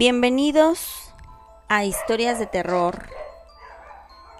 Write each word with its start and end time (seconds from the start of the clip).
Bienvenidos 0.00 1.12
a 1.68 1.84
Historias 1.84 2.38
de 2.38 2.46
Terror. 2.46 3.06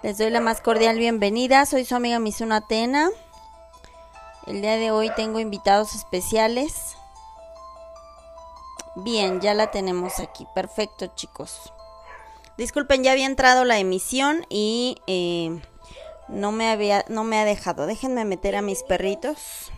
Les 0.01 0.17
doy 0.17 0.31
la 0.31 0.41
más 0.41 0.59
cordial 0.59 0.97
bienvenida. 0.97 1.67
Soy 1.67 1.85
su 1.85 1.93
amiga 1.93 2.17
Mizuno 2.17 2.55
Atena. 2.55 3.11
El 4.47 4.63
día 4.63 4.77
de 4.77 4.89
hoy 4.89 5.11
tengo 5.15 5.39
invitados 5.39 5.93
especiales. 5.93 6.95
Bien, 8.95 9.39
ya 9.39 9.53
la 9.53 9.69
tenemos 9.69 10.19
aquí. 10.19 10.47
Perfecto, 10.55 11.05
chicos. 11.15 11.71
Disculpen, 12.57 13.03
ya 13.03 13.11
había 13.11 13.27
entrado 13.27 13.63
la 13.63 13.77
emisión 13.77 14.47
y 14.49 14.97
eh, 15.05 15.61
no 16.27 16.51
me 16.51 16.71
había, 16.71 17.05
no 17.07 17.23
me 17.23 17.37
ha 17.37 17.45
dejado. 17.45 17.85
Déjenme 17.85 18.25
meter 18.25 18.55
a 18.55 18.63
mis 18.63 18.81
perritos. 18.81 19.71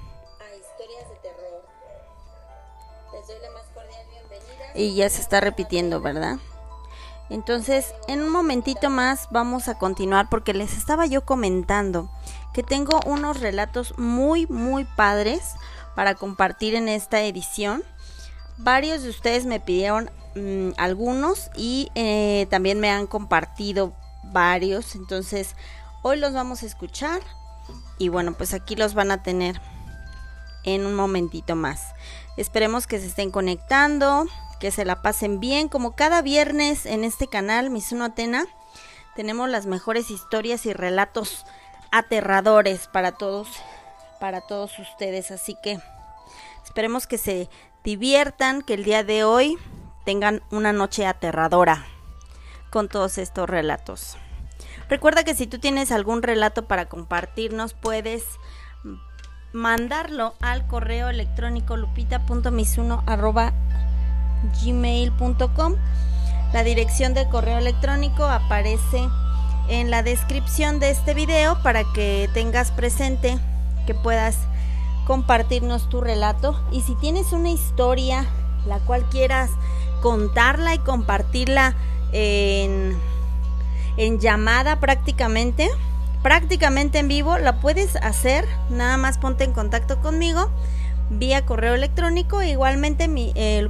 Y 4.76 4.96
ya 4.96 5.10
se 5.10 5.22
está 5.22 5.40
repitiendo, 5.40 6.02
¿verdad? 6.02 6.38
Entonces, 7.30 7.94
en 8.08 8.22
un 8.22 8.30
momentito 8.30 8.90
más 8.90 9.28
vamos 9.32 9.68
a 9.68 9.78
continuar 9.78 10.30
porque 10.30 10.54
les 10.54 10.78
estaba 10.78 11.06
yo 11.06 11.26
comentando 11.26 12.10
que 12.54 12.64
tengo 12.64 13.00
unos 13.06 13.40
relatos 13.40 13.98
muy, 13.98 14.46
muy 14.48 14.84
padres 14.84 15.56
para 15.96 16.16
compartir 16.16 16.76
en 16.76 16.90
esta 16.90 17.24
edición. 17.24 17.84
Varios 18.58 19.04
de 19.04 19.10
ustedes 19.10 19.46
me 19.46 19.60
pidieron 19.60 20.12
mm, 20.36 20.72
algunos 20.78 21.50
y 21.56 21.90
eh, 21.96 22.46
también 22.50 22.80
me 22.80 22.92
han 22.92 23.08
compartido 23.08 23.94
varios. 24.26 24.96
Entonces, 24.96 25.56
hoy 26.04 26.18
los 26.18 26.34
vamos 26.34 26.62
a 26.62 26.68
escuchar 26.68 27.22
y 27.98 28.10
bueno, 28.10 28.34
pues 28.34 28.54
aquí 28.54 28.76
los 28.76 28.94
van 28.94 29.12
a 29.12 29.24
tener 29.24 29.60
en 30.64 30.86
un 30.86 30.94
momentito 30.94 31.56
más. 31.56 31.94
Esperemos 32.38 32.88
que 32.88 33.00
se 33.00 33.08
estén 33.08 33.32
conectando, 33.32 34.26
que 34.64 34.72
se 34.72 34.86
la 34.86 35.02
pasen 35.02 35.42
bien. 35.42 35.68
Como 35.68 35.94
cada 35.94 36.22
viernes 36.22 36.86
en 36.86 37.04
este 37.04 37.28
canal, 37.28 37.70
Misuno 37.70 38.06
Atena, 38.06 38.46
tenemos 39.14 39.50
las 39.50 39.66
mejores 39.66 40.10
historias 40.10 40.66
y 40.66 40.72
relatos 40.72 41.46
aterradores 41.92 42.88
para 42.88 43.12
todos, 43.12 43.50
para 44.22 44.40
todos 44.40 44.80
ustedes. 44.80 45.32
Así 45.32 45.58
que 45.62 45.82
esperemos 46.64 47.08
que 47.08 47.18
se 47.18 47.50
diviertan, 47.84 48.62
que 48.62 48.76
el 48.76 48.86
día 48.86 49.04
de 49.04 49.26
hoy 49.26 49.58
tengan 50.06 50.42
una 50.50 50.72
noche 50.72 51.06
aterradora 51.06 51.86
con 52.70 52.88
todos 52.88 53.18
estos 53.18 53.50
relatos. 53.50 54.16
Recuerda 54.88 55.26
que 55.26 55.36
si 55.36 55.46
tú 55.46 55.60
tienes 55.60 55.92
algún 55.92 56.24
relato 56.24 56.70
para 56.70 56.88
compartirnos, 56.88 57.74
puedes 57.74 58.24
mandarlo 59.52 60.36
al 60.40 60.66
correo 60.68 61.10
electrónico 61.10 61.76
lupita.misuno 61.76 63.04
gmail.com. 64.64 65.76
La 66.54 66.64
dirección 66.64 67.14
de 67.14 67.28
correo 67.30 67.58
electrónico 67.58 68.24
aparece 68.24 69.08
en 69.70 69.90
la 69.90 70.04
descripción 70.04 70.80
de 70.80 70.92
este 70.92 71.14
video 71.14 71.62
para 71.64 71.84
que 71.94 72.30
tengas 72.34 72.72
presente 72.72 73.38
que 73.88 73.94
puedas 73.94 74.38
compartirnos 75.08 75.90
tu 75.90 76.02
relato. 76.02 76.62
Y 76.72 76.82
si 76.82 76.96
tienes 76.96 77.32
una 77.34 77.50
historia 77.50 78.26
la 78.66 78.80
cual 78.80 79.04
quieras 79.10 79.50
contarla 80.02 80.74
y 80.76 80.80
compartirla 80.80 81.76
en, 82.12 82.98
en 83.98 84.20
llamada 84.20 84.80
prácticamente 84.80 85.70
prácticamente 86.22 87.00
en 87.00 87.10
vivo 87.10 87.38
la 87.38 87.60
puedes 87.60 87.98
hacer. 87.98 88.48
Nada 88.70 88.98
más 88.98 89.18
ponte 89.18 89.44
en 89.44 89.52
contacto 89.52 90.02
conmigo 90.02 90.50
vía 91.10 91.46
correo 91.46 91.76
electrónico, 91.76 92.42
igualmente 92.42 93.08
mi, 93.08 93.32
eh, 93.36 93.68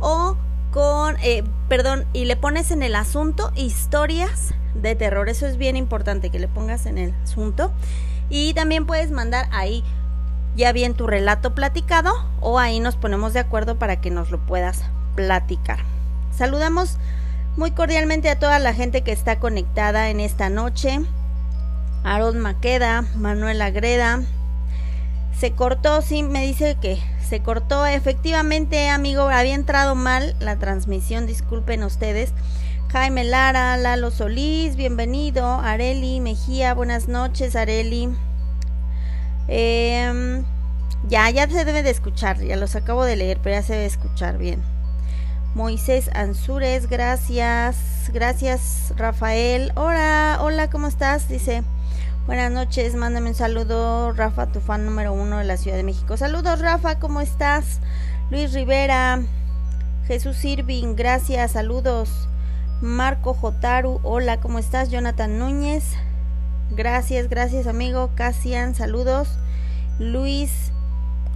o 0.00 0.36
con, 0.72 1.16
eh, 1.22 1.44
perdón, 1.68 2.06
y 2.12 2.24
le 2.24 2.36
pones 2.36 2.70
en 2.70 2.82
el 2.82 2.94
asunto 2.94 3.52
historias 3.56 4.54
de 4.74 4.94
terror. 4.94 5.28
Eso 5.28 5.46
es 5.46 5.56
bien 5.56 5.76
importante 5.76 6.30
que 6.30 6.38
le 6.38 6.48
pongas 6.48 6.86
en 6.86 6.98
el 6.98 7.14
asunto. 7.22 7.72
Y 8.28 8.54
también 8.54 8.86
puedes 8.86 9.10
mandar 9.10 9.48
ahí 9.50 9.82
ya 10.56 10.72
bien 10.72 10.94
tu 10.94 11.06
relato 11.06 11.54
platicado 11.54 12.12
o 12.40 12.58
ahí 12.58 12.80
nos 12.80 12.96
ponemos 12.96 13.32
de 13.32 13.40
acuerdo 13.40 13.78
para 13.78 14.00
que 14.00 14.10
nos 14.10 14.30
lo 14.30 14.38
puedas 14.38 14.84
platicar. 15.14 15.80
Saludamos 16.30 16.98
muy 17.56 17.72
cordialmente 17.72 18.30
a 18.30 18.38
toda 18.38 18.58
la 18.58 18.72
gente 18.72 19.02
que 19.02 19.12
está 19.12 19.38
conectada 19.38 20.10
en 20.10 20.20
esta 20.20 20.48
noche. 20.48 21.00
Aaron 22.04 22.38
Maqueda, 22.38 23.04
Manuel 23.16 23.60
Agreda, 23.60 24.22
se 25.40 25.52
cortó, 25.52 26.02
sí, 26.02 26.22
me 26.22 26.46
dice 26.46 26.76
que 26.82 26.98
se 27.26 27.40
cortó. 27.40 27.86
Efectivamente, 27.86 28.90
amigo, 28.90 29.22
había 29.22 29.54
entrado 29.54 29.94
mal 29.94 30.36
la 30.38 30.58
transmisión, 30.58 31.26
disculpen 31.26 31.82
ustedes. 31.82 32.34
Jaime 32.92 33.24
Lara, 33.24 33.78
Lalo 33.78 34.10
Solís, 34.10 34.76
bienvenido. 34.76 35.46
Areli 35.46 36.20
Mejía, 36.20 36.74
buenas 36.74 37.08
noches, 37.08 37.56
Areli. 37.56 38.10
Em, 39.48 40.44
ya, 41.08 41.30
ya 41.30 41.48
se 41.48 41.64
debe 41.64 41.82
de 41.82 41.90
escuchar, 41.90 42.38
ya 42.40 42.56
los 42.56 42.76
acabo 42.76 43.06
de 43.06 43.16
leer, 43.16 43.38
pero 43.42 43.56
ya 43.56 43.62
se 43.62 43.72
debe 43.72 43.86
escuchar 43.86 44.36
bien. 44.36 44.60
Moisés 45.54 46.10
Ansures, 46.12 46.86
gracias. 46.86 48.10
Gracias, 48.12 48.92
Rafael. 48.94 49.72
Hola, 49.74 50.38
hola, 50.42 50.68
¿cómo 50.68 50.86
estás? 50.86 51.28
Dice. 51.28 51.62
Buenas 52.26 52.52
noches, 52.52 52.94
mándame 52.94 53.30
un 53.30 53.34
saludo, 53.34 54.12
Rafa, 54.12 54.46
tu 54.46 54.60
fan 54.60 54.84
número 54.84 55.12
uno 55.12 55.38
de 55.38 55.44
la 55.44 55.56
Ciudad 55.56 55.76
de 55.76 55.82
México. 55.82 56.16
Saludos, 56.16 56.60
Rafa, 56.60 56.98
¿cómo 56.98 57.20
estás? 57.20 57.80
Luis 58.30 58.52
Rivera, 58.52 59.22
Jesús 60.06 60.44
Irving, 60.44 60.94
gracias, 60.94 61.52
saludos. 61.52 62.28
Marco 62.82 63.34
Jotaru, 63.34 64.00
hola, 64.02 64.38
¿cómo 64.38 64.58
estás? 64.58 64.90
Jonathan 64.90 65.38
Núñez, 65.38 65.94
gracias, 66.70 67.28
gracias, 67.28 67.66
amigo. 67.66 68.10
Casian, 68.14 68.74
saludos. 68.74 69.38
Luis 69.98 70.72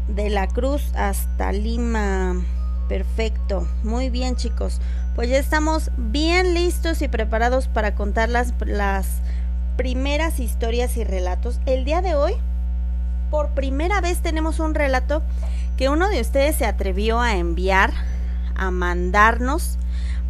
de 0.06 0.30
la 0.30 0.46
Cruz 0.48 0.92
hasta 0.94 1.50
Lima. 1.50 2.36
Perfecto, 2.88 3.66
muy 3.82 4.10
bien 4.10 4.36
chicos. 4.36 4.80
Pues 5.16 5.28
ya 5.30 5.38
estamos 5.38 5.90
bien 5.96 6.54
listos 6.54 7.02
y 7.02 7.08
preparados 7.08 7.68
para 7.68 7.94
contar 7.94 8.28
las, 8.28 8.52
las 8.64 9.22
primeras 9.76 10.40
historias 10.40 10.96
y 10.96 11.04
relatos. 11.04 11.60
El 11.66 11.84
día 11.84 12.02
de 12.02 12.14
hoy, 12.14 12.34
por 13.30 13.50
primera 13.50 14.00
vez 14.00 14.18
tenemos 14.18 14.60
un 14.60 14.74
relato 14.74 15.22
que 15.76 15.88
uno 15.88 16.08
de 16.08 16.20
ustedes 16.20 16.56
se 16.56 16.66
atrevió 16.66 17.20
a 17.20 17.36
enviar, 17.36 17.92
a 18.54 18.70
mandarnos 18.70 19.78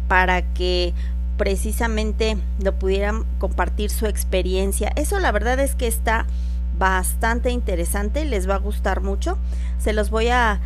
para 0.07 0.41
que 0.53 0.93
precisamente 1.37 2.37
lo 2.59 2.73
pudieran 2.73 3.25
compartir 3.39 3.89
su 3.89 4.07
experiencia. 4.07 4.91
Eso 4.95 5.19
la 5.19 5.31
verdad 5.31 5.59
es 5.59 5.75
que 5.75 5.87
está 5.87 6.25
bastante 6.77 7.51
interesante, 7.51 8.25
les 8.25 8.49
va 8.49 8.55
a 8.55 8.59
gustar 8.59 9.01
mucho. 9.01 9.37
Se 9.77 9.93
los 9.93 10.09
voy 10.09 10.29
a 10.29 10.59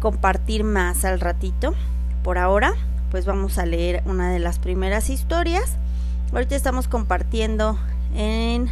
compartir 0.00 0.64
más 0.64 1.04
al 1.04 1.20
ratito. 1.20 1.74
Por 2.22 2.38
ahora, 2.38 2.74
pues 3.10 3.24
vamos 3.24 3.58
a 3.58 3.66
leer 3.66 4.02
una 4.06 4.30
de 4.30 4.38
las 4.38 4.58
primeras 4.58 5.10
historias. 5.10 5.76
Ahorita 6.32 6.56
estamos 6.56 6.88
compartiendo 6.88 7.78
en 8.14 8.70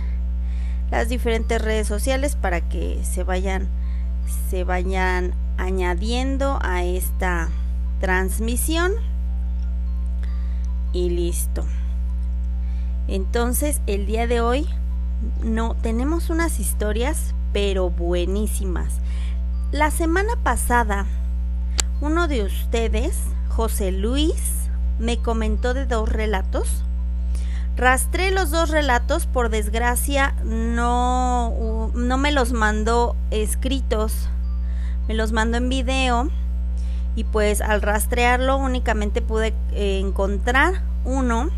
las 0.90 1.08
diferentes 1.08 1.60
redes 1.60 1.86
sociales 1.86 2.36
para 2.36 2.60
que 2.68 3.00
se 3.04 3.24
vayan 3.24 3.68
se 4.48 4.64
vayan 4.64 5.34
añadiendo 5.56 6.58
a 6.62 6.84
esta 6.84 7.48
transmisión. 8.00 8.92
Y 10.92 11.10
listo. 11.10 11.64
Entonces 13.08 13.80
el 13.86 14.06
día 14.06 14.26
de 14.26 14.40
hoy 14.40 14.66
no 15.42 15.74
tenemos 15.74 16.30
unas 16.30 16.60
historias 16.60 17.34
pero 17.52 17.90
buenísimas. 17.90 19.00
La 19.72 19.90
semana 19.90 20.36
pasada 20.42 21.06
uno 22.00 22.28
de 22.28 22.44
ustedes 22.44 23.16
José 23.48 23.92
Luis 23.92 24.68
me 24.98 25.18
comentó 25.18 25.74
de 25.74 25.86
dos 25.86 26.08
relatos 26.08 26.84
Rastré 27.76 28.30
los 28.30 28.50
dos 28.50 28.70
relatos, 28.70 29.26
por 29.26 29.48
desgracia 29.48 30.36
no, 30.44 31.90
no 31.92 32.18
me 32.18 32.30
los 32.30 32.52
mandó 32.52 33.16
escritos, 33.32 34.28
me 35.08 35.14
los 35.14 35.32
mandó 35.32 35.56
en 35.56 35.68
video 35.68 36.30
y 37.16 37.24
pues 37.24 37.60
al 37.60 37.82
rastrearlo 37.82 38.56
únicamente 38.56 39.22
pude 39.22 39.54
eh, 39.72 39.98
encontrar 39.98 40.82
uno, 41.04 41.50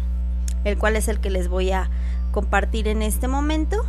el 0.64 0.78
cual 0.78 0.96
es 0.96 1.08
el 1.08 1.20
que 1.20 1.28
les 1.28 1.48
voy 1.48 1.72
a 1.72 1.90
compartir 2.32 2.88
en 2.88 3.02
este 3.02 3.28
momento, 3.28 3.84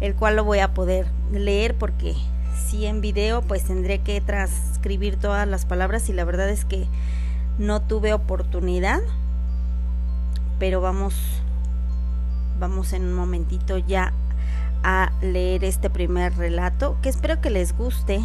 el 0.00 0.14
cual 0.14 0.36
lo 0.36 0.44
voy 0.44 0.60
a 0.60 0.72
poder 0.72 1.06
leer 1.30 1.74
porque 1.74 2.14
si 2.56 2.86
en 2.86 3.02
video 3.02 3.42
pues 3.42 3.64
tendré 3.64 3.98
que 3.98 4.18
transcribir 4.22 5.16
todas 5.16 5.46
las 5.46 5.66
palabras 5.66 6.08
y 6.08 6.14
la 6.14 6.24
verdad 6.24 6.48
es 6.48 6.64
que 6.64 6.86
no 7.58 7.82
tuve 7.82 8.14
oportunidad 8.14 9.02
pero 10.58 10.80
vamos 10.80 11.14
vamos 12.58 12.92
en 12.92 13.04
un 13.04 13.14
momentito 13.14 13.78
ya 13.78 14.12
a 14.82 15.12
leer 15.22 15.64
este 15.64 15.90
primer 15.90 16.36
relato 16.36 16.96
que 17.02 17.08
espero 17.08 17.40
que 17.40 17.50
les 17.50 17.76
guste 17.76 18.20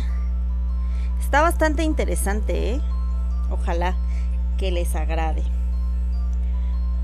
está 1.19 1.41
bastante 1.41 1.83
interesante 1.83 2.75
¿eh? 2.75 2.81
Ojalá 3.51 3.95
que 4.57 4.71
les 4.71 4.95
agrade. 4.95 5.43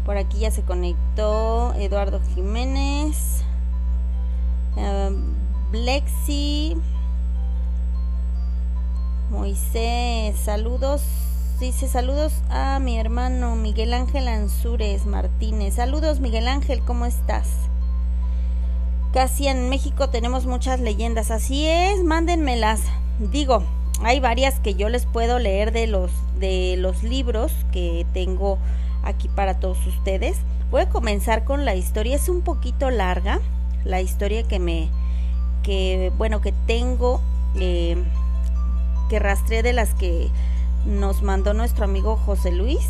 Por 0.05 0.17
aquí 0.17 0.39
ya 0.39 0.51
se 0.51 0.61
conectó 0.61 1.73
Eduardo 1.75 2.21
Jiménez, 2.35 3.43
uh, 4.75 5.71
Blexi, 5.71 6.77
Moisés, 9.31 10.37
saludos. 10.37 11.24
Dice 11.59 11.87
saludos 11.87 12.33
a 12.49 12.79
mi 12.79 12.99
hermano 12.99 13.55
Miguel 13.55 13.93
Ángel 13.93 14.27
Ansúrez 14.27 15.05
Martínez. 15.05 15.75
Saludos 15.75 16.19
Miguel 16.19 16.49
Ángel, 16.49 16.81
¿cómo 16.83 17.05
estás? 17.05 17.47
Casi 19.13 19.47
en 19.47 19.69
México 19.69 20.09
tenemos 20.09 20.45
muchas 20.47 20.81
leyendas. 20.81 21.31
Así 21.31 21.65
es, 21.65 22.03
mándenmelas. 22.03 22.81
Digo, 23.19 23.63
hay 24.03 24.19
varias 24.19 24.59
que 24.59 24.75
yo 24.75 24.89
les 24.89 25.05
puedo 25.05 25.39
leer 25.39 25.71
de 25.71 25.87
los 25.87 26.11
de 26.37 26.75
los 26.77 27.03
libros 27.03 27.53
que 27.71 28.05
tengo 28.13 28.57
aquí 29.01 29.29
para 29.29 29.57
todos 29.57 29.77
ustedes. 29.87 30.35
Voy 30.71 30.81
a 30.81 30.89
comenzar 30.89 31.45
con 31.45 31.63
la 31.63 31.73
historia, 31.73 32.17
es 32.17 32.27
un 32.27 32.41
poquito 32.41 32.91
larga, 32.91 33.39
la 33.85 34.01
historia 34.01 34.43
que 34.43 34.59
me, 34.59 34.89
que 35.63 36.11
bueno, 36.17 36.41
que 36.41 36.51
tengo, 36.67 37.21
eh, 37.55 37.95
que 39.09 39.19
rastré 39.19 39.63
de 39.63 39.71
las 39.71 39.93
que 39.93 40.29
nos 40.85 41.21
mandó 41.21 41.53
nuestro 41.53 41.85
amigo 41.85 42.15
José 42.17 42.51
Luis. 42.51 42.87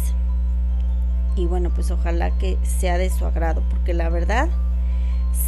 Y 1.35 1.45
bueno, 1.45 1.69
pues 1.73 1.91
ojalá 1.91 2.31
que 2.37 2.57
sea 2.63 2.97
de 2.97 3.09
su 3.09 3.25
agrado, 3.25 3.61
porque 3.69 3.93
la 3.93 4.09
verdad 4.09 4.47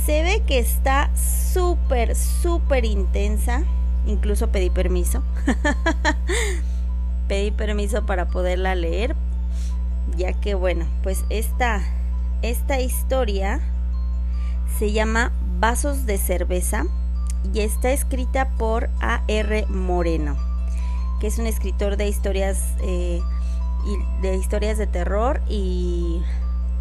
se 0.05 0.21
ve 0.23 0.43
que 0.45 0.59
está 0.59 1.09
súper, 1.15 2.15
súper 2.15 2.85
intensa. 2.85 3.63
Incluso 4.05 4.49
pedí 4.49 4.69
permiso. 4.69 5.23
pedí 7.27 7.51
permiso 7.51 8.05
para 8.05 8.27
poderla 8.27 8.75
leer 8.75 9.15
ya 10.15 10.33
que 10.33 10.53
bueno, 10.53 10.85
pues 11.03 11.25
esta, 11.29 11.81
esta 12.41 12.79
historia 12.79 13.59
se 14.77 14.91
llama 14.91 15.31
Vasos 15.59 16.05
de 16.05 16.17
cerveza 16.17 16.85
y 17.53 17.61
está 17.61 17.91
escrita 17.91 18.49
por 18.57 18.89
A.R. 19.01 19.65
Moreno, 19.67 20.37
que 21.19 21.27
es 21.27 21.39
un 21.39 21.47
escritor 21.47 21.97
de 21.97 22.07
historias, 22.07 22.75
eh, 22.81 23.21
de 24.21 24.35
historias 24.35 24.77
de 24.77 24.87
terror 24.87 25.41
y 25.49 26.21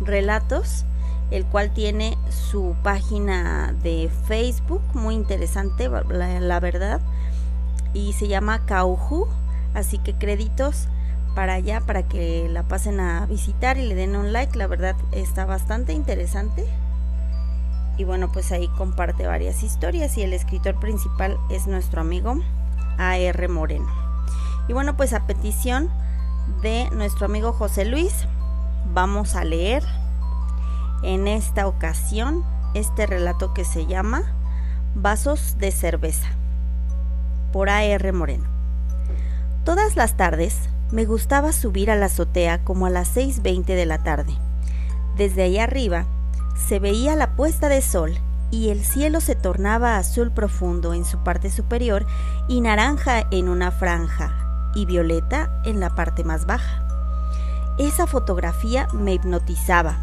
relatos, 0.01 0.85
el 1.31 1.45
cual 1.47 1.73
tiene 1.73 2.17
su 2.29 2.77
página 2.83 3.75
de 3.83 4.11
Facebook, 4.27 4.83
muy 4.95 5.15
interesante, 5.15 5.89
la, 5.89 6.61
verdad, 6.61 7.01
y 7.95 8.13
se 8.13 8.29
llama 8.29 8.65
Cauju, 8.67 9.27
así 9.75 9.99
que 9.99 10.15
créditos 10.15 10.89
para 11.35 11.55
allá 11.55 11.81
para 11.81 12.03
que 12.03 12.49
la 12.49 12.63
pasen 12.63 13.01
a 13.01 13.27
visitar 13.27 13.77
y 13.77 13.87
le 13.87 13.95
den 13.95 14.17
un 14.17 14.33
like. 14.33 14.57
La 14.57 14.67
verdad 14.67 14.97
está 15.13 15.45
bastante 15.45 15.93
interesante. 15.93 16.65
Y 17.99 18.05
bueno, 18.05 18.31
pues 18.33 18.53
ahí 18.53 18.69
comparte 18.77 19.27
varias 19.27 19.63
historias 19.63 20.17
y 20.19 20.23
el 20.23 20.33
escritor 20.33 20.79
principal 20.81 21.39
es 21.51 21.67
nuestro 21.67 22.01
amigo 22.01 22.37
A.R. 22.99 23.49
Moreno. 23.49 24.06
Y 24.69 24.73
bueno, 24.73 24.97
pues 24.97 25.13
a 25.13 25.27
petición 25.27 25.91
de 26.63 26.89
nuestro 26.93 27.27
amigo 27.27 27.53
José 27.53 27.85
Luis, 27.85 28.27
vamos 28.93 29.37
a 29.37 29.45
leer 29.45 29.85
en 31.03 31.29
esta 31.29 31.67
ocasión 31.67 32.45
este 32.75 33.07
relato 33.07 33.55
que 33.55 33.65
se 33.65 33.87
llama 33.87 34.23
Vasos 34.95 35.57
de 35.59 35.71
cerveza 35.71 36.29
por 37.53 37.71
A.R. 37.71 38.13
Moreno. 38.13 38.45
Todas 39.65 39.97
las 39.97 40.17
tardes 40.17 40.69
me 40.91 41.05
gustaba 41.05 41.53
subir 41.53 41.91
a 41.91 41.97
la 41.97 42.07
azotea 42.07 42.65
como 42.65 42.87
a 42.87 42.91
las 42.91 43.17
6.20 43.17 43.65
de 43.65 43.87
la 43.87 44.03
tarde. 44.03 44.33
Desde 45.17 45.43
ahí 45.43 45.59
arriba 45.59 46.07
se 46.57 46.79
veía 46.79 47.17
la 47.17 47.37
puesta 47.37 47.69
de 47.69 47.83
sol 47.83 48.15
y 48.51 48.71
el 48.71 48.85
cielo 48.85 49.21
se 49.21 49.35
tornaba 49.35 49.99
azul 49.99 50.33
profundo 50.33 50.95
en 50.95 51.05
su 51.05 51.19
parte 51.19 51.51
superior 51.51 52.07
y 52.49 52.61
naranja 52.61 53.27
en 53.31 53.49
una 53.49 53.71
franja 53.71 54.46
y 54.77 54.85
violeta 54.87 55.51
en 55.65 55.81
la 55.81 55.95
parte 55.95 56.23
más 56.23 56.47
baja. 56.47 56.85
Esa 57.79 58.07
fotografía 58.07 58.87
me 58.93 59.15
hipnotizaba. 59.15 59.97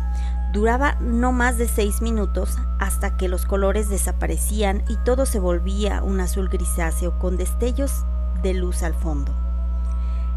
Duraba 0.51 0.95
no 0.99 1.31
más 1.31 1.57
de 1.57 1.67
seis 1.67 2.01
minutos 2.01 2.57
hasta 2.79 3.15
que 3.15 3.27
los 3.27 3.45
colores 3.45 3.89
desaparecían 3.89 4.83
y 4.89 4.97
todo 4.97 5.25
se 5.25 5.39
volvía 5.39 6.03
un 6.03 6.19
azul 6.19 6.49
grisáceo 6.49 7.17
con 7.19 7.37
destellos 7.37 8.03
de 8.41 8.53
luz 8.53 8.83
al 8.83 8.93
fondo. 8.93 9.31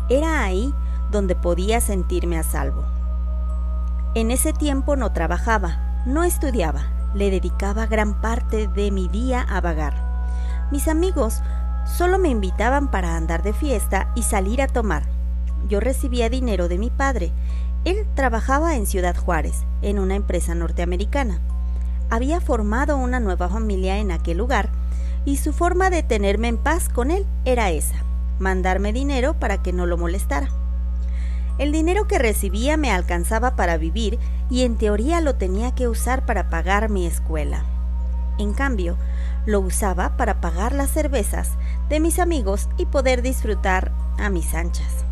Era 0.08 0.44
ahí 0.44 0.72
donde 1.10 1.34
podía 1.34 1.80
sentirme 1.80 2.38
a 2.38 2.42
salvo. 2.42 2.84
En 4.14 4.30
ese 4.30 4.52
tiempo 4.52 4.96
no 4.96 5.12
trabajaba, 5.12 6.02
no 6.06 6.24
estudiaba, 6.24 6.86
le 7.14 7.30
dedicaba 7.30 7.86
gran 7.86 8.20
parte 8.20 8.68
de 8.68 8.90
mi 8.90 9.08
día 9.08 9.42
a 9.42 9.60
vagar. 9.60 9.94
Mis 10.70 10.88
amigos 10.88 11.42
solo 11.86 12.18
me 12.18 12.28
invitaban 12.28 12.90
para 12.90 13.16
andar 13.16 13.42
de 13.42 13.52
fiesta 13.52 14.12
y 14.14 14.22
salir 14.22 14.60
a 14.60 14.66
tomar. 14.66 15.04
Yo 15.68 15.80
recibía 15.80 16.28
dinero 16.28 16.68
de 16.68 16.78
mi 16.78 16.90
padre. 16.90 17.32
Él 17.84 18.06
trabajaba 18.14 18.76
en 18.76 18.86
Ciudad 18.86 19.16
Juárez, 19.16 19.64
en 19.82 19.98
una 19.98 20.16
empresa 20.16 20.54
norteamericana. 20.54 21.40
Había 22.10 22.40
formado 22.40 22.96
una 22.96 23.20
nueva 23.20 23.48
familia 23.48 23.98
en 23.98 24.10
aquel 24.10 24.38
lugar 24.38 24.68
y 25.24 25.38
su 25.38 25.52
forma 25.52 25.90
de 25.90 26.02
tenerme 26.02 26.48
en 26.48 26.58
paz 26.58 26.88
con 26.88 27.10
él 27.10 27.26
era 27.44 27.70
esa 27.70 28.06
mandarme 28.38 28.92
dinero 28.92 29.34
para 29.34 29.62
que 29.62 29.72
no 29.72 29.86
lo 29.86 29.96
molestara. 29.96 30.48
El 31.58 31.72
dinero 31.72 32.06
que 32.06 32.18
recibía 32.18 32.76
me 32.76 32.90
alcanzaba 32.90 33.56
para 33.56 33.78
vivir 33.78 34.18
y 34.50 34.62
en 34.62 34.76
teoría 34.76 35.20
lo 35.20 35.36
tenía 35.36 35.74
que 35.74 35.88
usar 35.88 36.26
para 36.26 36.50
pagar 36.50 36.90
mi 36.90 37.06
escuela. 37.06 37.64
En 38.38 38.52
cambio, 38.52 38.96
lo 39.46 39.60
usaba 39.60 40.16
para 40.16 40.40
pagar 40.40 40.72
las 40.72 40.90
cervezas 40.90 41.50
de 41.88 42.00
mis 42.00 42.18
amigos 42.18 42.68
y 42.76 42.86
poder 42.86 43.22
disfrutar 43.22 43.92
a 44.18 44.28
mis 44.28 44.54
anchas. 44.54 45.04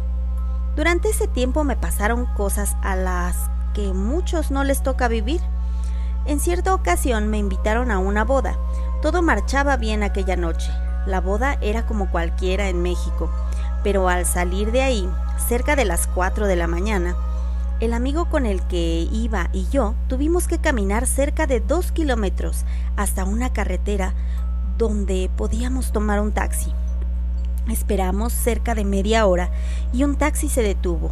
Durante 0.76 1.10
ese 1.10 1.28
tiempo 1.28 1.62
me 1.62 1.76
pasaron 1.76 2.26
cosas 2.26 2.76
a 2.82 2.96
las 2.96 3.36
que 3.74 3.92
muchos 3.92 4.50
no 4.50 4.64
les 4.64 4.82
toca 4.82 5.08
vivir. 5.08 5.40
En 6.26 6.40
cierta 6.40 6.74
ocasión 6.74 7.28
me 7.28 7.38
invitaron 7.38 7.90
a 7.92 7.98
una 7.98 8.24
boda. 8.24 8.58
Todo 9.00 9.22
marchaba 9.22 9.76
bien 9.76 10.02
aquella 10.02 10.36
noche. 10.36 10.70
La 11.06 11.20
boda 11.20 11.58
era 11.60 11.86
como 11.86 12.10
cualquiera 12.10 12.68
en 12.68 12.82
México, 12.82 13.30
pero 13.84 14.08
al 14.08 14.26
salir 14.26 14.72
de 14.72 14.82
ahí, 14.82 15.08
cerca 15.48 15.76
de 15.76 15.84
las 15.84 16.06
4 16.08 16.46
de 16.46 16.56
la 16.56 16.66
mañana, 16.66 17.14
el 17.80 17.92
amigo 17.92 18.26
con 18.30 18.46
el 18.46 18.62
que 18.62 19.08
iba 19.10 19.50
y 19.52 19.66
yo 19.68 19.94
tuvimos 20.08 20.46
que 20.46 20.58
caminar 20.58 21.06
cerca 21.06 21.46
de 21.46 21.60
dos 21.60 21.92
kilómetros 21.92 22.64
hasta 22.96 23.24
una 23.24 23.52
carretera 23.52 24.14
donde 24.78 25.30
podíamos 25.36 25.92
tomar 25.92 26.20
un 26.20 26.32
taxi. 26.32 26.72
Esperamos 27.68 28.32
cerca 28.32 28.74
de 28.74 28.84
media 28.84 29.26
hora 29.26 29.50
y 29.92 30.04
un 30.04 30.16
taxi 30.16 30.48
se 30.48 30.62
detuvo. 30.62 31.10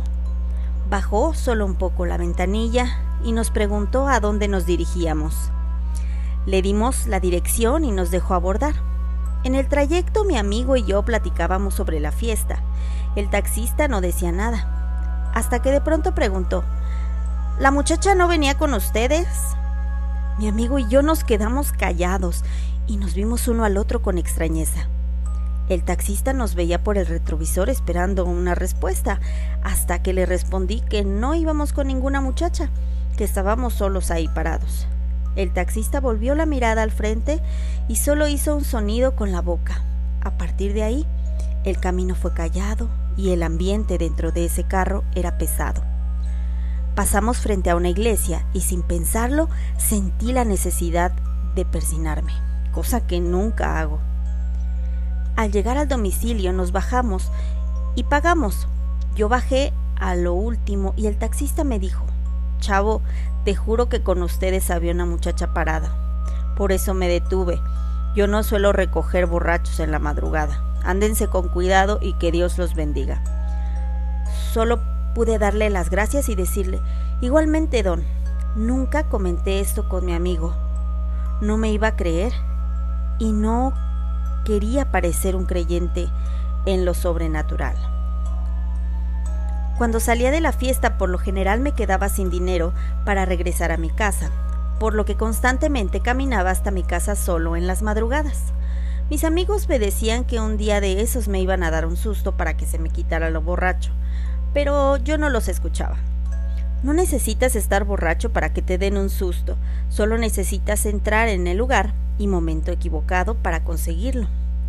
Bajó 0.89 1.35
solo 1.35 1.67
un 1.67 1.75
poco 1.75 2.07
la 2.07 2.17
ventanilla 2.17 2.99
y 3.25 3.33
nos 3.33 3.51
preguntó 3.51 4.09
a 4.09 4.21
dónde 4.21 4.49
nos 4.49 4.67
dirigíamos. 4.67 5.35
Le 6.47 6.61
dimos 6.61 7.07
la 7.07 7.21
dirección 7.21 7.85
y 7.85 7.93
nos 7.93 8.11
dejó 8.11 8.35
abordar. 8.35 8.75
En 9.45 9.55
el 9.55 9.69
trayecto 9.69 10.25
mi 10.25 10.37
amigo 10.37 10.77
y 10.77 10.85
yo 10.85 11.03
platicábamos 11.03 11.75
sobre 11.75 11.99
la 12.01 12.13
fiesta. 12.13 12.63
El 13.17 13.31
taxista 13.31 13.89
no 13.89 14.01
decía 14.01 14.33
nada, 14.33 14.82
hasta 15.35 15.61
que 15.63 15.71
de 15.71 15.81
pronto 15.81 16.15
preguntó, 16.15 16.65
¿La 17.59 17.71
muchacha 17.71 18.15
no 18.15 18.29
venía 18.29 18.57
con 18.57 18.75
ustedes? 18.75 19.29
Mi 20.39 20.49
amigo 20.49 20.79
y 20.79 20.89
yo 20.89 21.03
nos 21.03 21.23
quedamos 21.23 21.71
callados 21.71 22.45
y 22.87 22.97
nos 22.97 23.15
vimos 23.15 23.47
uno 23.47 23.65
al 23.65 23.77
otro 23.77 24.03
con 24.03 24.19
extrañeza. 24.19 24.89
El 25.69 25.85
taxista 25.85 26.33
nos 26.33 26.55
veía 26.55 26.83
por 26.83 26.99
el 26.99 27.07
retrovisor 27.07 27.69
esperando 27.69 28.25
una 28.25 28.55
respuesta, 28.55 29.21
hasta 29.63 30.03
que 30.03 30.13
le 30.13 30.27
respondí 30.27 30.81
que 30.81 31.05
no 31.05 31.35
íbamos 31.35 31.73
con 31.73 31.87
ninguna 31.87 32.21
muchacha, 32.21 32.71
que 33.17 33.25
estábamos 33.25 33.75
solos 33.75 34.11
ahí 34.11 34.29
parados. 34.29 34.87
El 35.37 35.53
taxista 35.53 36.01
volvió 36.01 36.35
la 36.35 36.47
mirada 36.47 36.83
al 36.83 36.91
frente 36.91 37.41
y 37.87 37.97
solo 37.97 38.29
hizo 38.29 38.57
un 38.57 38.65
sonido 38.65 39.15
con 39.15 39.31
la 39.31 39.41
boca. 39.41 39.83
A 40.23 40.33
partir 40.33 40.73
de 40.73 40.83
ahí, 40.83 41.07
el 41.65 41.79
camino 41.79 42.15
fue 42.15 42.35
callado 42.35 42.89
y 43.17 43.31
el 43.31 43.43
ambiente 43.43 43.99
dentro 43.99 44.33
de 44.33 44.47
ese 44.47 44.65
carro 44.65 45.05
era 45.15 45.39
pesado. 45.39 45.83
Pasamos 46.95 47.39
frente 47.39 47.71
a 47.71 47.77
una 47.77 47.89
iglesia 47.89 48.45
y 48.53 48.61
sin 48.61 48.83
pensarlo 48.83 49.49
sentí 49.79 50.33
la 50.33 50.45
necesidad 50.45 51.13
de 51.55 51.65
persinarme, 51.65 52.33
cosa 52.73 53.07
que 53.07 53.21
nunca 53.21 53.81
hago. 53.81 54.01
Al 55.37 55.51
llegar 55.51 55.79
al 55.79 55.89
domicilio 55.89 56.53
nos 56.53 56.73
bajamos 56.73 57.31
y 57.95 58.05
pagamos. 58.05 58.69
Yo 59.17 59.29
bajé 59.29 59.73
a 59.99 60.15
lo 60.17 60.35
último 60.35 60.93
y 60.97 61.07
el 61.07 61.17
taxista 61.17 61.65
me 61.65 61.79
dijo, 61.79 62.05
Chavo, 62.59 63.03
te 63.45 63.55
juro 63.55 63.89
que 63.89 64.03
con 64.03 64.23
ustedes 64.23 64.71
había 64.71 64.93
una 64.93 65.07
muchacha 65.07 65.55
parada. 65.55 65.97
Por 66.57 66.73
eso 66.73 66.95
me 66.95 67.09
detuve. 67.09 67.59
Yo 68.15 68.27
no 68.27 68.43
suelo 68.43 68.73
recoger 68.73 69.27
borrachos 69.27 69.81
en 69.81 69.91
la 69.91 69.99
madrugada. 69.99 70.72
Ándense 70.85 71.29
con 71.29 71.49
cuidado 71.49 71.99
y 72.01 72.15
que 72.15 72.33
Dios 72.33 72.59
los 72.59 72.75
bendiga. 72.75 73.23
Solo 74.53 74.81
pude 75.15 75.39
darle 75.39 75.71
las 75.71 75.91
gracias 75.91 76.29
y 76.29 76.35
decirle, 76.35 76.81
igualmente, 77.21 77.83
don, 77.83 78.03
nunca 78.57 79.05
comenté 79.05 79.61
esto 79.61 79.89
con 79.89 80.05
mi 80.05 80.15
amigo. 80.15 80.55
No 81.41 81.57
me 81.57 81.71
iba 81.71 81.89
a 81.89 81.97
creer 81.97 82.33
y 83.19 83.33
no 83.33 83.73
quería 84.45 84.91
parecer 84.91 85.37
un 85.37 85.45
creyente 85.45 86.09
en 86.67 86.85
lo 86.85 86.95
sobrenatural. 86.95 87.77
Cuando 89.79 90.01
salía 90.01 90.31
de 90.31 90.41
la 90.41 90.53
fiesta 90.53 90.99
por 90.99 91.09
lo 91.09 91.19
general 91.19 91.61
me 91.61 91.73
quedaba 91.73 92.09
sin 92.09 92.31
dinero 92.31 92.73
para 93.05 93.25
regresar 93.25 93.73
a 93.73 93.77
mi 93.77 93.91
casa, 93.91 94.31
por 94.79 94.95
lo 94.95 95.05
que 95.05 95.17
constantemente 95.17 96.01
caminaba 96.01 96.51
hasta 96.51 96.71
mi 96.71 96.83
casa 96.83 97.17
solo 97.17 97.57
en 97.57 97.67
las 97.67 97.83
madrugadas. 97.83 98.53
Mis 99.13 99.25
amigos 99.25 99.69
me 99.69 99.79
decían 99.79 100.25
que 100.25 100.41
un 100.41 100.57
día 100.57 100.81
de 100.81 101.03
esos 101.03 101.29
me 101.29 101.39
iban 101.39 101.63
a 101.63 101.71
dar 101.71 101.85
un 101.85 101.99
susto 101.99 102.35
para 102.39 102.57
que 102.57 102.65
se 102.65 102.79
me 102.79 102.89
quitara 102.89 103.29
lo 103.29 103.43
borracho, 103.43 103.93
pero 104.55 104.97
yo 104.97 105.19
no 105.19 105.29
los 105.29 105.49
escuchaba. 105.49 105.99
No 106.83 106.95
necesitas 106.95 107.55
estar 107.55 107.85
borracho 107.85 108.33
para 108.33 108.55
que 108.55 108.63
te 108.63 108.79
den 108.79 108.97
un 108.97 109.11
susto, 109.11 109.59
solo 109.91 110.17
necesitas 110.17 110.87
entrar 110.87 111.29
en 111.29 111.47
el 111.47 111.59
lugar 111.59 111.93
y 112.17 112.27
momento 112.27 112.73
equivocado 112.73 113.35
para 113.35 113.65
conseguirlo. 113.65 114.29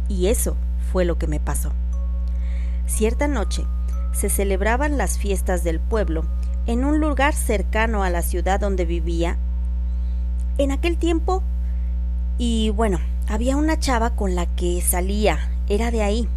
Y 0.10 0.28
eso 0.28 0.58
fue 0.92 1.06
lo 1.06 1.18
que 1.18 1.28
me 1.28 1.40
pasó. 1.40 1.72
Cierta 2.86 3.30
noche 3.30 3.64
se 4.12 4.28
celebraban 4.28 4.98
las 4.98 5.18
fiestas 5.18 5.64
del 5.64 5.80
pueblo 5.80 6.26
en 6.66 6.84
un 6.84 7.00
lugar 7.00 7.34
cercano 7.34 8.04
a 8.04 8.10
la 8.10 8.22
ciudad 8.22 8.60
donde 8.60 8.84
vivía. 8.84 9.38
En 10.58 10.74
aquel 10.74 10.98
tiempo, 10.98 11.44
y 12.38 12.72
bueno, 12.72 13.00
había 13.28 13.56
una 13.56 13.80
chava 13.80 14.12
con 14.12 14.36
la 14.36 14.46
que 14.46 14.82
salía, 14.82 15.40
era 15.68 15.92
de 15.92 16.04
ahí. 16.04 16.28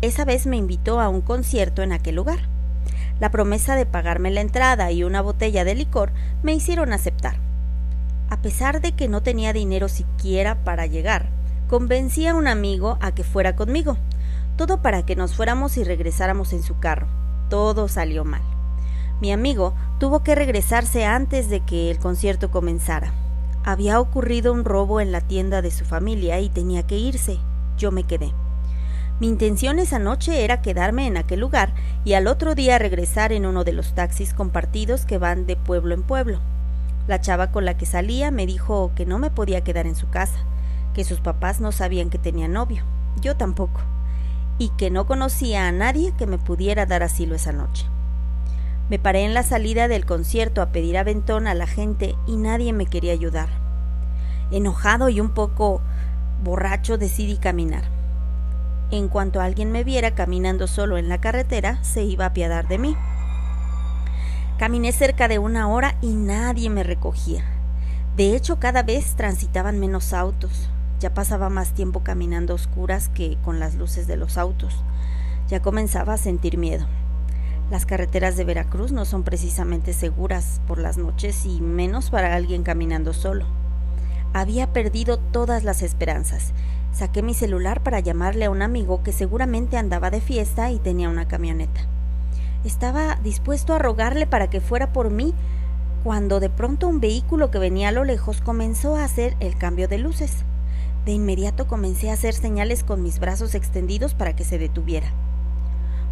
Esa 0.00 0.24
vez 0.24 0.46
me 0.46 0.56
invitó 0.56 1.00
a 1.00 1.08
un 1.08 1.20
concierto 1.20 1.82
en 1.82 1.92
aquel 1.92 2.14
lugar. 2.14 2.40
La 3.20 3.30
promesa 3.30 3.74
de 3.76 3.84
pagarme 3.84 4.30
la 4.30 4.40
entrada 4.40 4.90
y 4.92 5.04
una 5.04 5.20
botella 5.20 5.64
de 5.64 5.74
licor 5.74 6.12
me 6.42 6.54
hicieron 6.54 6.92
aceptar. 6.92 7.36
A 8.30 8.40
pesar 8.40 8.80
de 8.80 8.92
que 8.92 9.08
no 9.08 9.22
tenía 9.22 9.52
dinero 9.52 9.88
siquiera 9.88 10.56
para 10.64 10.86
llegar, 10.86 11.28
convencí 11.68 12.26
a 12.26 12.34
un 12.34 12.46
amigo 12.46 12.96
a 13.00 13.12
que 13.12 13.24
fuera 13.24 13.56
conmigo, 13.56 13.96
todo 14.56 14.82
para 14.82 15.04
que 15.04 15.16
nos 15.16 15.34
fuéramos 15.34 15.76
y 15.78 15.84
regresáramos 15.84 16.52
en 16.52 16.62
su 16.62 16.78
carro. 16.78 17.08
Todo 17.48 17.88
salió 17.88 18.24
mal. 18.24 18.42
Mi 19.20 19.32
amigo 19.32 19.74
tuvo 19.98 20.22
que 20.22 20.34
regresarse 20.34 21.04
antes 21.04 21.48
de 21.50 21.60
que 21.60 21.90
el 21.90 21.98
concierto 21.98 22.50
comenzara. 22.50 23.12
Había 23.64 24.00
ocurrido 24.00 24.52
un 24.52 24.64
robo 24.64 25.00
en 25.00 25.12
la 25.12 25.20
tienda 25.20 25.62
de 25.62 25.70
su 25.70 25.84
familia 25.84 26.40
y 26.40 26.48
tenía 26.48 26.86
que 26.86 26.96
irse. 26.96 27.38
Yo 27.76 27.90
me 27.90 28.04
quedé. 28.04 28.32
Mi 29.20 29.26
intención 29.26 29.80
esa 29.80 29.98
noche 29.98 30.44
era 30.44 30.62
quedarme 30.62 31.06
en 31.06 31.16
aquel 31.16 31.40
lugar 31.40 31.74
y 32.04 32.12
al 32.12 32.28
otro 32.28 32.54
día 32.54 32.78
regresar 32.78 33.32
en 33.32 33.46
uno 33.46 33.64
de 33.64 33.72
los 33.72 33.94
taxis 33.94 34.32
compartidos 34.32 35.04
que 35.04 35.18
van 35.18 35.44
de 35.46 35.56
pueblo 35.56 35.92
en 35.92 36.04
pueblo. 36.04 36.40
La 37.08 37.20
chava 37.20 37.50
con 37.50 37.64
la 37.64 37.76
que 37.76 37.84
salía 37.84 38.30
me 38.30 38.46
dijo 38.46 38.92
que 38.94 39.06
no 39.06 39.18
me 39.18 39.30
podía 39.30 39.64
quedar 39.64 39.86
en 39.86 39.96
su 39.96 40.08
casa, 40.08 40.38
que 40.94 41.04
sus 41.04 41.20
papás 41.20 41.60
no 41.60 41.72
sabían 41.72 42.10
que 42.10 42.18
tenía 42.18 42.46
novio, 42.46 42.84
yo 43.20 43.36
tampoco, 43.36 43.80
y 44.58 44.68
que 44.70 44.90
no 44.90 45.06
conocía 45.06 45.66
a 45.66 45.72
nadie 45.72 46.12
que 46.16 46.26
me 46.26 46.38
pudiera 46.38 46.86
dar 46.86 47.02
asilo 47.02 47.34
esa 47.34 47.52
noche. 47.52 47.86
Me 48.90 48.98
paré 48.98 49.24
en 49.24 49.34
la 49.34 49.42
salida 49.42 49.86
del 49.86 50.06
concierto 50.06 50.62
a 50.62 50.72
pedir 50.72 50.96
aventón 50.96 51.46
a 51.46 51.54
la 51.54 51.66
gente 51.66 52.14
y 52.26 52.36
nadie 52.36 52.72
me 52.72 52.86
quería 52.86 53.12
ayudar. 53.12 53.50
Enojado 54.50 55.10
y 55.10 55.20
un 55.20 55.30
poco 55.30 55.82
borracho 56.42 56.96
decidí 56.96 57.36
caminar. 57.36 57.84
En 58.90 59.08
cuanto 59.08 59.42
alguien 59.42 59.70
me 59.70 59.84
viera 59.84 60.14
caminando 60.14 60.66
solo 60.66 60.96
en 60.96 61.10
la 61.10 61.20
carretera, 61.20 61.82
se 61.84 62.02
iba 62.02 62.24
a 62.24 62.28
apiadar 62.28 62.66
de 62.66 62.78
mí. 62.78 62.96
Caminé 64.58 64.92
cerca 64.92 65.28
de 65.28 65.38
una 65.38 65.68
hora 65.68 65.96
y 66.00 66.14
nadie 66.14 66.70
me 66.70 66.82
recogía. 66.82 67.44
De 68.16 68.34
hecho, 68.34 68.58
cada 68.58 68.82
vez 68.82 69.14
transitaban 69.14 69.78
menos 69.78 70.14
autos. 70.14 70.70
Ya 70.98 71.12
pasaba 71.12 71.50
más 71.50 71.74
tiempo 71.74 72.02
caminando 72.02 72.54
a 72.54 72.56
oscuras 72.56 73.10
que 73.10 73.36
con 73.44 73.60
las 73.60 73.74
luces 73.74 74.06
de 74.06 74.16
los 74.16 74.38
autos. 74.38 74.74
Ya 75.46 75.60
comenzaba 75.60 76.14
a 76.14 76.18
sentir 76.18 76.56
miedo. 76.56 76.86
Las 77.70 77.86
carreteras 77.86 78.36
de 78.36 78.44
Veracruz 78.44 78.92
no 78.92 79.04
son 79.04 79.22
precisamente 79.22 79.92
seguras 79.92 80.60
por 80.66 80.78
las 80.78 80.98
noches 80.98 81.44
y 81.46 81.60
menos 81.60 82.10
para 82.10 82.34
alguien 82.34 82.62
caminando 82.62 83.12
solo. 83.12 83.46
Había 84.32 84.72
perdido 84.72 85.18
todas 85.18 85.64
las 85.64 85.82
esperanzas 85.82 86.52
Saqué 86.92 87.22
mi 87.22 87.34
celular 87.34 87.82
para 87.82 88.00
llamarle 88.00 88.46
a 88.46 88.50
un 88.50 88.62
amigo 88.62 89.02
que 89.02 89.12
seguramente 89.12 89.76
andaba 89.76 90.10
de 90.10 90.20
fiesta 90.20 90.70
y 90.70 90.78
tenía 90.78 91.08
una 91.08 91.28
camioneta. 91.28 91.82
Estaba 92.64 93.16
dispuesto 93.22 93.72
a 93.72 93.78
rogarle 93.78 94.26
para 94.26 94.50
que 94.50 94.60
fuera 94.60 94.92
por 94.92 95.10
mí 95.10 95.34
cuando 96.02 96.40
de 96.40 96.50
pronto 96.50 96.88
un 96.88 97.00
vehículo 97.00 97.50
que 97.50 97.58
venía 97.58 97.90
a 97.90 97.92
lo 97.92 98.04
lejos 98.04 98.40
comenzó 98.40 98.96
a 98.96 99.04
hacer 99.04 99.36
el 99.40 99.56
cambio 99.56 99.86
de 99.86 99.98
luces. 99.98 100.44
De 101.04 101.12
inmediato 101.12 101.68
comencé 101.68 102.10
a 102.10 102.14
hacer 102.14 102.34
señales 102.34 102.82
con 102.82 103.02
mis 103.02 103.20
brazos 103.20 103.54
extendidos 103.54 104.14
para 104.14 104.34
que 104.34 104.44
se 104.44 104.58
detuviera. 104.58 105.12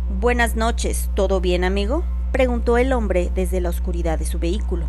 Buenas 0.08 0.54
noches, 0.54 1.10
¿todo 1.14 1.40
bien, 1.40 1.64
amigo? 1.64 2.04
preguntó 2.30 2.78
el 2.78 2.92
hombre 2.92 3.32
desde 3.34 3.60
la 3.60 3.70
oscuridad 3.70 4.20
de 4.20 4.24
su 4.24 4.38
vehículo. 4.38 4.86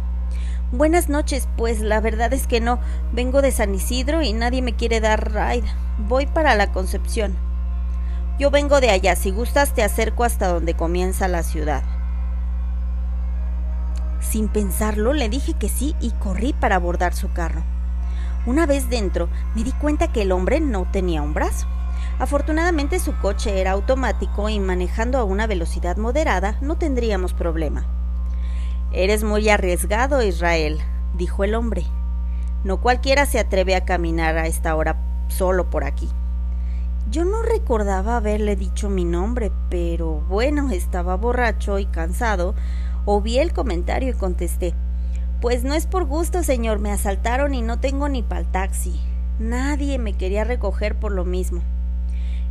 Buenas 0.71 1.09
noches, 1.09 1.49
pues 1.57 1.79
la 1.79 1.99
verdad 2.01 2.33
es 2.33 2.45
que 2.45 2.61
no. 2.61 2.79
Vengo 3.13 3.41
de 3.41 3.51
San 3.51 3.73
Isidro 3.73 4.21
y 4.21 4.33
nadie 4.33 4.61
me 4.61 4.75
quiere 4.75 4.99
dar 4.99 5.33
ride. 5.33 5.67
Voy 6.07 6.27
para 6.27 6.53
la 6.53 6.71
Concepción. 6.71 7.35
Yo 8.37 8.51
vengo 8.51 8.79
de 8.79 8.91
allá. 8.91 9.15
Si 9.15 9.31
gustas, 9.31 9.73
te 9.73 9.81
acerco 9.81 10.23
hasta 10.23 10.49
donde 10.49 10.75
comienza 10.75 11.27
la 11.27 11.41
ciudad. 11.41 11.83
Sin 14.19 14.49
pensarlo, 14.49 15.13
le 15.13 15.29
dije 15.29 15.53
que 15.53 15.67
sí 15.67 15.95
y 15.99 16.11
corrí 16.11 16.53
para 16.53 16.75
abordar 16.75 17.15
su 17.15 17.33
carro. 17.33 17.63
Una 18.45 18.67
vez 18.67 18.87
dentro, 18.91 19.29
me 19.55 19.63
di 19.63 19.71
cuenta 19.71 20.11
que 20.11 20.21
el 20.21 20.31
hombre 20.31 20.59
no 20.59 20.85
tenía 20.91 21.23
un 21.23 21.33
brazo. 21.33 21.67
Afortunadamente 22.19 22.99
su 22.99 23.15
coche 23.19 23.61
era 23.61 23.71
automático 23.71 24.49
y 24.49 24.59
manejando 24.59 25.19
a 25.19 25.23
una 25.23 25.45
velocidad 25.45 25.97
moderada 25.97 26.57
no 26.61 26.75
tendríamos 26.75 27.33
problema. 27.33 27.85
Eres 28.91 29.23
muy 29.23 29.49
arriesgado, 29.49 30.23
Israel, 30.23 30.79
dijo 31.15 31.43
el 31.43 31.53
hombre. 31.53 31.83
No 32.63 32.81
cualquiera 32.81 33.25
se 33.27 33.39
atreve 33.39 33.75
a 33.75 33.85
caminar 33.85 34.37
a 34.37 34.47
esta 34.47 34.75
hora 34.75 34.97
solo 35.27 35.69
por 35.69 35.83
aquí. 35.83 36.09
Yo 37.11 37.23
no 37.23 37.43
recordaba 37.43 38.17
haberle 38.17 38.55
dicho 38.55 38.89
mi 38.89 39.05
nombre, 39.05 39.51
pero 39.69 40.21
bueno, 40.27 40.71
estaba 40.71 41.15
borracho 41.15 41.77
y 41.77 41.85
cansado. 41.85 42.55
Oví 43.05 43.37
el 43.37 43.53
comentario 43.53 44.09
y 44.09 44.13
contesté. 44.13 44.73
Pues 45.39 45.63
no 45.63 45.75
es 45.75 45.85
por 45.85 46.05
gusto, 46.05 46.41
señor, 46.41 46.79
me 46.79 46.91
asaltaron 46.91 47.53
y 47.53 47.61
no 47.61 47.79
tengo 47.79 48.09
ni 48.09 48.23
pa'l 48.23 48.51
taxi. 48.51 48.99
Nadie 49.39 49.99
me 49.99 50.13
quería 50.13 50.43
recoger 50.43 50.99
por 50.99 51.11
lo 51.11 51.23
mismo. 51.23 51.61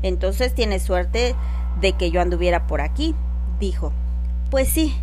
Entonces 0.03 0.55
tienes 0.55 0.83
suerte 0.83 1.35
de 1.81 1.93
que 1.93 2.11
yo 2.11 2.21
anduviera 2.21 2.67
por 2.67 2.81
aquí, 2.81 3.15
dijo. 3.61 3.93
Pues 4.51 4.69
sí, 4.69 4.95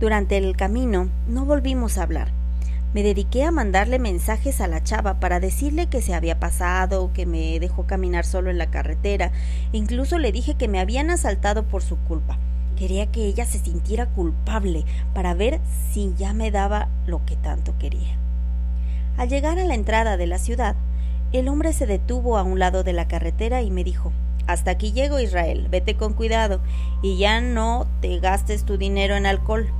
durante 0.00 0.36
el 0.36 0.56
camino 0.56 1.08
no 1.28 1.44
volvimos 1.44 1.98
a 1.98 2.02
hablar. 2.02 2.32
Me 2.94 3.02
dediqué 3.02 3.44
a 3.44 3.50
mandarle 3.50 3.98
mensajes 3.98 4.60
a 4.60 4.68
la 4.68 4.82
chava 4.82 5.18
para 5.18 5.40
decirle 5.40 5.86
que 5.86 6.02
se 6.02 6.14
había 6.14 6.38
pasado, 6.38 7.10
que 7.14 7.24
me 7.24 7.58
dejó 7.58 7.86
caminar 7.86 8.26
solo 8.26 8.50
en 8.50 8.58
la 8.58 8.70
carretera. 8.70 9.32
Incluso 9.72 10.18
le 10.18 10.30
dije 10.30 10.56
que 10.56 10.68
me 10.68 10.78
habían 10.78 11.08
asaltado 11.08 11.62
por 11.64 11.82
su 11.82 11.96
culpa. 11.96 12.38
Quería 12.76 13.06
que 13.06 13.24
ella 13.24 13.46
se 13.46 13.58
sintiera 13.58 14.06
culpable 14.06 14.84
para 15.14 15.32
ver 15.32 15.60
si 15.92 16.12
ya 16.18 16.34
me 16.34 16.50
daba 16.50 16.88
lo 17.06 17.24
que 17.24 17.36
tanto 17.36 17.78
quería. 17.78 18.18
Al 19.16 19.28
llegar 19.28 19.58
a 19.58 19.64
la 19.64 19.74
entrada 19.74 20.16
de 20.16 20.26
la 20.26 20.38
ciudad, 20.38 20.74
el 21.32 21.48
hombre 21.48 21.72
se 21.72 21.86
detuvo 21.86 22.36
a 22.36 22.42
un 22.42 22.58
lado 22.58 22.84
de 22.84 22.92
la 22.92 23.08
carretera 23.08 23.62
y 23.62 23.70
me 23.70 23.84
dijo 23.84 24.12
Hasta 24.46 24.70
aquí 24.70 24.92
llego, 24.92 25.18
Israel, 25.18 25.68
vete 25.70 25.96
con 25.96 26.12
cuidado 26.12 26.60
y 27.02 27.16
ya 27.16 27.40
no 27.40 27.86
te 28.00 28.18
gastes 28.18 28.64
tu 28.64 28.76
dinero 28.76 29.16
en 29.16 29.26
alcohol. 29.26 29.72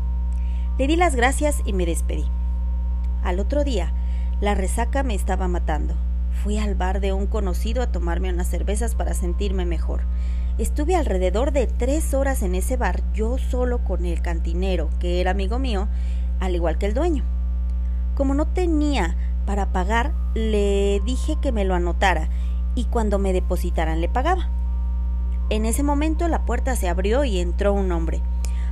Le 0.79 0.87
di 0.87 0.97
las 0.97 1.15
gracias 1.15 1.61
y 1.67 1.75
me 1.75 1.85
despedí. 1.85 2.25
Al 3.23 3.39
otro 3.39 3.65
día, 3.65 3.93
la 4.41 4.55
resaca 4.55 5.03
me 5.03 5.15
estaba 5.15 5.47
matando. 5.47 5.95
Fui 6.43 6.59
al 6.59 6.75
bar 6.75 7.01
de 7.01 7.13
un 7.13 7.27
conocido 7.27 7.83
a 7.83 7.93
tomarme 7.93 8.33
unas 8.33 8.49
cervezas 8.49 8.95
para 8.95 9.15
sentirme 9.15 9.67
mejor. 9.67 10.03
Estuve 10.59 10.97
alrededor 10.97 11.53
de 11.53 11.67
tres 11.67 12.15
horas 12.15 12.43
en 12.43 12.55
ese 12.55 12.77
bar, 12.77 13.03
yo 13.13 13.39
solo 13.39 13.85
con 13.85 14.05
el 14.05 14.23
cantinero, 14.23 14.91
que 14.99 15.21
era 15.21 15.31
amigo 15.31 15.59
mío, 15.59 15.89
al 16.41 16.55
igual 16.55 16.79
que 16.79 16.87
el 16.87 16.95
dueño. 16.95 17.25
Como 18.15 18.35
no 18.35 18.47
tenía 18.47 19.17
para 19.47 19.73
pagar, 19.73 20.13
le 20.35 21.01
dije 21.05 21.37
que 21.41 21.53
me 21.53 21.65
lo 21.65 21.75
anotara 21.75 22.29
y 22.75 22.85
cuando 22.85 23.19
me 23.19 23.33
depositaran 23.33 24.01
le 24.01 24.09
pagaba. 24.09 24.49
En 25.51 25.67
ese 25.67 25.83
momento 25.83 26.29
la 26.29 26.45
puerta 26.45 26.77
se 26.77 26.89
abrió 26.89 27.25
y 27.25 27.39
entró 27.39 27.73
un 27.73 27.93
hombre. 27.93 28.23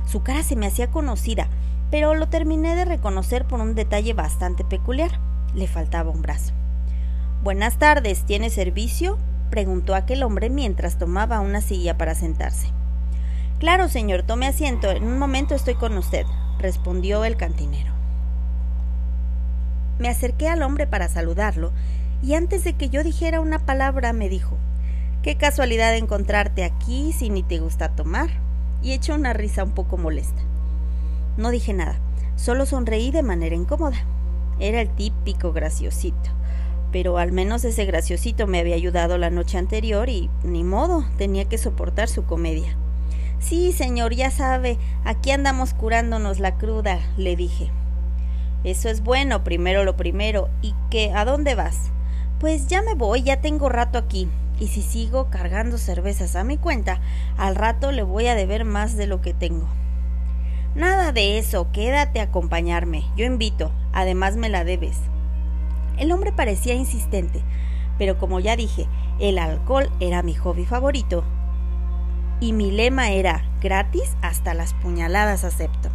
Su 0.05 0.23
cara 0.23 0.43
se 0.43 0.55
me 0.55 0.67
hacía 0.67 0.89
conocida, 0.89 1.47
pero 1.91 2.15
lo 2.15 2.27
terminé 2.27 2.75
de 2.75 2.85
reconocer 2.85 3.45
por 3.45 3.59
un 3.59 3.75
detalle 3.75 4.13
bastante 4.13 4.63
peculiar. 4.63 5.19
Le 5.53 5.67
faltaba 5.67 6.09
un 6.09 6.21
brazo. 6.21 6.53
Buenas 7.43 7.77
tardes, 7.77 8.25
¿tiene 8.25 8.49
servicio? 8.49 9.17
preguntó 9.49 9.95
aquel 9.95 10.23
hombre 10.23 10.49
mientras 10.49 10.97
tomaba 10.97 11.41
una 11.41 11.61
silla 11.61 11.97
para 11.97 12.15
sentarse. 12.15 12.67
Claro, 13.59 13.89
señor, 13.89 14.23
tome 14.23 14.47
asiento. 14.47 14.89
En 14.89 15.03
un 15.03 15.19
momento 15.19 15.53
estoy 15.53 15.75
con 15.75 15.97
usted, 15.97 16.25
respondió 16.57 17.25
el 17.25 17.35
cantinero. 17.37 17.90
Me 20.01 20.09
acerqué 20.09 20.47
al 20.47 20.63
hombre 20.63 20.87
para 20.87 21.07
saludarlo, 21.09 21.71
y 22.23 22.33
antes 22.33 22.63
de 22.63 22.73
que 22.73 22.89
yo 22.89 23.03
dijera 23.03 23.39
una 23.39 23.59
palabra 23.59 24.13
me 24.13 24.29
dijo 24.29 24.57
Qué 25.21 25.37
casualidad 25.37 25.95
encontrarte 25.95 26.63
aquí 26.63 27.13
si 27.13 27.29
ni 27.29 27.43
te 27.43 27.59
gusta 27.59 27.89
tomar. 27.89 28.31
Y 28.81 28.93
echó 28.93 29.13
una 29.13 29.33
risa 29.33 29.63
un 29.63 29.73
poco 29.73 29.99
molesta. 29.99 30.41
No 31.37 31.51
dije 31.51 31.73
nada, 31.73 31.99
solo 32.35 32.65
sonreí 32.65 33.11
de 33.11 33.21
manera 33.21 33.55
incómoda. 33.55 33.97
Era 34.59 34.81
el 34.81 34.89
típico 34.89 35.53
graciosito. 35.53 36.31
Pero 36.91 37.19
al 37.19 37.31
menos 37.31 37.63
ese 37.63 37.85
graciosito 37.85 38.47
me 38.47 38.57
había 38.59 38.73
ayudado 38.73 39.19
la 39.19 39.29
noche 39.29 39.59
anterior 39.59 40.09
y 40.09 40.31
ni 40.43 40.63
modo, 40.63 41.05
tenía 41.19 41.45
que 41.45 41.59
soportar 41.59 42.09
su 42.09 42.25
comedia. 42.25 42.75
Sí, 43.39 43.71
señor, 43.71 44.15
ya 44.15 44.31
sabe, 44.31 44.79
aquí 45.05 45.29
andamos 45.29 45.75
curándonos 45.75 46.39
la 46.39 46.57
cruda, 46.57 46.99
le 47.17 47.35
dije. 47.35 47.69
Eso 48.63 48.89
es 48.89 49.01
bueno, 49.01 49.43
primero 49.43 49.83
lo 49.83 49.95
primero. 49.97 50.49
¿Y 50.61 50.75
qué? 50.89 51.11
¿A 51.13 51.25
dónde 51.25 51.55
vas? 51.55 51.91
Pues 52.39 52.67
ya 52.67 52.81
me 52.81 52.93
voy, 52.93 53.23
ya 53.23 53.41
tengo 53.41 53.69
rato 53.69 53.97
aquí. 53.97 54.27
Y 54.59 54.67
si 54.67 54.81
sigo 54.81 55.29
cargando 55.29 55.77
cervezas 55.77 56.35
a 56.35 56.43
mi 56.43 56.57
cuenta, 56.57 57.01
al 57.37 57.55
rato 57.55 57.91
le 57.91 58.03
voy 58.03 58.27
a 58.27 58.35
deber 58.35 58.65
más 58.65 58.95
de 58.95 59.07
lo 59.07 59.21
que 59.21 59.33
tengo. 59.33 59.67
Nada 60.75 61.11
de 61.11 61.37
eso, 61.37 61.71
quédate 61.71 62.19
a 62.19 62.23
acompañarme. 62.23 63.03
Yo 63.17 63.25
invito, 63.25 63.71
además 63.91 64.35
me 64.37 64.49
la 64.49 64.63
debes. 64.63 64.97
El 65.97 66.11
hombre 66.11 66.31
parecía 66.31 66.75
insistente, 66.75 67.41
pero 67.97 68.17
como 68.17 68.39
ya 68.39 68.55
dije, 68.55 68.87
el 69.19 69.37
alcohol 69.37 69.89
era 69.99 70.23
mi 70.23 70.33
hobby 70.33 70.65
favorito 70.65 71.23
y 72.39 72.53
mi 72.53 72.71
lema 72.71 73.11
era 73.11 73.43
gratis 73.61 74.15
hasta 74.21 74.53
las 74.53 74.73
puñaladas 74.73 75.43
acepto, 75.43 75.89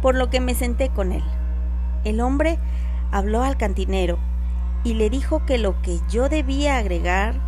por 0.00 0.14
lo 0.14 0.30
que 0.30 0.40
me 0.40 0.54
senté 0.54 0.88
con 0.88 1.12
él. 1.12 1.24
El 2.04 2.20
hombre 2.20 2.58
habló 3.10 3.42
al 3.42 3.56
cantinero 3.56 4.18
y 4.84 4.94
le 4.94 5.10
dijo 5.10 5.44
que 5.46 5.58
lo 5.58 5.80
que 5.82 6.00
yo 6.10 6.28
debía 6.28 6.76
agregar, 6.76 7.40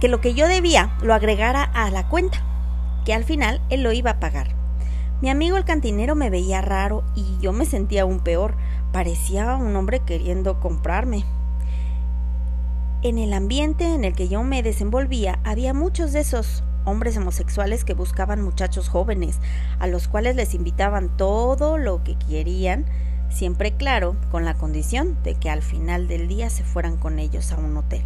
que 0.00 0.08
lo 0.08 0.20
que 0.20 0.34
yo 0.34 0.48
debía 0.48 0.96
lo 1.02 1.14
agregara 1.14 1.62
a 1.62 1.90
la 1.90 2.08
cuenta, 2.08 2.42
que 3.04 3.14
al 3.14 3.24
final 3.24 3.60
él 3.70 3.82
lo 3.82 3.92
iba 3.92 4.12
a 4.12 4.20
pagar. 4.20 4.48
Mi 5.22 5.30
amigo 5.30 5.56
el 5.56 5.64
cantinero 5.64 6.14
me 6.14 6.28
veía 6.28 6.60
raro 6.60 7.04
y 7.14 7.38
yo 7.40 7.52
me 7.52 7.64
sentía 7.64 8.02
aún 8.02 8.20
peor, 8.20 8.54
parecía 8.92 9.56
un 9.56 9.74
hombre 9.76 10.00
queriendo 10.00 10.60
comprarme. 10.60 11.24
En 13.02 13.18
el 13.18 13.32
ambiente 13.32 13.94
en 13.94 14.04
el 14.04 14.14
que 14.14 14.28
yo 14.28 14.42
me 14.42 14.62
desenvolvía 14.62 15.38
había 15.44 15.72
muchos 15.72 16.12
de 16.12 16.20
esos 16.20 16.64
hombres 16.84 17.16
homosexuales 17.16 17.84
que 17.84 17.94
buscaban 17.94 18.42
muchachos 18.42 18.88
jóvenes, 18.88 19.40
a 19.78 19.86
los 19.86 20.08
cuales 20.08 20.36
les 20.36 20.54
invitaban 20.54 21.16
todo 21.16 21.78
lo 21.78 22.02
que 22.04 22.16
querían, 22.18 22.84
siempre 23.34 23.72
claro, 23.72 24.16
con 24.30 24.44
la 24.44 24.54
condición 24.54 25.16
de 25.24 25.34
que 25.34 25.50
al 25.50 25.62
final 25.62 26.08
del 26.08 26.28
día 26.28 26.48
se 26.50 26.64
fueran 26.64 26.96
con 26.96 27.18
ellos 27.18 27.52
a 27.52 27.56
un 27.56 27.76
hotel. 27.76 28.04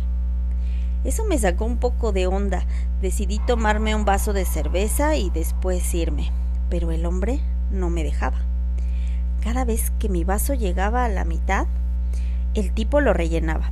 Eso 1.05 1.25
me 1.25 1.39
sacó 1.39 1.65
un 1.65 1.77
poco 1.77 2.13
de 2.13 2.27
onda. 2.27 2.65
Decidí 3.01 3.39
tomarme 3.47 3.95
un 3.95 4.05
vaso 4.05 4.33
de 4.33 4.45
cerveza 4.45 5.17
y 5.17 5.31
después 5.31 5.95
irme, 5.95 6.33
pero 6.71 6.91
el 6.91 7.07
hombre 7.07 7.41
no 7.71 7.91
me 7.91 8.03
dejaba. 8.03 8.39
Cada 9.43 9.65
vez 9.65 9.93
que 9.99 10.09
mi 10.09 10.25
vaso 10.25 10.55
llegaba 10.55 11.05
a 11.05 11.09
la 11.09 11.25
mitad, 11.25 11.67
el 12.55 12.73
tipo 12.73 13.01
lo 13.01 13.13
rellenaba. 13.13 13.71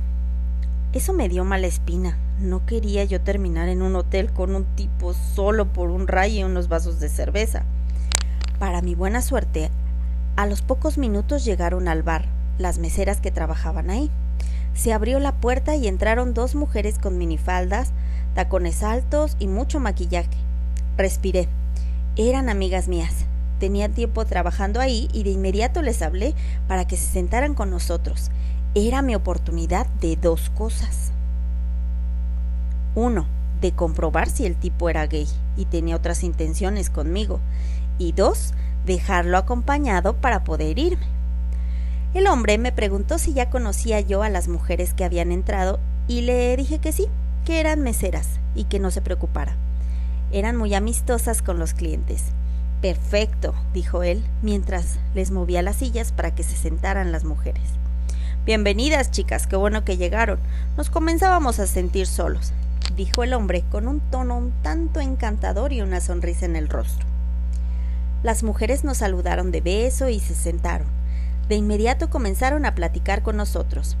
Eso 0.93 1.11
me 1.11 1.27
dio 1.27 1.43
mala 1.43 1.67
espina. 1.67 2.17
No 2.39 2.65
quería 2.65 3.03
yo 3.03 3.19
terminar 3.19 3.67
en 3.67 3.81
un 3.81 3.95
hotel 3.95 4.31
con 4.31 4.55
un 4.55 4.63
tipo 4.75 5.13
solo 5.13 5.65
por 5.65 5.89
un 5.89 6.07
rayo 6.07 6.39
y 6.39 6.43
unos 6.43 6.69
vasos 6.69 6.99
de 6.99 7.09
cerveza. 7.09 7.63
Para 8.59 8.81
mi 8.81 8.95
buena 8.95 9.21
suerte, 9.21 9.69
a 10.37 10.45
los 10.45 10.61
pocos 10.61 10.99
minutos 10.99 11.43
llegaron 11.43 11.87
al 11.87 12.03
bar 12.03 12.25
las 12.59 12.77
meseras 12.77 13.19
que 13.21 13.31
trabajaban 13.31 13.89
ahí. 13.89 14.09
Se 14.73 14.93
abrió 14.93 15.19
la 15.19 15.33
puerta 15.33 15.75
y 15.75 15.87
entraron 15.87 16.35
dos 16.35 16.53
mujeres 16.53 16.99
con 16.99 17.17
minifaldas, 17.17 17.91
tacones 18.35 18.83
altos 18.83 19.35
y 19.39 19.47
mucho 19.47 19.79
maquillaje. 19.79 20.29
Respiré. 20.95 21.47
Eran 22.15 22.49
amigas 22.49 22.87
mías. 22.87 23.25
Tenía 23.59 23.89
tiempo 23.89 24.25
trabajando 24.25 24.79
ahí 24.79 25.09
y 25.11 25.23
de 25.23 25.31
inmediato 25.31 25.81
les 25.81 26.03
hablé 26.03 26.35
para 26.67 26.85
que 26.85 26.97
se 26.97 27.11
sentaran 27.11 27.55
con 27.55 27.71
nosotros. 27.71 28.29
Era 28.75 29.01
mi 29.01 29.15
oportunidad 29.15 29.87
de 30.01 30.17
dos 30.17 30.51
cosas. 30.51 31.11
Uno, 32.93 33.25
de 33.59 33.71
comprobar 33.71 34.29
si 34.29 34.45
el 34.45 34.55
tipo 34.55 34.87
era 34.89 35.07
gay 35.07 35.27
y 35.55 35.65
tenía 35.65 35.95
otras 35.95 36.23
intenciones 36.23 36.91
conmigo. 36.91 37.39
Y 37.97 38.11
dos, 38.11 38.53
dejarlo 38.87 39.37
acompañado 39.37 40.15
para 40.15 40.43
poder 40.43 40.79
irme. 40.79 41.05
El 42.15 42.25
hombre 42.25 42.57
me 42.57 42.71
preguntó 42.71 43.19
si 43.19 43.33
ya 43.33 43.51
conocía 43.51 43.99
yo 43.99 44.23
a 44.23 44.29
las 44.29 44.47
mujeres 44.47 44.95
que 44.95 45.03
habían 45.03 45.31
entrado 45.31 45.79
y 46.07 46.21
le 46.21 46.57
dije 46.57 46.79
que 46.79 46.91
sí, 46.91 47.07
que 47.45 47.59
eran 47.59 47.81
meseras 47.81 48.39
y 48.55 48.63
que 48.63 48.79
no 48.79 48.89
se 48.89 49.01
preocupara. 49.01 49.55
Eran 50.31 50.55
muy 50.55 50.73
amistosas 50.73 51.43
con 51.43 51.59
los 51.59 51.75
clientes. 51.75 52.23
Perfecto, 52.81 53.53
dijo 53.73 54.01
él, 54.01 54.23
mientras 54.41 54.97
les 55.13 55.29
movía 55.29 55.61
las 55.61 55.75
sillas 55.75 56.11
para 56.11 56.33
que 56.33 56.41
se 56.41 56.57
sentaran 56.57 57.11
las 57.11 57.23
mujeres. 57.23 57.69
Bienvenidas, 58.45 59.11
chicas, 59.11 59.45
qué 59.45 59.55
bueno 59.55 59.85
que 59.85 59.97
llegaron. 59.97 60.39
Nos 60.77 60.89
comenzábamos 60.89 61.59
a 61.59 61.67
sentir 61.67 62.07
solos 62.07 62.53
dijo 62.97 63.23
el 63.23 63.33
hombre 63.33 63.63
con 63.69 63.87
un 63.87 63.99
tono 63.99 64.37
un 64.37 64.51
tanto 64.63 64.99
encantador 64.99 65.71
y 65.71 65.81
una 65.81 66.01
sonrisa 66.01 66.45
en 66.45 66.55
el 66.55 66.67
rostro. 66.67 67.16
Las 68.23 68.43
mujeres 68.43 68.83
nos 68.83 68.97
saludaron 68.97 69.51
de 69.51 69.61
beso 69.61 70.09
y 70.09 70.19
se 70.19 70.33
sentaron. 70.33 70.87
De 71.49 71.55
inmediato 71.55 72.09
comenzaron 72.09 72.65
a 72.65 72.75
platicar 72.75 73.21
con 73.21 73.37
nosotros. 73.37 73.95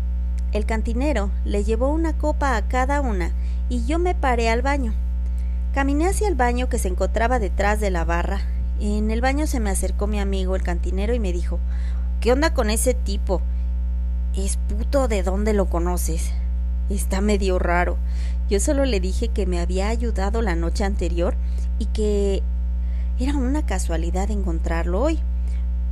El 0.51 0.65
cantinero 0.65 1.29
le 1.45 1.63
llevó 1.63 1.89
una 1.89 2.17
copa 2.17 2.57
a 2.57 2.67
cada 2.67 3.01
una 3.01 3.31
y 3.69 3.85
yo 3.85 3.99
me 3.99 4.15
paré 4.15 4.49
al 4.49 4.61
baño. 4.61 4.93
Caminé 5.73 6.07
hacia 6.07 6.27
el 6.27 6.35
baño 6.35 6.69
que 6.69 6.79
se 6.79 6.87
encontraba 6.87 7.39
detrás 7.39 7.79
de 7.79 7.91
la 7.91 8.05
barra. 8.05 8.41
En 8.79 9.11
el 9.11 9.21
baño 9.21 9.45
se 9.45 9.59
me 9.59 9.69
acercó 9.69 10.07
mi 10.07 10.19
amigo 10.19 10.55
el 10.55 10.63
cantinero 10.63 11.13
y 11.13 11.19
me 11.19 11.31
dijo 11.31 11.59
¿Qué 12.19 12.31
onda 12.31 12.53
con 12.53 12.69
ese 12.71 12.95
tipo? 12.95 13.41
¿Es 14.35 14.57
puto 14.57 15.07
de 15.07 15.21
dónde 15.21 15.53
lo 15.53 15.67
conoces? 15.67 16.31
Está 16.89 17.21
medio 17.21 17.59
raro. 17.59 17.97
Yo 18.49 18.59
solo 18.59 18.85
le 18.85 18.99
dije 18.99 19.27
que 19.27 19.45
me 19.45 19.59
había 19.59 19.89
ayudado 19.89 20.41
la 20.41 20.55
noche 20.55 20.83
anterior 20.83 21.35
y 21.79 21.85
que 21.87 22.41
era 23.19 23.35
una 23.35 23.65
casualidad 23.65 24.29
encontrarlo 24.29 25.01
hoy, 25.01 25.19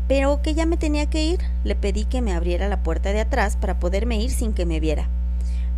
pero 0.08 0.42
que 0.42 0.54
ya 0.54 0.66
me 0.66 0.78
tenía 0.78 1.08
que 1.10 1.24
ir. 1.24 1.40
Le 1.64 1.76
pedí 1.76 2.06
que 2.06 2.22
me 2.22 2.34
abriera 2.34 2.68
la 2.68 2.84
puerta 2.84 3.12
de 3.14 3.22
atrás 3.22 3.58
para 3.58 3.80
poderme 3.80 4.22
ir 4.22 4.32
sin 4.32 4.54
que 4.54 4.66
me 4.66 4.80
viera. 4.80 5.10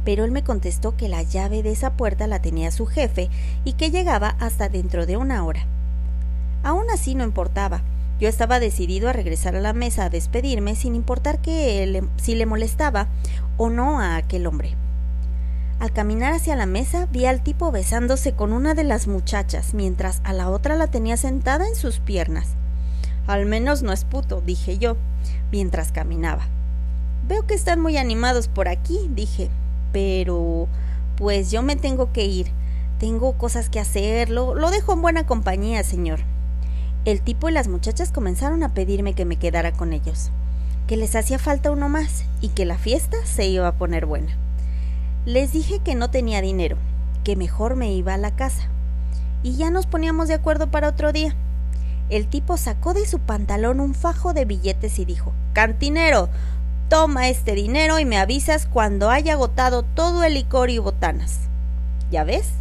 Pero 0.04 0.26
él 0.26 0.32
me 0.32 0.44
contestó 0.44 0.96
que 0.98 1.10
la 1.10 1.24
llave 1.24 1.64
de 1.64 1.72
esa 1.72 1.94
puerta 1.94 2.28
la 2.28 2.42
tenía 2.42 2.72
su 2.72 2.86
jefe 2.86 3.30
y 3.64 3.74
que 3.74 3.92
llegaba 3.92 4.36
hasta 4.40 4.70
dentro 4.70 5.06
de 5.06 5.18
una 5.18 5.46
hora. 5.46 5.66
Aún 6.64 6.90
así 6.94 7.16
no 7.16 7.24
importaba. 7.24 7.82
Yo 8.20 8.28
estaba 8.28 8.60
decidido 8.60 9.10
a 9.10 9.14
regresar 9.14 9.56
a 9.56 9.62
la 9.62 9.74
mesa 9.74 10.06
a 10.06 10.10
despedirme 10.10 10.76
sin 10.76 10.96
importar 10.96 11.40
que 11.40 12.04
si 12.18 12.36
le 12.36 12.46
molestaba 12.46 13.08
o 13.58 13.70
no 13.70 14.00
a 14.00 14.16
aquel 14.16 14.48
hombre. 14.48 14.76
Al 15.88 15.94
caminar 15.94 16.34
hacia 16.34 16.58
la 16.58 16.66
mesa 16.66 17.08
vi 17.14 17.28
al 17.28 17.42
tipo 17.42 17.72
besándose 17.72 18.34
con 18.34 18.52
una 18.52 18.74
de 18.74 18.84
las 18.84 19.08
muchachas, 19.08 19.74
mientras 19.74 20.20
a 20.26 20.34
la 20.34 20.50
otra 20.50 20.76
la 20.76 20.88
tenía 20.88 21.16
sentada 21.16 21.66
en 21.66 21.78
sus 21.78 22.00
piernas. 22.00 22.58
Al 23.26 23.46
menos 23.46 23.84
no 23.84 23.94
es 23.94 24.04
puto, 24.04 24.42
dije 24.42 24.80
yo, 24.80 24.98
mientras 25.50 25.94
caminaba. 25.94 26.46
Veo 27.30 27.48
que 27.48 27.54
están 27.54 27.80
muy 27.80 27.96
animados 27.96 28.50
por 28.50 28.68
aquí, 28.68 29.10
dije. 29.16 29.50
Pero... 29.94 30.68
pues 31.16 31.52
yo 31.52 31.62
me 31.62 31.78
tengo 31.78 32.12
que 32.12 32.26
ir. 32.26 32.52
Tengo 33.00 33.38
cosas 33.38 33.70
que 33.70 33.80
hacer. 33.80 34.30
Lo, 34.30 34.56
lo 34.56 34.72
dejo 34.72 34.92
en 34.92 35.02
buena 35.02 35.26
compañía, 35.26 35.86
señor. 35.86 36.20
El 37.06 37.22
tipo 37.22 37.48
y 37.48 37.54
las 37.54 37.70
muchachas 37.70 38.12
comenzaron 38.12 38.62
a 38.64 38.74
pedirme 38.74 39.14
que 39.14 39.24
me 39.24 39.38
quedara 39.38 39.72
con 39.72 39.94
ellos, 39.94 40.32
que 40.86 40.98
les 40.98 41.16
hacía 41.16 41.40
falta 41.40 41.72
uno 41.72 41.88
más 41.88 42.26
y 42.42 42.50
que 42.50 42.66
la 42.66 42.78
fiesta 42.78 43.16
se 43.24 43.48
iba 43.48 43.70
a 43.70 43.78
poner 43.78 44.06
buena. 44.06 44.36
Les 45.28 45.52
dije 45.52 45.80
que 45.80 45.94
no 45.94 46.10
tenía 46.10 46.42
dinero, 46.42 46.78
que 47.26 47.36
mejor 47.36 47.76
me 47.76 47.92
iba 47.92 48.14
a 48.14 48.18
la 48.18 48.34
casa. 48.38 48.70
Y 49.44 49.58
ya 49.58 49.70
nos 49.70 49.86
poníamos 49.86 50.30
de 50.30 50.36
acuerdo 50.36 50.72
para 50.72 50.88
otro 50.88 51.12
día. 51.12 51.36
El 52.10 52.28
tipo 52.30 52.56
sacó 52.56 52.94
de 52.94 53.06
su 53.06 53.20
pantalón 53.20 53.82
un 53.82 53.94
fajo 53.94 54.32
de 54.32 54.46
billetes 54.46 55.00
y 55.00 55.04
dijo 55.04 55.34
Cantinero, 55.52 56.30
toma 56.88 57.28
este 57.28 57.56
dinero 57.56 58.00
y 58.00 58.06
me 58.06 58.18
avisas 58.18 58.68
cuando 58.68 59.10
haya 59.10 59.34
agotado 59.34 59.84
todo 59.84 60.24
el 60.24 60.36
licor 60.36 60.70
y 60.70 60.78
botanas. 60.78 61.42
¿Ya 62.10 62.24
ves? 62.24 62.52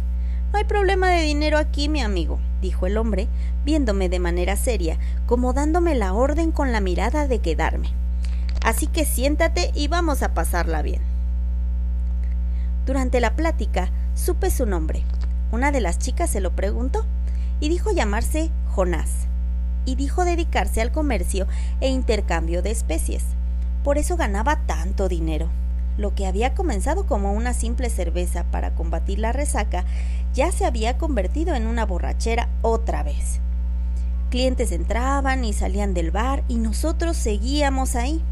No 0.51 0.57
hay 0.57 0.65
problema 0.65 1.09
de 1.09 1.21
dinero 1.21 1.59
aquí, 1.59 1.87
mi 1.87 2.01
amigo, 2.01 2.37
dijo 2.61 2.85
el 2.85 2.97
hombre, 2.97 3.29
viéndome 3.63 4.09
de 4.09 4.19
manera 4.19 4.57
seria, 4.57 4.99
como 5.25 5.53
dándome 5.53 5.95
la 5.95 6.13
orden 6.13 6.51
con 6.51 6.73
la 6.73 6.81
mirada 6.81 7.29
de 7.29 7.39
quedarme. 7.39 7.93
Así 8.61 8.87
que 8.87 9.05
siéntate 9.05 9.71
y 9.73 9.87
vamos 9.87 10.21
a 10.21 10.33
pasarla 10.33 10.81
bien. 10.81 11.16
Durante 12.87 13.19
la 13.19 13.35
plática 13.35 13.91
supe 14.15 14.49
su 14.49 14.65
nombre. 14.65 15.03
Una 15.51 15.73
de 15.73 15.81
las 15.81 15.99
chicas 15.99 16.29
se 16.29 16.39
lo 16.39 16.55
preguntó 16.55 17.05
y 17.59 17.67
dijo 17.67 17.91
llamarse 17.91 18.49
Jonás, 18.69 19.27
y 19.83 19.95
dijo 19.95 20.23
dedicarse 20.23 20.81
al 20.81 20.93
comercio 20.93 21.47
e 21.81 21.89
intercambio 21.89 22.61
de 22.61 22.71
especies. 22.71 23.25
Por 23.83 23.97
eso 23.97 24.15
ganaba 24.15 24.61
tanto 24.67 25.09
dinero. 25.09 25.49
Lo 25.97 26.15
que 26.15 26.27
había 26.27 26.53
comenzado 26.55 27.05
como 27.07 27.33
una 27.33 27.53
simple 27.53 27.89
cerveza 27.89 28.45
para 28.45 28.73
combatir 28.73 29.19
la 29.19 29.33
resaca 29.33 29.83
ya 30.33 30.53
se 30.53 30.63
había 30.63 30.97
convertido 30.97 31.55
en 31.55 31.67
una 31.67 31.85
borrachera 31.85 32.47
otra 32.61 33.03
vez. 33.03 33.41
Clientes 34.29 34.71
entraban 34.71 35.43
y 35.43 35.51
salían 35.51 35.93
del 35.93 36.11
bar 36.11 36.45
y 36.47 36.55
nosotros 36.55 37.17
seguíamos 37.17 37.97
ahí. 37.97 38.23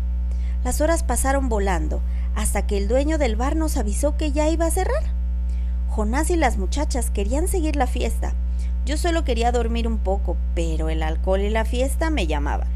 Las 0.64 0.80
horas 0.80 1.04
pasaron 1.04 1.50
volando 1.50 2.02
hasta 2.36 2.68
que 2.68 2.78
el 2.78 2.88
dueño 2.88 3.18
del 3.18 3.36
bar 3.36 3.56
nos 3.56 3.78
avisó 3.78 4.18
que 4.18 4.32
ya 4.32 4.50
iba 4.50 4.66
a 4.66 4.72
cerrar. 4.72 5.04
Jonás 5.90 6.30
y 6.30 6.36
las 6.36 6.58
muchachas 6.58 7.10
querían 7.10 7.48
seguir 7.48 7.76
la 7.76 7.88
fiesta. 7.88 8.34
Yo 8.86 8.98
solo 8.98 9.24
quería 9.24 9.52
dormir 9.52 9.88
un 9.88 9.98
poco, 9.98 10.38
pero 10.54 10.90
el 10.90 11.02
alcohol 11.02 11.42
y 11.42 11.50
la 11.50 11.66
fiesta 11.66 12.10
me 12.10 12.28
llamaban. 12.28 12.68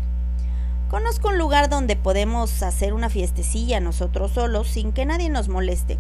Conozco 0.90 1.28
un 1.28 1.38
lugar 1.38 1.70
donde 1.70 1.96
podemos 1.96 2.64
hacer 2.64 2.94
una 2.94 3.10
fiestecilla 3.10 3.80
nosotros 3.80 4.32
solos 4.32 4.70
sin 4.70 4.92
que 4.92 5.06
nadie 5.06 5.30
nos 5.30 5.48
moleste. 5.48 6.00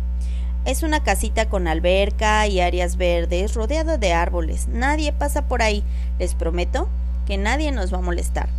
Es 0.65 0.82
una 0.82 1.04
casita 1.04 1.48
con 1.48 1.67
alberca 1.67 2.48
y 2.48 2.60
áreas 2.60 2.98
verdes 2.98 3.54
rodeado 3.54 3.98
de 3.98 4.13
árboles. 4.13 4.67
Nadie 4.67 5.13
pasa 5.13 5.48
por 5.48 5.62
ahí. 5.62 5.84
Les 6.17 6.34
prometo 6.34 6.89
que 7.28 7.38
nadie 7.38 7.72
nos 7.72 7.93
va 7.93 8.00
a 8.00 8.02
molestar, 8.02 8.50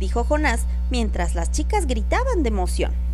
dijo 0.00 0.24
Jonás 0.24 0.62
mientras 0.90 1.36
las 1.36 1.52
chicas 1.52 1.86
gritaban 1.86 2.42
de 2.42 2.48
emoción. 2.48 3.05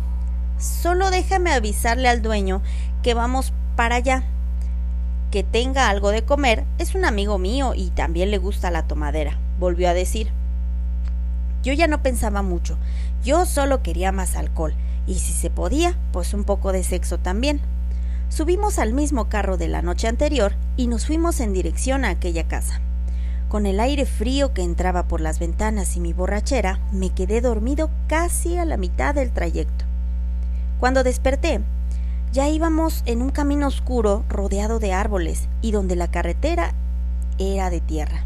Solo 0.57 1.11
déjame 1.11 1.51
avisarle 1.51 2.07
al 2.09 2.21
dueño 2.21 2.61
que 3.01 3.13
vamos 3.13 3.53
para 3.75 3.95
allá. 3.95 4.23
Que 5.31 5.43
tenga 5.43 5.89
algo 5.89 6.11
de 6.11 6.23
comer 6.23 6.63
es 6.77 6.95
un 6.95 7.05
amigo 7.05 7.37
mío 7.37 7.73
y 7.75 7.89
también 7.89 8.31
le 8.31 8.37
gusta 8.37 8.71
la 8.71 8.87
tomadera, 8.87 9.37
volvió 9.59 9.89
a 9.89 9.93
decir. 9.93 10.31
Yo 11.63 11.73
ya 11.73 11.87
no 11.87 12.03
pensaba 12.03 12.41
mucho, 12.41 12.77
yo 13.23 13.45
solo 13.45 13.81
quería 13.81 14.11
más 14.11 14.35
alcohol, 14.35 14.75
y 15.07 15.15
si 15.15 15.33
se 15.33 15.49
podía, 15.49 15.97
pues 16.11 16.33
un 16.33 16.43
poco 16.43 16.71
de 16.71 16.83
sexo 16.83 17.19
también. 17.19 17.61
Subimos 18.29 18.79
al 18.79 18.93
mismo 18.93 19.29
carro 19.29 19.57
de 19.57 19.67
la 19.67 19.81
noche 19.81 20.07
anterior 20.07 20.55
y 20.75 20.87
nos 20.87 21.05
fuimos 21.05 21.39
en 21.39 21.53
dirección 21.53 22.03
a 22.03 22.09
aquella 22.09 22.47
casa. 22.47 22.81
Con 23.47 23.65
el 23.65 23.79
aire 23.79 24.05
frío 24.05 24.53
que 24.53 24.63
entraba 24.63 25.07
por 25.07 25.21
las 25.21 25.39
ventanas 25.39 25.95
y 25.95 25.99
mi 25.99 26.13
borrachera, 26.13 26.79
me 26.91 27.11
quedé 27.11 27.41
dormido 27.41 27.91
casi 28.07 28.57
a 28.57 28.65
la 28.65 28.77
mitad 28.77 29.13
del 29.13 29.31
trayecto. 29.31 29.85
Cuando 30.83 31.05
desperté, 31.05 31.61
ya 32.33 32.49
íbamos 32.49 33.03
en 33.05 33.21
un 33.21 33.29
camino 33.29 33.67
oscuro 33.67 34.25
rodeado 34.27 34.79
de 34.79 34.91
árboles 34.91 35.47
y 35.61 35.71
donde 35.71 35.95
la 35.95 36.11
carretera 36.11 36.73
era 37.39 37.69
de 37.69 37.79
tierra. 37.79 38.25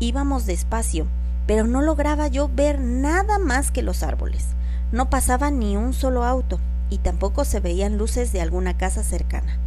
Íbamos 0.00 0.46
despacio 0.46 1.06
pero 1.46 1.66
no 1.66 1.82
lograba 1.82 2.28
yo 2.28 2.48
ver 2.48 2.80
nada 2.80 3.38
más 3.38 3.70
que 3.70 3.82
los 3.82 4.02
árboles. 4.02 4.46
No 4.90 5.10
pasaba 5.10 5.50
ni 5.50 5.76
un 5.76 5.92
solo 5.92 6.24
auto 6.24 6.60
y 6.88 6.96
tampoco 6.96 7.44
se 7.44 7.60
veían 7.60 7.98
luces 7.98 8.32
de 8.32 8.40
alguna 8.40 8.78
casa 8.78 9.02
cercana. 9.04 9.58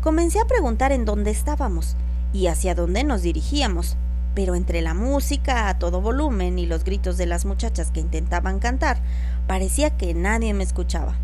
Comencé 0.00 0.40
a 0.40 0.46
preguntar 0.46 0.92
en 0.92 1.04
dónde 1.04 1.30
estábamos 1.30 1.94
y 2.32 2.46
hacia 2.46 2.74
dónde 2.74 3.04
nos 3.04 3.20
dirigíamos, 3.20 3.98
pero 4.34 4.54
entre 4.54 4.80
la 4.80 4.94
música 4.94 5.68
a 5.68 5.78
todo 5.78 6.00
volumen 6.00 6.58
y 6.58 6.64
los 6.64 6.84
gritos 6.84 7.16
de 7.16 7.26
las 7.26 7.44
muchachas 7.44 7.90
que 7.90 8.00
intentaban 8.00 8.60
cantar, 8.60 8.98
parecía 9.46 9.96
que 9.96 10.14
nadie 10.14 10.54
me 10.54 10.64
escuchaba. 10.64 11.14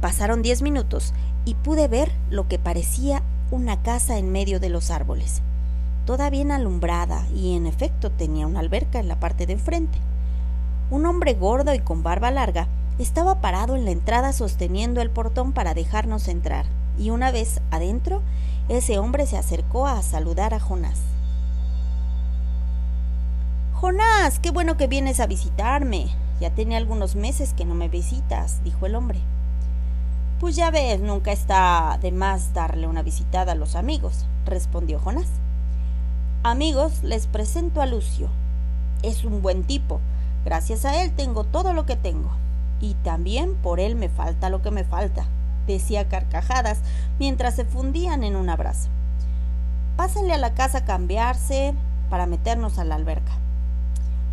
Pasaron 0.00 0.42
diez 0.42 0.62
minutos 0.62 1.12
y 1.44 1.54
pude 1.54 1.88
ver 1.88 2.12
lo 2.30 2.48
que 2.48 2.58
parecía 2.58 3.22
una 3.50 3.82
casa 3.82 4.18
en 4.18 4.32
medio 4.32 4.60
de 4.60 4.70
los 4.70 4.90
árboles 4.90 5.42
toda 6.10 6.28
bien 6.28 6.50
alumbrada 6.50 7.24
y 7.36 7.54
en 7.54 7.66
efecto 7.66 8.10
tenía 8.10 8.44
una 8.48 8.58
alberca 8.58 8.98
en 8.98 9.06
la 9.06 9.20
parte 9.20 9.46
de 9.46 9.52
enfrente. 9.52 9.96
Un 10.90 11.06
hombre 11.06 11.34
gordo 11.34 11.72
y 11.72 11.78
con 11.78 12.02
barba 12.02 12.32
larga 12.32 12.66
estaba 12.98 13.40
parado 13.40 13.76
en 13.76 13.84
la 13.84 13.92
entrada 13.92 14.32
sosteniendo 14.32 15.00
el 15.00 15.10
portón 15.10 15.52
para 15.52 15.72
dejarnos 15.72 16.26
entrar, 16.26 16.66
y 16.98 17.10
una 17.10 17.30
vez 17.30 17.60
adentro, 17.70 18.22
ese 18.68 18.98
hombre 18.98 19.24
se 19.24 19.38
acercó 19.38 19.86
a 19.86 20.02
saludar 20.02 20.52
a 20.52 20.58
Jonás. 20.58 20.98
Jonás, 23.74 24.40
qué 24.40 24.50
bueno 24.50 24.76
que 24.76 24.88
vienes 24.88 25.20
a 25.20 25.28
visitarme. 25.28 26.08
Ya 26.40 26.50
tenía 26.50 26.78
algunos 26.78 27.16
meses 27.16 27.52
que 27.52 27.66
no 27.66 27.74
me 27.74 27.88
visitas, 27.88 28.64
dijo 28.64 28.86
el 28.86 28.94
hombre. 28.94 29.20
Pues 30.40 30.56
ya 30.56 30.70
ves, 30.70 31.00
nunca 31.00 31.32
está 31.32 31.98
de 32.00 32.12
más 32.12 32.54
darle 32.54 32.86
una 32.86 33.02
visitada 33.02 33.52
a 33.52 33.54
los 33.54 33.76
amigos, 33.76 34.24
respondió 34.46 34.98
Jonás. 34.98 35.28
Amigos, 36.42 37.02
les 37.02 37.26
presento 37.26 37.82
a 37.82 37.86
Lucio. 37.86 38.30
Es 39.02 39.24
un 39.24 39.42
buen 39.42 39.64
tipo. 39.64 40.00
Gracias 40.46 40.86
a 40.86 41.02
él 41.02 41.12
tengo 41.12 41.44
todo 41.44 41.74
lo 41.74 41.84
que 41.84 41.96
tengo. 41.96 42.30
Y 42.80 42.94
también 42.94 43.54
por 43.56 43.78
él 43.78 43.94
me 43.94 44.08
falta 44.08 44.48
lo 44.48 44.62
que 44.62 44.70
me 44.70 44.84
falta, 44.84 45.26
decía 45.66 46.08
carcajadas 46.08 46.80
mientras 47.18 47.54
se 47.56 47.66
fundían 47.66 48.24
en 48.24 48.36
un 48.36 48.48
abrazo. 48.48 48.88
Pásenle 49.96 50.32
a 50.32 50.38
la 50.38 50.54
casa 50.54 50.78
a 50.78 50.84
cambiarse 50.86 51.74
para 52.08 52.24
meternos 52.24 52.78
a 52.78 52.84
la 52.84 52.94
alberca. 52.94 53.32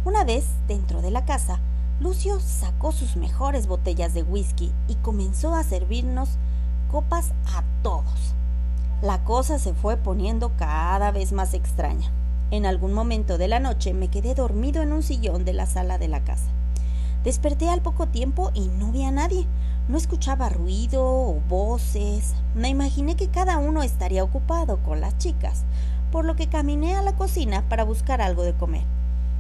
Una 0.06 0.24
vez 0.24 0.46
dentro 0.70 1.02
de 1.02 1.12
la 1.12 1.26
casa, 1.26 1.60
Lucio 2.00 2.40
sacó 2.40 2.92
sus 2.92 3.16
mejores 3.16 3.66
botellas 3.66 4.14
de 4.14 4.22
whisky 4.22 4.72
y 4.88 4.94
comenzó 4.96 5.56
a 5.56 5.64
servirnos 5.64 6.30
copas 6.92 7.32
a 7.48 7.64
todos. 7.82 8.36
La 9.02 9.24
cosa 9.24 9.58
se 9.58 9.74
fue 9.74 9.98
poniendo 9.98 10.52
cada 10.58 11.10
vez 11.10 11.32
más 11.32 11.56
extraña. 11.56 12.12
En 12.52 12.68
algún 12.68 12.94
momento 12.94 13.40
de 13.40 13.48
la 13.48 13.60
noche 13.60 13.96
me 13.96 14.10
quedé 14.10 14.36
dormido 14.36 14.84
en 14.84 14.94
un 14.94 15.02
sillón 15.02 15.44
de 15.44 15.54
la 15.54 15.66
sala 15.66 15.98
de 15.98 16.08
la 16.08 16.24
casa. 16.24 16.46
Desperté 17.24 17.68
al 17.68 17.82
poco 17.82 18.08
tiempo 18.08 18.52
y 18.54 18.68
no 18.68 18.92
vi 18.92 19.04
a 19.04 19.12
nadie. 19.12 19.48
No 19.88 19.98
escuchaba 19.98 20.50
ruido 20.50 21.04
o 21.04 21.42
voces. 21.50 22.36
Me 22.54 22.70
imaginé 22.70 23.16
que 23.16 23.30
cada 23.30 23.58
uno 23.58 23.82
estaría 23.82 24.24
ocupado 24.24 24.84
con 24.84 25.02
las 25.02 25.18
chicas, 25.18 25.64
por 26.12 26.26
lo 26.26 26.36
que 26.36 26.48
caminé 26.48 26.96
a 26.96 27.02
la 27.02 27.16
cocina 27.16 27.68
para 27.68 27.84
buscar 27.84 28.22
algo 28.22 28.44
de 28.44 28.54
comer. 28.54 28.86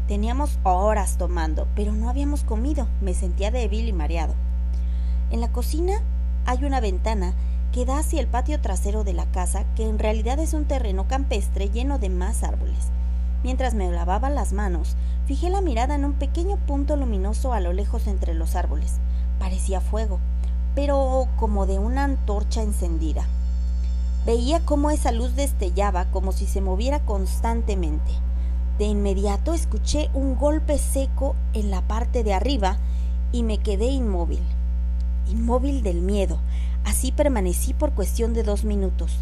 Teníamos 0.08 0.58
horas 0.64 1.18
tomando, 1.18 1.68
pero 1.76 1.92
no 1.92 2.10
habíamos 2.10 2.46
comido. 2.46 2.88
Me 3.02 3.14
sentía 3.14 3.52
débil 3.52 3.90
y 3.90 3.94
mareado. 3.94 4.36
En 5.32 5.42
la 5.42 5.52
cocina 5.52 6.02
hay 6.46 6.64
una 6.64 6.80
ventana 6.80 7.34
que 7.74 7.86
da 7.86 8.00
hacia 8.00 8.22
el 8.22 8.28
patio 8.28 8.62
trasero 8.62 9.04
de 9.04 9.12
la 9.12 9.26
casa, 9.26 9.66
que 9.76 9.88
en 9.88 10.00
realidad 10.00 10.40
es 10.40 10.54
un 10.54 10.64
terreno 10.64 11.10
campestre 11.10 11.70
lleno 11.70 12.00
de 12.00 12.10
más 12.10 12.44
árboles. 12.44 12.88
Mientras 13.44 13.74
me 13.74 13.92
lavaba 13.92 14.30
las 14.30 14.54
manos, 14.54 14.96
fijé 15.26 15.50
la 15.50 15.60
mirada 15.60 15.96
en 15.96 16.06
un 16.06 16.14
pequeño 16.14 16.56
punto 16.56 16.96
luminoso 16.96 17.52
a 17.52 17.60
lo 17.60 17.74
lejos 17.74 18.08
entre 18.08 18.34
los 18.34 18.56
árboles. 18.56 19.00
Parecía 19.40 19.82
fuego, 19.82 20.20
pero 20.74 21.28
como 21.36 21.66
de 21.66 21.80
una 21.80 22.06
antorcha 22.06 22.62
encendida. 22.62 23.26
Veía 24.26 24.62
cómo 24.62 24.90
esa 24.90 25.12
luz 25.12 25.36
destellaba 25.36 26.06
como 26.12 26.32
si 26.32 26.48
se 26.48 26.62
moviera 26.62 27.02
constantemente. 27.02 28.12
De 28.78 28.86
inmediato 28.86 29.54
escuché 29.54 30.10
un 30.14 30.36
golpe 30.36 30.78
seco 30.78 31.36
en 31.54 31.72
la 31.72 31.82
parte 31.82 32.24
de 32.24 32.34
arriba 32.34 32.78
y 33.32 33.44
me 33.44 33.58
quedé 33.58 33.88
inmóvil. 33.88 34.44
Inmóvil 35.28 35.82
del 35.84 36.02
miedo, 36.02 36.40
Así 36.88 37.12
permanecí 37.12 37.74
por 37.74 37.92
cuestión 37.92 38.34
de 38.34 38.44
dos 38.44 38.64
minutos, 38.64 39.18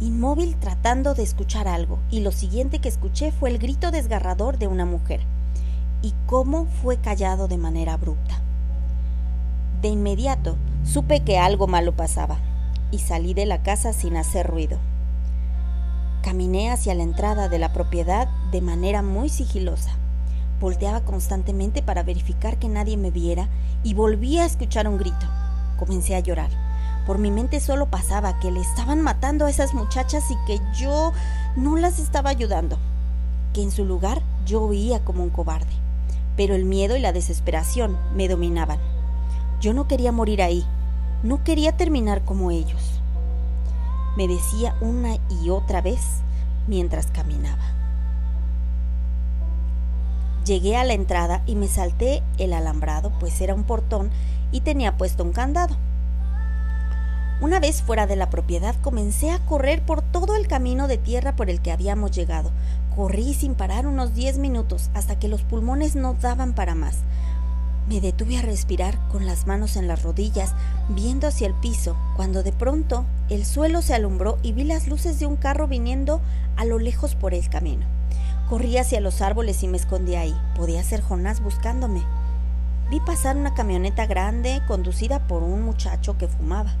inmóvil 0.00 0.56
tratando 0.56 1.12
de 1.14 1.22
escuchar 1.22 1.68
algo, 1.68 1.98
y 2.10 2.20
lo 2.20 2.32
siguiente 2.32 2.78
que 2.78 2.88
escuché 2.88 3.30
fue 3.30 3.50
el 3.50 3.58
grito 3.58 3.90
desgarrador 3.90 4.56
de 4.56 4.68
una 4.68 4.86
mujer, 4.86 5.20
y 6.00 6.14
cómo 6.24 6.64
fue 6.64 6.96
callado 6.96 7.46
de 7.46 7.58
manera 7.58 7.92
abrupta. 7.92 8.40
De 9.82 9.88
inmediato 9.88 10.56
supe 10.82 11.20
que 11.20 11.36
algo 11.36 11.66
malo 11.66 11.92
pasaba, 11.92 12.38
y 12.90 13.00
salí 13.00 13.34
de 13.34 13.44
la 13.44 13.62
casa 13.62 13.92
sin 13.92 14.16
hacer 14.16 14.46
ruido. 14.46 14.78
Caminé 16.24 16.70
hacia 16.70 16.94
la 16.94 17.02
entrada 17.02 17.50
de 17.50 17.58
la 17.58 17.74
propiedad 17.74 18.28
de 18.50 18.62
manera 18.62 19.02
muy 19.02 19.28
sigilosa. 19.28 19.90
Volteaba 20.58 21.02
constantemente 21.02 21.82
para 21.82 22.02
verificar 22.02 22.58
que 22.58 22.66
nadie 22.66 22.96
me 22.96 23.10
viera 23.10 23.50
y 23.82 23.92
volví 23.92 24.38
a 24.38 24.46
escuchar 24.46 24.88
un 24.88 24.96
grito. 24.96 25.26
Comencé 25.78 26.14
a 26.16 26.20
llorar. 26.20 26.48
Por 27.06 27.18
mi 27.18 27.30
mente 27.30 27.60
solo 27.60 27.90
pasaba 27.90 28.40
que 28.40 28.50
le 28.50 28.60
estaban 28.60 29.02
matando 29.02 29.44
a 29.44 29.50
esas 29.50 29.74
muchachas 29.74 30.24
y 30.30 30.36
que 30.46 30.62
yo 30.74 31.12
no 31.56 31.76
las 31.76 31.98
estaba 31.98 32.30
ayudando, 32.30 32.78
que 33.52 33.62
en 33.62 33.70
su 33.70 33.84
lugar 33.84 34.22
yo 34.46 34.62
oía 34.62 35.04
como 35.04 35.24
un 35.24 35.28
cobarde. 35.28 35.74
Pero 36.38 36.54
el 36.54 36.64
miedo 36.64 36.96
y 36.96 37.00
la 37.00 37.12
desesperación 37.12 37.98
me 38.16 38.28
dominaban. 38.28 38.78
Yo 39.60 39.74
no 39.74 39.86
quería 39.86 40.10
morir 40.10 40.40
ahí, 40.40 40.64
no 41.22 41.44
quería 41.44 41.76
terminar 41.76 42.24
como 42.24 42.50
ellos. 42.50 42.83
Me 44.16 44.28
decía 44.28 44.76
una 44.80 45.16
y 45.28 45.50
otra 45.50 45.80
vez 45.80 46.00
mientras 46.66 47.06
caminaba. 47.06 47.62
Llegué 50.44 50.76
a 50.76 50.84
la 50.84 50.92
entrada 50.92 51.42
y 51.46 51.54
me 51.54 51.68
salté 51.68 52.22
el 52.38 52.52
alambrado, 52.52 53.12
pues 53.18 53.40
era 53.40 53.54
un 53.54 53.64
portón 53.64 54.10
y 54.52 54.60
tenía 54.60 54.96
puesto 54.96 55.24
un 55.24 55.32
candado. 55.32 55.76
Una 57.40 57.58
vez 57.58 57.82
fuera 57.82 58.06
de 58.06 58.14
la 58.14 58.30
propiedad 58.30 58.76
comencé 58.82 59.30
a 59.30 59.38
correr 59.40 59.82
por 59.82 60.02
todo 60.02 60.36
el 60.36 60.46
camino 60.46 60.86
de 60.86 60.98
tierra 60.98 61.34
por 61.34 61.50
el 61.50 61.60
que 61.60 61.72
habíamos 61.72 62.12
llegado. 62.12 62.52
Corrí 62.94 63.34
sin 63.34 63.54
parar 63.54 63.86
unos 63.86 64.14
diez 64.14 64.38
minutos 64.38 64.90
hasta 64.94 65.18
que 65.18 65.28
los 65.28 65.42
pulmones 65.42 65.96
no 65.96 66.14
daban 66.14 66.54
para 66.54 66.74
más. 66.74 66.98
Me 67.86 68.00
detuve 68.00 68.38
a 68.38 68.42
respirar 68.42 68.98
con 69.08 69.26
las 69.26 69.46
manos 69.46 69.76
en 69.76 69.88
las 69.88 70.02
rodillas, 70.02 70.54
viendo 70.88 71.28
hacia 71.28 71.46
el 71.46 71.54
piso, 71.54 71.96
cuando 72.16 72.42
de 72.42 72.52
pronto 72.52 73.04
el 73.28 73.44
suelo 73.44 73.82
se 73.82 73.92
alumbró 73.92 74.38
y 74.42 74.52
vi 74.52 74.64
las 74.64 74.88
luces 74.88 75.20
de 75.20 75.26
un 75.26 75.36
carro 75.36 75.68
viniendo 75.68 76.22
a 76.56 76.64
lo 76.64 76.78
lejos 76.78 77.14
por 77.14 77.34
el 77.34 77.46
camino. 77.50 77.84
Corrí 78.48 78.78
hacia 78.78 79.02
los 79.02 79.20
árboles 79.20 79.62
y 79.62 79.68
me 79.68 79.76
escondí 79.76 80.14
ahí. 80.14 80.34
Podía 80.56 80.82
ser 80.82 81.02
Jonás 81.02 81.42
buscándome. 81.42 82.02
Vi 82.90 83.00
pasar 83.00 83.36
una 83.36 83.52
camioneta 83.52 84.06
grande 84.06 84.62
conducida 84.66 85.26
por 85.26 85.42
un 85.42 85.62
muchacho 85.62 86.16
que 86.16 86.28
fumaba. 86.28 86.74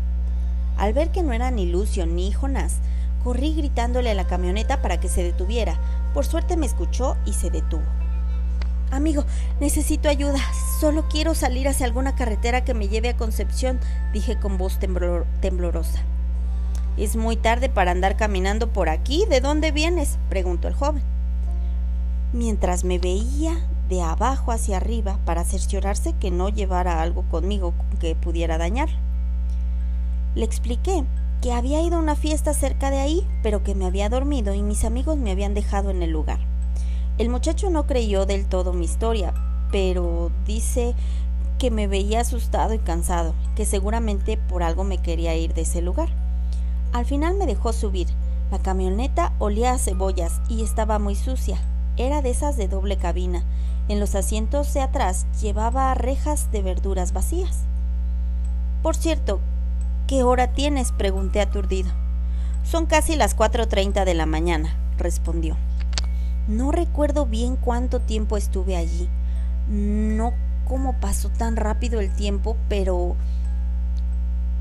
Al 0.78 0.94
ver 0.94 1.10
que 1.10 1.22
no 1.22 1.34
era 1.34 1.50
ni 1.50 1.66
Lucio 1.66 2.06
ni 2.06 2.32
Jonás, 2.32 2.78
corrí 3.22 3.54
gritándole 3.54 4.10
a 4.10 4.14
la 4.14 4.26
camioneta 4.26 4.80
para 4.80 5.00
que 5.00 5.08
se 5.08 5.22
detuviera. 5.22 5.78
Por 6.14 6.24
suerte 6.24 6.56
me 6.56 6.66
escuchó 6.66 7.16
y 7.26 7.34
se 7.34 7.50
detuvo. 7.50 8.03
Amigo, 8.94 9.24
necesito 9.58 10.08
ayuda. 10.08 10.38
Solo 10.78 11.08
quiero 11.08 11.34
salir 11.34 11.66
hacia 11.66 11.84
alguna 11.84 12.14
carretera 12.14 12.64
que 12.64 12.74
me 12.74 12.86
lleve 12.86 13.08
a 13.08 13.16
Concepción, 13.16 13.80
dije 14.12 14.38
con 14.38 14.56
voz 14.56 14.78
temblorosa. 14.78 15.98
Es 16.96 17.16
muy 17.16 17.34
tarde 17.34 17.68
para 17.68 17.90
andar 17.90 18.16
caminando 18.16 18.72
por 18.72 18.88
aquí. 18.88 19.24
¿De 19.28 19.40
dónde 19.40 19.72
vienes? 19.72 20.16
preguntó 20.28 20.68
el 20.68 20.74
joven. 20.74 21.02
Mientras 22.32 22.84
me 22.84 23.00
veía 23.00 23.58
de 23.88 24.00
abajo 24.00 24.52
hacia 24.52 24.76
arriba 24.76 25.18
para 25.24 25.44
cerciorarse 25.44 26.14
que 26.20 26.30
no 26.30 26.48
llevara 26.48 27.02
algo 27.02 27.22
conmigo 27.22 27.74
que 27.98 28.14
pudiera 28.14 28.58
dañar. 28.58 28.90
Le 30.36 30.44
expliqué 30.44 31.02
que 31.42 31.52
había 31.52 31.82
ido 31.82 31.96
a 31.96 32.00
una 32.00 32.14
fiesta 32.14 32.54
cerca 32.54 32.92
de 32.92 33.00
ahí, 33.00 33.26
pero 33.42 33.64
que 33.64 33.74
me 33.74 33.86
había 33.86 34.08
dormido 34.08 34.54
y 34.54 34.62
mis 34.62 34.84
amigos 34.84 35.16
me 35.16 35.32
habían 35.32 35.54
dejado 35.54 35.90
en 35.90 36.00
el 36.04 36.10
lugar. 36.10 36.53
El 37.18 37.28
muchacho 37.28 37.70
no 37.70 37.86
creyó 37.86 38.26
del 38.26 38.46
todo 38.46 38.72
mi 38.72 38.84
historia, 38.84 39.34
pero 39.70 40.30
dice 40.46 40.94
que 41.58 41.70
me 41.70 41.86
veía 41.86 42.20
asustado 42.20 42.74
y 42.74 42.78
cansado, 42.78 43.34
que 43.54 43.64
seguramente 43.64 44.36
por 44.36 44.62
algo 44.62 44.84
me 44.84 44.98
quería 44.98 45.36
ir 45.36 45.54
de 45.54 45.62
ese 45.62 45.80
lugar. 45.80 46.08
Al 46.92 47.04
final 47.04 47.36
me 47.36 47.46
dejó 47.46 47.72
subir. 47.72 48.08
La 48.50 48.58
camioneta 48.58 49.32
olía 49.38 49.72
a 49.72 49.78
cebollas 49.78 50.40
y 50.48 50.62
estaba 50.62 50.98
muy 50.98 51.14
sucia. 51.14 51.58
Era 51.96 52.22
de 52.22 52.30
esas 52.30 52.56
de 52.56 52.68
doble 52.68 52.96
cabina. 52.96 53.44
En 53.88 54.00
los 54.00 54.14
asientos 54.14 54.72
de 54.74 54.80
atrás 54.80 55.26
llevaba 55.40 55.94
rejas 55.94 56.50
de 56.50 56.62
verduras 56.62 57.12
vacías. 57.12 57.64
Por 58.82 58.96
cierto, 58.96 59.40
¿Qué 60.06 60.22
hora 60.22 60.48
tienes? 60.48 60.92
pregunté 60.92 61.40
aturdido. 61.40 61.90
Son 62.62 62.84
casi 62.84 63.16
las 63.16 63.34
4.30 63.34 64.04
de 64.04 64.12
la 64.12 64.26
mañana, 64.26 64.76
respondió. 64.98 65.56
No 66.48 66.72
recuerdo 66.72 67.26
bien 67.26 67.56
cuánto 67.56 68.00
tiempo 68.00 68.36
estuve 68.36 68.76
allí. 68.76 69.08
No 69.68 70.32
cómo 70.66 70.94
pasó 71.00 71.28
tan 71.30 71.56
rápido 71.56 72.00
el 72.00 72.10
tiempo, 72.10 72.56
pero 72.68 73.16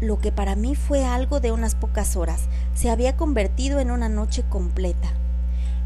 lo 0.01 0.19
que 0.19 0.31
para 0.31 0.55
mí 0.55 0.75
fue 0.75 1.05
algo 1.05 1.39
de 1.39 1.51
unas 1.51 1.75
pocas 1.75 2.15
horas 2.15 2.41
se 2.73 2.89
había 2.89 3.15
convertido 3.15 3.79
en 3.79 3.91
una 3.91 4.09
noche 4.09 4.43
completa. 4.49 5.09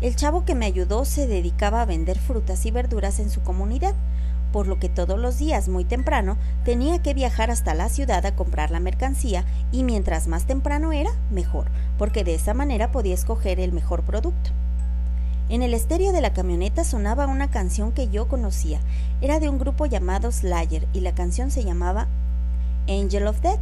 El 0.02 0.16
chavo 0.16 0.46
que 0.46 0.56
me 0.56 0.66
ayudó 0.66 1.06
se 1.06 1.28
dedicaba 1.28 1.82
a 1.82 1.86
vender 1.86 2.20
frutas 2.20 2.66
y 2.66 2.72
verduras 2.72 3.20
en 3.20 3.30
su 3.30 3.42
comunidad 3.42 3.96
por 4.52 4.68
lo 4.68 4.80
que 4.80 4.90
todos 4.90 5.20
los 5.20 5.38
días 5.38 5.68
muy 5.68 5.86
temprano 5.86 6.38
tenía 6.64 7.02
que 7.02 7.14
viajar 7.14 7.52
hasta 7.52 7.74
la 7.74 7.90
ciudad 7.90 8.26
a 8.26 8.36
comprar 8.36 8.72
la 8.72 8.80
mercancía 8.80 9.46
y 9.72 9.84
mientras 9.84 10.28
más 10.28 10.46
temprano 10.46 10.94
era, 10.94 11.12
mejor, 11.32 11.68
porque 11.98 12.24
de 12.24 12.36
esa 12.36 12.54
manera 12.54 12.92
podía 12.92 13.14
escoger 13.14 13.60
el 13.60 13.72
mejor 13.72 14.04
producto. 14.04 14.52
En 15.50 15.62
el 15.62 15.74
estéreo 15.74 16.12
de 16.12 16.20
la 16.20 16.34
camioneta 16.34 16.84
sonaba 16.84 17.26
una 17.26 17.50
canción 17.50 17.94
que 17.94 18.10
yo 18.10 18.28
conocía. 18.28 18.82
Era 19.22 19.40
de 19.40 19.48
un 19.48 19.60
grupo 19.60 19.86
llamado 19.86 20.30
Slayer 20.30 20.90
y 20.92 21.00
la 21.00 21.16
canción 21.16 21.52
se 21.52 21.64
llamaba 21.64 22.10
Angel 22.90 23.28
of 23.28 23.40
Death. 23.40 23.62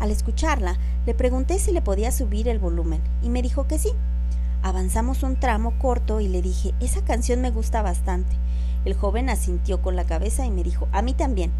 Al 0.00 0.10
escucharla, 0.10 0.78
le 1.04 1.12
pregunté 1.12 1.58
si 1.58 1.72
le 1.72 1.82
podía 1.82 2.10
subir 2.10 2.48
el 2.48 2.58
volumen 2.58 3.02
y 3.22 3.28
me 3.28 3.42
dijo 3.42 3.66
que 3.66 3.78
sí. 3.78 3.90
Avanzamos 4.62 5.22
un 5.22 5.38
tramo 5.38 5.78
corto 5.78 6.20
y 6.20 6.28
le 6.28 6.40
dije, 6.40 6.72
esa 6.80 7.04
canción 7.04 7.42
me 7.42 7.50
gusta 7.50 7.82
bastante. 7.82 8.34
El 8.86 8.94
joven 8.94 9.28
asintió 9.28 9.82
con 9.82 9.96
la 9.96 10.04
cabeza 10.04 10.46
y 10.46 10.50
me 10.50 10.62
dijo, 10.62 10.88
a 10.90 11.02
mí 11.02 11.12
también. 11.12 11.52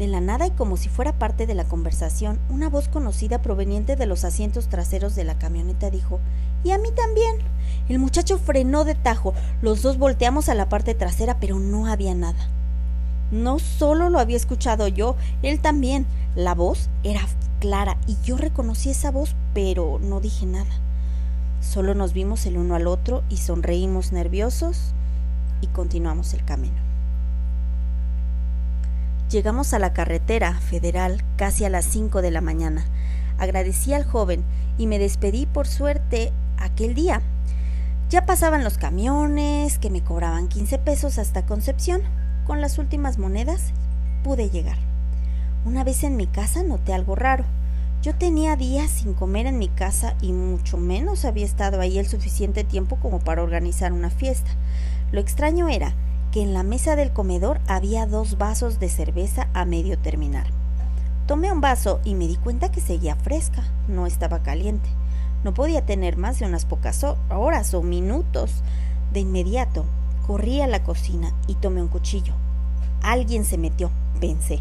De 0.00 0.06
la 0.06 0.22
nada 0.22 0.46
y 0.46 0.50
como 0.52 0.78
si 0.78 0.88
fuera 0.88 1.12
parte 1.12 1.46
de 1.46 1.54
la 1.54 1.64
conversación, 1.64 2.38
una 2.48 2.70
voz 2.70 2.88
conocida 2.88 3.42
proveniente 3.42 3.96
de 3.96 4.06
los 4.06 4.24
asientos 4.24 4.70
traseros 4.70 5.14
de 5.14 5.24
la 5.24 5.38
camioneta 5.38 5.90
dijo, 5.90 6.20
y 6.64 6.70
a 6.70 6.78
mí 6.78 6.88
también. 6.90 7.36
El 7.86 7.98
muchacho 7.98 8.38
frenó 8.38 8.84
de 8.84 8.94
tajo. 8.94 9.34
Los 9.60 9.82
dos 9.82 9.98
volteamos 9.98 10.48
a 10.48 10.54
la 10.54 10.70
parte 10.70 10.94
trasera, 10.94 11.38
pero 11.38 11.58
no 11.58 11.86
había 11.86 12.14
nada. 12.14 12.48
No 13.30 13.58
solo 13.58 14.08
lo 14.08 14.18
había 14.18 14.38
escuchado 14.38 14.88
yo, 14.88 15.16
él 15.42 15.60
también. 15.60 16.06
La 16.34 16.54
voz 16.54 16.88
era 17.04 17.20
clara 17.58 17.98
y 18.06 18.16
yo 18.24 18.38
reconocí 18.38 18.88
esa 18.88 19.10
voz, 19.10 19.36
pero 19.52 19.98
no 20.00 20.20
dije 20.20 20.46
nada. 20.46 20.80
Solo 21.60 21.94
nos 21.94 22.14
vimos 22.14 22.46
el 22.46 22.56
uno 22.56 22.74
al 22.74 22.86
otro 22.86 23.22
y 23.28 23.36
sonreímos 23.36 24.12
nerviosos 24.12 24.94
y 25.60 25.66
continuamos 25.66 26.32
el 26.32 26.42
camino. 26.46 26.89
Llegamos 29.30 29.74
a 29.74 29.78
la 29.78 29.92
carretera 29.92 30.54
federal 30.54 31.22
casi 31.36 31.64
a 31.64 31.70
las 31.70 31.84
5 31.84 32.20
de 32.20 32.32
la 32.32 32.40
mañana. 32.40 32.84
Agradecí 33.38 33.94
al 33.94 34.02
joven 34.02 34.42
y 34.76 34.88
me 34.88 34.98
despedí 34.98 35.46
por 35.46 35.68
suerte 35.68 36.32
aquel 36.56 36.96
día. 36.96 37.22
Ya 38.08 38.26
pasaban 38.26 38.64
los 38.64 38.76
camiones 38.76 39.78
que 39.78 39.88
me 39.88 40.02
cobraban 40.02 40.48
15 40.48 40.78
pesos 40.78 41.16
hasta 41.20 41.46
Concepción. 41.46 42.02
Con 42.44 42.60
las 42.60 42.78
últimas 42.78 43.18
monedas 43.18 43.72
pude 44.24 44.50
llegar. 44.50 44.78
Una 45.64 45.84
vez 45.84 46.02
en 46.02 46.16
mi 46.16 46.26
casa 46.26 46.64
noté 46.64 46.92
algo 46.92 47.14
raro. 47.14 47.44
Yo 48.02 48.16
tenía 48.16 48.56
días 48.56 48.90
sin 48.90 49.14
comer 49.14 49.46
en 49.46 49.58
mi 49.58 49.68
casa 49.68 50.16
y 50.20 50.32
mucho 50.32 50.76
menos 50.76 51.24
había 51.24 51.44
estado 51.44 51.80
ahí 51.80 52.00
el 52.00 52.08
suficiente 52.08 52.64
tiempo 52.64 52.96
como 52.96 53.20
para 53.20 53.44
organizar 53.44 53.92
una 53.92 54.10
fiesta. 54.10 54.50
Lo 55.12 55.20
extraño 55.20 55.68
era 55.68 55.94
que 56.32 56.42
en 56.42 56.54
la 56.54 56.62
mesa 56.62 56.96
del 56.96 57.12
comedor 57.12 57.60
había 57.66 58.06
dos 58.06 58.38
vasos 58.38 58.78
de 58.78 58.88
cerveza 58.88 59.48
a 59.52 59.64
medio 59.64 59.98
terminar. 59.98 60.46
Tomé 61.26 61.52
un 61.52 61.60
vaso 61.60 62.00
y 62.04 62.14
me 62.14 62.26
di 62.26 62.36
cuenta 62.36 62.70
que 62.70 62.80
seguía 62.80 63.16
fresca, 63.16 63.62
no 63.88 64.06
estaba 64.06 64.42
caliente. 64.42 64.88
No 65.44 65.54
podía 65.54 65.86
tener 65.86 66.16
más 66.16 66.38
de 66.38 66.46
unas 66.46 66.64
pocas 66.64 67.04
horas 67.30 67.74
o 67.74 67.82
minutos. 67.82 68.62
De 69.12 69.20
inmediato 69.20 69.84
corrí 70.26 70.60
a 70.60 70.66
la 70.66 70.82
cocina 70.82 71.32
y 71.46 71.54
tomé 71.54 71.82
un 71.82 71.88
cuchillo. 71.88 72.34
Alguien 73.02 73.44
se 73.44 73.58
metió, 73.58 73.90
pensé. 74.20 74.60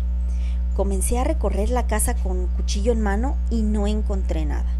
Comencé 0.75 1.19
a 1.19 1.23
recorrer 1.23 1.69
la 1.69 1.87
casa 1.87 2.15
con 2.15 2.47
cuchillo 2.47 2.93
en 2.93 3.01
mano 3.01 3.35
y 3.49 3.61
no 3.61 3.85
encontré 3.85 4.45
nada. 4.45 4.71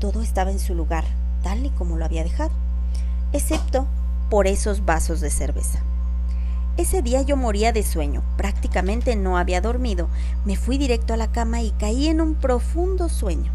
Todo 0.00 0.22
estaba 0.22 0.50
en 0.50 0.58
su 0.58 0.74
lugar, 0.74 1.04
tal 1.42 1.66
y 1.66 1.70
como 1.70 1.96
lo 1.96 2.04
había 2.04 2.24
dejado, 2.24 2.52
excepto 3.32 3.86
por 4.30 4.46
esos 4.46 4.84
vasos 4.84 5.20
de 5.20 5.30
cerveza. 5.30 5.85
Ese 6.76 7.00
día 7.00 7.22
yo 7.22 7.38
moría 7.38 7.72
de 7.72 7.82
sueño, 7.82 8.22
prácticamente 8.36 9.16
no 9.16 9.38
había 9.38 9.62
dormido, 9.62 10.10
me 10.44 10.56
fui 10.56 10.76
directo 10.76 11.14
a 11.14 11.16
la 11.16 11.32
cama 11.32 11.62
y 11.62 11.70
caí 11.70 12.08
en 12.08 12.20
un 12.20 12.34
profundo 12.34 13.08
sueño. 13.08 13.50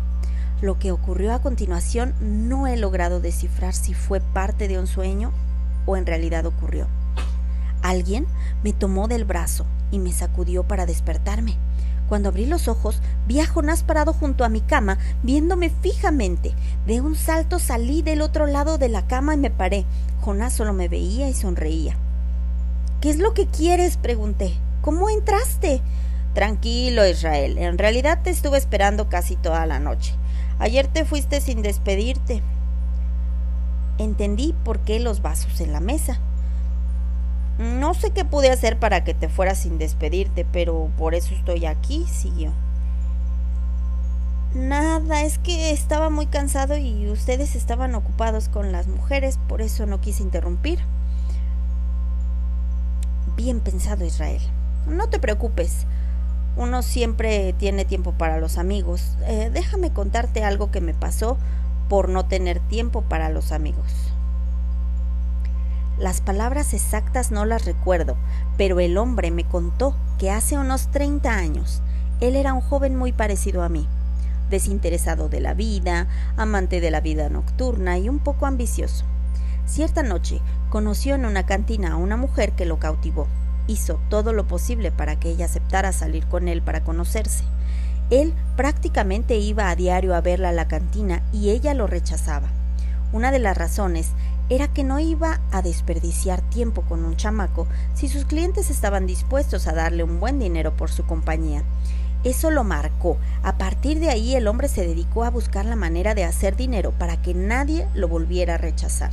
Lo 0.59 0.79
que 0.79 0.91
ocurrió 0.91 1.31
a 1.31 1.41
continuación 1.41 2.15
no 2.19 2.65
he 2.65 2.77
logrado 2.77 3.19
descifrar 3.19 3.75
si 3.75 3.93
fue 3.93 4.21
parte 4.21 4.67
de 4.67 4.79
un 4.79 4.87
sueño 4.87 5.31
o 5.85 5.97
en 5.97 6.07
realidad 6.07 6.47
ocurrió. 6.47 6.87
Alguien 7.83 8.25
me 8.63 8.73
tomó 8.73 9.07
del 9.07 9.23
brazo 9.23 9.67
y 9.91 9.99
me 9.99 10.13
sacudió 10.13 10.63
para 10.63 10.87
despertarme. 10.87 11.57
Cuando 12.09 12.29
abrí 12.29 12.47
los 12.47 12.67
ojos, 12.67 13.01
vi 13.27 13.39
a 13.39 13.45
Jonás 13.45 13.83
parado 13.83 14.13
junto 14.13 14.43
a 14.43 14.49
mi 14.49 14.61
cama, 14.61 14.97
viéndome 15.21 15.69
fijamente. 15.69 16.55
De 16.87 17.01
un 17.01 17.15
salto 17.15 17.59
salí 17.59 18.01
del 18.01 18.21
otro 18.21 18.47
lado 18.47 18.79
de 18.79 18.89
la 18.89 19.05
cama 19.05 19.35
y 19.35 19.37
me 19.37 19.51
paré. 19.51 19.85
Jonás 20.21 20.53
solo 20.53 20.73
me 20.73 20.87
veía 20.87 21.29
y 21.29 21.35
sonreía. 21.35 21.95
¿Qué 23.01 23.09
es 23.09 23.17
lo 23.17 23.33
que 23.33 23.47
quieres? 23.47 23.97
pregunté. 23.97 24.53
¿Cómo 24.81 25.09
entraste? 25.09 25.81
Tranquilo, 26.35 27.07
Israel. 27.07 27.57
En 27.57 27.79
realidad 27.79 28.19
te 28.23 28.29
estuve 28.29 28.59
esperando 28.59 29.09
casi 29.09 29.35
toda 29.35 29.65
la 29.65 29.79
noche. 29.79 30.13
Ayer 30.59 30.85
te 30.85 31.03
fuiste 31.03 31.41
sin 31.41 31.63
despedirte. 31.63 32.43
Entendí 33.97 34.53
por 34.63 34.81
qué 34.81 34.99
los 34.99 35.23
vasos 35.23 35.61
en 35.61 35.73
la 35.73 35.79
mesa. 35.79 36.19
No 37.57 37.95
sé 37.95 38.11
qué 38.11 38.23
pude 38.23 38.51
hacer 38.51 38.77
para 38.77 39.03
que 39.03 39.15
te 39.15 39.29
fueras 39.29 39.57
sin 39.57 39.79
despedirte, 39.79 40.45
pero 40.45 40.91
por 40.95 41.15
eso 41.15 41.33
estoy 41.33 41.65
aquí, 41.65 42.05
siguió. 42.07 42.51
Nada, 44.53 45.23
es 45.23 45.39
que 45.39 45.71
estaba 45.71 46.11
muy 46.11 46.27
cansado 46.27 46.77
y 46.77 47.09
ustedes 47.09 47.55
estaban 47.55 47.95
ocupados 47.95 48.47
con 48.47 48.71
las 48.71 48.87
mujeres, 48.87 49.39
por 49.47 49.63
eso 49.63 49.87
no 49.87 50.01
quise 50.01 50.21
interrumpir. 50.21 50.79
Bien 53.43 53.59
pensado, 53.59 54.05
Israel. 54.05 54.39
No 54.85 55.09
te 55.09 55.17
preocupes. 55.17 55.87
Uno 56.57 56.83
siempre 56.83 57.53
tiene 57.53 57.85
tiempo 57.85 58.11
para 58.11 58.37
los 58.37 58.59
amigos. 58.59 59.17
Eh, 59.25 59.49
déjame 59.51 59.91
contarte 59.91 60.43
algo 60.43 60.69
que 60.69 60.79
me 60.79 60.93
pasó 60.93 61.39
por 61.89 62.07
no 62.07 62.27
tener 62.27 62.59
tiempo 62.59 63.01
para 63.01 63.29
los 63.29 63.51
amigos. 63.51 64.13
Las 65.97 66.21
palabras 66.21 66.75
exactas 66.75 67.31
no 67.31 67.45
las 67.45 67.65
recuerdo, 67.65 68.15
pero 68.57 68.79
el 68.79 68.95
hombre 68.95 69.31
me 69.31 69.43
contó 69.43 69.95
que 70.19 70.29
hace 70.29 70.59
unos 70.59 70.91
30 70.91 71.33
años 71.35 71.81
él 72.19 72.35
era 72.35 72.53
un 72.53 72.61
joven 72.61 72.95
muy 72.95 73.11
parecido 73.11 73.63
a 73.63 73.69
mí, 73.69 73.87
desinteresado 74.51 75.29
de 75.29 75.41
la 75.41 75.55
vida, 75.55 76.07
amante 76.37 76.79
de 76.79 76.91
la 76.91 77.01
vida 77.01 77.27
nocturna 77.29 77.97
y 77.97 78.07
un 78.07 78.19
poco 78.19 78.45
ambicioso. 78.45 79.03
Cierta 79.65 80.03
noche 80.03 80.41
conoció 80.69 81.15
en 81.15 81.25
una 81.25 81.45
cantina 81.45 81.93
a 81.93 81.95
una 81.97 82.17
mujer 82.17 82.53
que 82.53 82.65
lo 82.65 82.79
cautivó 82.79 83.27
hizo 83.67 83.99
todo 84.09 84.33
lo 84.33 84.47
posible 84.47 84.91
para 84.91 85.19
que 85.19 85.29
ella 85.29 85.45
aceptara 85.45 85.91
salir 85.91 86.25
con 86.27 86.47
él 86.47 86.61
para 86.61 86.83
conocerse. 86.83 87.43
Él 88.09 88.33
prácticamente 88.57 89.37
iba 89.37 89.69
a 89.69 89.75
diario 89.75 90.15
a 90.15 90.21
verla 90.21 90.49
a 90.49 90.53
la 90.53 90.67
cantina 90.67 91.23
y 91.31 91.49
ella 91.49 91.73
lo 91.73 91.87
rechazaba. 91.87 92.49
Una 93.13 93.31
de 93.31 93.39
las 93.39 93.57
razones 93.57 94.09
era 94.49 94.67
que 94.67 94.83
no 94.83 94.99
iba 94.99 95.39
a 95.51 95.61
desperdiciar 95.61 96.41
tiempo 96.41 96.81
con 96.81 97.05
un 97.05 97.15
chamaco 97.15 97.67
si 97.93 98.09
sus 98.09 98.25
clientes 98.25 98.69
estaban 98.69 99.07
dispuestos 99.07 99.67
a 99.67 99.73
darle 99.73 100.03
un 100.03 100.19
buen 100.19 100.39
dinero 100.39 100.75
por 100.75 100.91
su 100.91 101.05
compañía. 101.05 101.63
Eso 102.23 102.51
lo 102.51 102.63
marcó. 102.63 103.17
A 103.43 103.57
partir 103.57 103.99
de 103.99 104.09
ahí 104.09 104.35
el 104.35 104.47
hombre 104.47 104.67
se 104.67 104.85
dedicó 104.85 105.23
a 105.23 105.29
buscar 105.29 105.65
la 105.65 105.75
manera 105.75 106.13
de 106.13 106.25
hacer 106.25 106.55
dinero 106.55 106.91
para 106.91 107.21
que 107.21 107.33
nadie 107.33 107.87
lo 107.93 108.07
volviera 108.07 108.55
a 108.55 108.57
rechazar. 108.57 109.11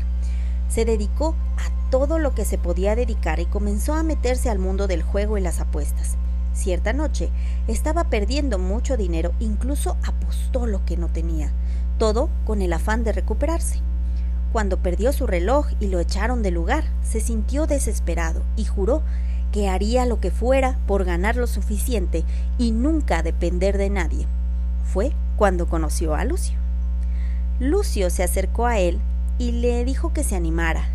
Se 0.69 0.85
dedicó 0.85 1.35
a 1.57 1.91
todo 1.91 2.19
lo 2.19 2.35
que 2.35 2.45
se 2.45 2.59
podía 2.59 2.95
dedicar 2.95 3.41
y 3.41 3.47
comenzó 3.47 3.95
a 3.95 4.03
meterse 4.03 4.51
al 4.51 4.59
mundo 4.59 4.87
del 4.87 5.03
juego 5.03 5.39
y 5.39 5.41
las 5.41 5.61
apuestas. 5.61 6.17
Cierta 6.53 6.93
noche 6.93 7.31
estaba 7.67 8.05
perdiendo 8.05 8.59
mucho 8.59 8.97
dinero, 8.97 9.33
incluso 9.39 9.97
apostó 10.05 10.67
lo 10.67 10.85
que 10.85 10.97
no 10.97 11.09
tenía, 11.09 11.53
todo 11.99 12.31
con 12.45 12.63
el 12.63 12.73
afán 12.73 13.05
de 13.05 13.13
recuperarse. 13.13 13.81
Cuando 14.53 14.79
perdió 14.79 15.13
su 15.13 15.27
reloj 15.27 15.69
y 15.79 15.89
lo 15.89 16.01
echaron 16.01 16.43
del 16.43 16.55
lugar, 16.55 16.85
se 17.03 17.21
sintió 17.21 17.67
desesperado 17.67 18.43
y 18.57 18.65
juró 18.65 19.03
que 19.53 19.69
haría 19.69 20.05
lo 20.05 20.21
que 20.21 20.31
fuera 20.31 20.79
por 20.87 21.05
ganar 21.05 21.37
lo 21.37 21.47
suficiente 21.47 22.25
y 22.59 22.73
nunca 22.73 23.23
depender 23.23 23.79
de 23.79 23.91
nadie. 23.91 24.27
Fue 24.85 25.13
cuando 25.37 25.69
conoció 25.69 26.15
a 26.15 26.25
Lucio. 26.25 26.59
Lucio 27.61 28.11
se 28.11 28.23
acercó 28.23 28.67
a 28.67 28.79
él 28.79 29.01
y 29.39 29.53
le 29.53 29.85
dijo 29.85 30.13
que 30.13 30.25
se 30.25 30.37
animara, 30.37 30.89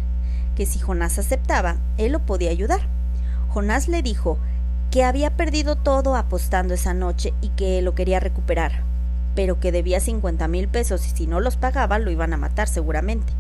que 0.56 0.66
si 0.66 0.80
Jonás 0.80 1.18
aceptaba, 1.18 1.78
él 1.98 2.12
lo 2.12 2.20
podía 2.20 2.52
ayudar. 2.52 2.82
Jonás 3.50 3.88
le 3.88 4.02
dijo 4.02 4.38
que 4.92 5.04
había 5.04 5.36
perdido 5.36 5.76
todo 5.76 6.16
apostando 6.16 6.74
esa 6.74 6.94
noche 6.94 7.34
y 7.42 7.50
que 7.50 7.82
lo 7.82 7.96
quería 7.96 8.20
recuperar, 8.20 8.84
pero 9.36 9.60
que 9.60 9.72
debía 9.72 10.00
cincuenta 10.00 10.48
mil 10.48 10.68
pesos 10.68 11.08
y 11.08 11.16
si 11.16 11.28
no 11.28 11.40
los 11.40 11.58
pagaba 11.58 12.00
lo 12.00 12.12
iban 12.12 12.34
a 12.34 12.38
matar 12.38 12.68
seguramente. 12.68 13.34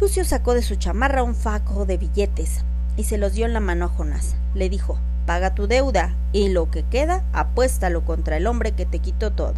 Lucio 0.00 0.24
sacó 0.24 0.54
de 0.54 0.62
su 0.62 0.76
chamarra 0.76 1.22
un 1.22 1.34
faco 1.34 1.86
de 1.86 1.96
billetes 1.96 2.64
y 2.96 3.04
se 3.04 3.18
los 3.18 3.32
dio 3.32 3.46
en 3.46 3.52
la 3.52 3.60
mano 3.60 3.86
a 3.86 3.88
Jonás. 3.88 4.36
Le 4.54 4.68
dijo, 4.68 4.98
paga 5.26 5.54
tu 5.54 5.66
deuda 5.66 6.14
y 6.32 6.48
lo 6.48 6.70
que 6.70 6.84
queda, 6.84 7.24
apuéstalo 7.32 8.04
contra 8.04 8.36
el 8.36 8.46
hombre 8.46 8.72
que 8.72 8.86
te 8.86 9.00
quitó 9.00 9.32
todo. 9.32 9.54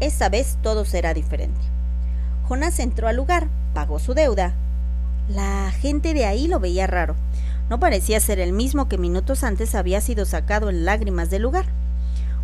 Esta 0.00 0.28
vez 0.28 0.58
todo 0.62 0.84
será 0.84 1.14
diferente. 1.14 1.60
Jonás 2.48 2.78
entró 2.78 3.08
al 3.08 3.16
lugar, 3.16 3.48
pagó 3.74 3.98
su 3.98 4.14
deuda 4.14 4.54
la 5.28 5.72
gente 5.72 6.14
de 6.14 6.24
ahí 6.24 6.46
lo 6.46 6.60
veía 6.60 6.86
raro. 6.86 7.16
No 7.68 7.80
parecía 7.80 8.20
ser 8.20 8.38
el 8.38 8.52
mismo 8.52 8.88
que 8.88 8.96
minutos 8.96 9.42
antes 9.42 9.74
había 9.74 10.00
sido 10.00 10.24
sacado 10.24 10.70
en 10.70 10.84
lágrimas 10.84 11.30
del 11.30 11.42
lugar. 11.42 11.66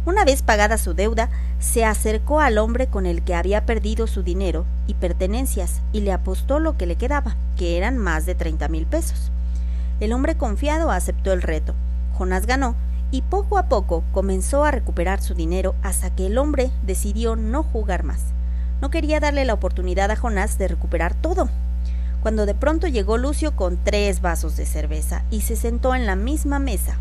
Una 0.04 0.24
vez 0.24 0.42
pagada 0.42 0.78
su 0.78 0.94
deuda, 0.94 1.30
se 1.60 1.84
acercó 1.84 2.40
al 2.40 2.58
hombre 2.58 2.88
con 2.88 3.06
el 3.06 3.22
que 3.22 3.36
había 3.36 3.64
perdido 3.66 4.08
su 4.08 4.24
dinero 4.24 4.64
y 4.88 4.94
pertenencias 4.94 5.80
y 5.92 6.00
le 6.00 6.12
apostó 6.12 6.58
lo 6.58 6.76
que 6.76 6.86
le 6.86 6.96
quedaba, 6.96 7.36
que 7.56 7.76
eran 7.76 7.98
más 7.98 8.26
de 8.26 8.34
treinta 8.34 8.66
mil 8.66 8.84
pesos. 8.84 9.30
El 10.00 10.12
hombre 10.12 10.36
confiado 10.36 10.90
aceptó 10.90 11.32
el 11.32 11.40
reto. 11.40 11.74
Jonás 12.14 12.46
ganó 12.46 12.74
y 13.12 13.22
poco 13.22 13.58
a 13.58 13.68
poco 13.68 14.02
comenzó 14.10 14.64
a 14.64 14.72
recuperar 14.72 15.22
su 15.22 15.34
dinero 15.34 15.76
hasta 15.82 16.12
que 16.12 16.26
el 16.26 16.36
hombre 16.36 16.72
decidió 16.84 17.36
no 17.36 17.62
jugar 17.62 18.02
más. 18.02 18.32
No 18.82 18.90
quería 18.90 19.20
darle 19.20 19.44
la 19.44 19.54
oportunidad 19.54 20.10
a 20.10 20.16
Jonás 20.16 20.58
de 20.58 20.66
recuperar 20.66 21.14
todo, 21.14 21.48
cuando 22.20 22.46
de 22.46 22.54
pronto 22.56 22.88
llegó 22.88 23.16
Lucio 23.16 23.54
con 23.54 23.76
tres 23.76 24.20
vasos 24.20 24.56
de 24.56 24.66
cerveza 24.66 25.22
y 25.30 25.42
se 25.42 25.54
sentó 25.54 25.94
en 25.94 26.04
la 26.04 26.16
misma 26.16 26.58
mesa. 26.58 26.96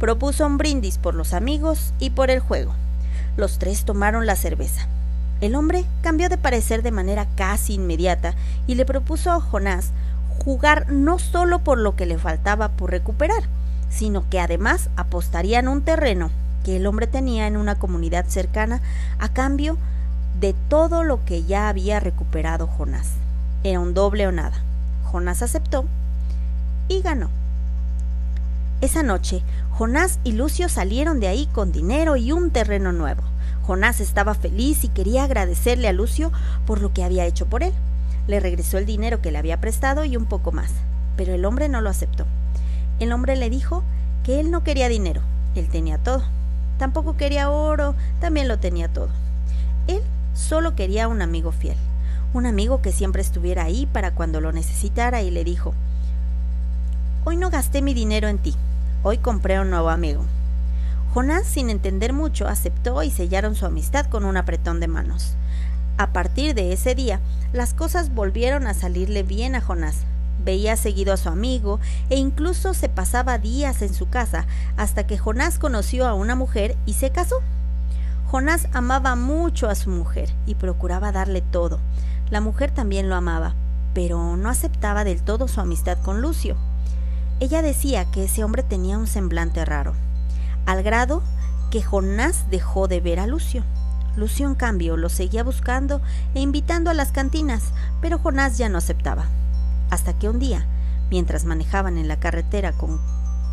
Propuso 0.00 0.44
un 0.44 0.58
brindis 0.58 0.98
por 0.98 1.14
los 1.14 1.32
amigos 1.32 1.94
y 2.00 2.10
por 2.10 2.30
el 2.30 2.40
juego. 2.40 2.74
Los 3.36 3.60
tres 3.60 3.84
tomaron 3.84 4.26
la 4.26 4.34
cerveza. 4.34 4.88
El 5.40 5.54
hombre 5.54 5.84
cambió 6.02 6.28
de 6.28 6.36
parecer 6.36 6.82
de 6.82 6.90
manera 6.90 7.28
casi 7.36 7.74
inmediata 7.74 8.34
y 8.66 8.74
le 8.74 8.84
propuso 8.84 9.30
a 9.30 9.40
Jonás 9.40 9.92
jugar 10.44 10.90
no 10.90 11.20
solo 11.20 11.60
por 11.60 11.78
lo 11.78 11.94
que 11.94 12.06
le 12.06 12.18
faltaba 12.18 12.70
por 12.70 12.90
recuperar, 12.90 13.44
sino 13.88 14.28
que 14.30 14.40
además 14.40 14.90
apostarían 14.96 15.68
un 15.68 15.82
terreno 15.82 16.32
que 16.64 16.74
el 16.74 16.86
hombre 16.88 17.06
tenía 17.06 17.46
en 17.46 17.56
una 17.56 17.76
comunidad 17.76 18.26
cercana 18.26 18.82
a 19.20 19.28
cambio 19.28 19.78
de 20.40 20.54
todo 20.68 21.04
lo 21.04 21.24
que 21.24 21.44
ya 21.44 21.68
había 21.68 22.00
recuperado 22.00 22.66
Jonás. 22.66 23.08
Era 23.62 23.80
un 23.80 23.94
doble 23.94 24.26
o 24.26 24.32
nada. 24.32 24.62
Jonás 25.04 25.42
aceptó 25.42 25.84
y 26.88 27.02
ganó. 27.02 27.30
Esa 28.80 29.02
noche, 29.02 29.42
Jonás 29.70 30.18
y 30.24 30.32
Lucio 30.32 30.68
salieron 30.68 31.20
de 31.20 31.28
ahí 31.28 31.46
con 31.46 31.72
dinero 31.72 32.16
y 32.16 32.32
un 32.32 32.50
terreno 32.50 32.92
nuevo. 32.92 33.22
Jonás 33.62 34.00
estaba 34.00 34.34
feliz 34.34 34.84
y 34.84 34.88
quería 34.88 35.24
agradecerle 35.24 35.88
a 35.88 35.92
Lucio 35.92 36.30
por 36.66 36.82
lo 36.82 36.92
que 36.92 37.02
había 37.02 37.24
hecho 37.24 37.46
por 37.46 37.62
él. 37.62 37.72
Le 38.26 38.40
regresó 38.40 38.76
el 38.76 38.86
dinero 38.86 39.22
que 39.22 39.30
le 39.30 39.38
había 39.38 39.60
prestado 39.60 40.04
y 40.04 40.16
un 40.16 40.26
poco 40.26 40.52
más, 40.52 40.70
pero 41.16 41.32
el 41.34 41.44
hombre 41.44 41.68
no 41.68 41.80
lo 41.80 41.88
aceptó. 41.88 42.26
El 43.00 43.12
hombre 43.12 43.36
le 43.36 43.50
dijo 43.50 43.82
que 44.22 44.40
él 44.40 44.50
no 44.50 44.62
quería 44.62 44.88
dinero, 44.88 45.22
él 45.54 45.68
tenía 45.68 45.98
todo. 45.98 46.22
Tampoco 46.78 47.16
quería 47.16 47.50
oro, 47.50 47.94
también 48.20 48.48
lo 48.48 48.58
tenía 48.58 48.88
todo. 48.88 49.08
Él 49.86 50.02
solo 50.34 50.74
quería 50.74 51.08
un 51.08 51.22
amigo 51.22 51.50
fiel 51.50 51.76
un 52.34 52.46
amigo 52.46 52.82
que 52.82 52.90
siempre 52.90 53.22
estuviera 53.22 53.62
ahí 53.62 53.86
para 53.86 54.12
cuando 54.12 54.40
lo 54.40 54.50
necesitara 54.50 55.22
y 55.22 55.30
le 55.30 55.44
dijo, 55.44 55.72
Hoy 57.24 57.36
no 57.36 57.48
gasté 57.48 57.80
mi 57.80 57.94
dinero 57.94 58.28
en 58.28 58.38
ti, 58.38 58.54
hoy 59.04 59.18
compré 59.18 59.60
un 59.60 59.70
nuevo 59.70 59.88
amigo. 59.88 60.24
Jonás, 61.14 61.46
sin 61.46 61.70
entender 61.70 62.12
mucho, 62.12 62.48
aceptó 62.48 63.04
y 63.04 63.10
sellaron 63.12 63.54
su 63.54 63.66
amistad 63.66 64.06
con 64.06 64.24
un 64.24 64.36
apretón 64.36 64.80
de 64.80 64.88
manos. 64.88 65.36
A 65.96 66.12
partir 66.12 66.56
de 66.56 66.72
ese 66.72 66.96
día, 66.96 67.20
las 67.52 67.72
cosas 67.72 68.12
volvieron 68.12 68.66
a 68.66 68.74
salirle 68.74 69.22
bien 69.22 69.54
a 69.54 69.60
Jonás. 69.60 69.98
Veía 70.44 70.76
seguido 70.76 71.12
a 71.12 71.16
su 71.16 71.28
amigo 71.28 71.78
e 72.10 72.16
incluso 72.16 72.74
se 72.74 72.88
pasaba 72.88 73.38
días 73.38 73.80
en 73.80 73.94
su 73.94 74.08
casa 74.08 74.44
hasta 74.76 75.06
que 75.06 75.18
Jonás 75.18 75.60
conoció 75.60 76.04
a 76.08 76.14
una 76.14 76.34
mujer 76.34 76.76
y 76.84 76.94
se 76.94 77.10
casó. 77.10 77.36
Jonás 78.34 78.66
amaba 78.72 79.14
mucho 79.14 79.68
a 79.68 79.76
su 79.76 79.90
mujer 79.90 80.28
y 80.44 80.56
procuraba 80.56 81.12
darle 81.12 81.40
todo, 81.40 81.78
la 82.30 82.40
mujer 82.40 82.72
también 82.72 83.08
lo 83.08 83.14
amaba, 83.14 83.54
pero 83.94 84.36
no 84.36 84.48
aceptaba 84.48 85.04
del 85.04 85.22
todo 85.22 85.46
su 85.46 85.60
amistad 85.60 85.98
con 85.98 86.20
Lucio. 86.20 86.56
Ella 87.38 87.62
decía 87.62 88.10
que 88.10 88.24
ese 88.24 88.42
hombre 88.42 88.64
tenía 88.64 88.98
un 88.98 89.06
semblante 89.06 89.64
raro, 89.64 89.92
al 90.66 90.82
grado 90.82 91.22
que 91.70 91.80
Jonás 91.80 92.50
dejó 92.50 92.88
de 92.88 93.00
ver 93.00 93.20
a 93.20 93.28
Lucio. 93.28 93.62
Lucio, 94.16 94.48
en 94.48 94.56
cambio, 94.56 94.96
lo 94.96 95.10
seguía 95.10 95.44
buscando 95.44 96.02
e 96.34 96.40
invitando 96.40 96.90
a 96.90 96.94
las 96.94 97.12
cantinas, 97.12 97.62
pero 98.00 98.18
Jonás 98.18 98.58
ya 98.58 98.68
no 98.68 98.78
aceptaba. 98.78 99.26
Hasta 99.90 100.12
que 100.12 100.28
un 100.28 100.40
día, 100.40 100.66
mientras 101.08 101.44
manejaban 101.44 101.98
en 101.98 102.08
la 102.08 102.18
carretera 102.18 102.72
con, 102.72 103.00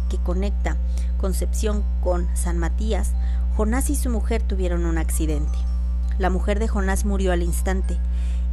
que 0.10 0.18
conecta 0.18 0.76
Concepción 1.20 1.84
con 2.02 2.28
San 2.36 2.58
Matías, 2.58 3.12
Jonás 3.62 3.92
y 3.92 3.96
su 3.96 4.10
mujer 4.10 4.42
tuvieron 4.42 4.86
un 4.88 4.98
accidente. 4.98 5.56
La 6.18 6.32
mujer 6.32 6.58
de 6.58 6.68
Jonás 6.68 7.06
murió 7.06 7.32
al 7.32 7.44
instante 7.44 7.96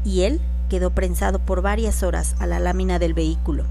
y 0.04 0.24
él 0.24 0.38
quedó 0.68 0.90
prensado 0.90 1.38
por 1.38 1.62
varias 1.62 2.02
horas 2.02 2.36
a 2.40 2.46
la 2.46 2.60
lámina 2.60 2.98
del 2.98 3.14
vehículo. 3.14 3.64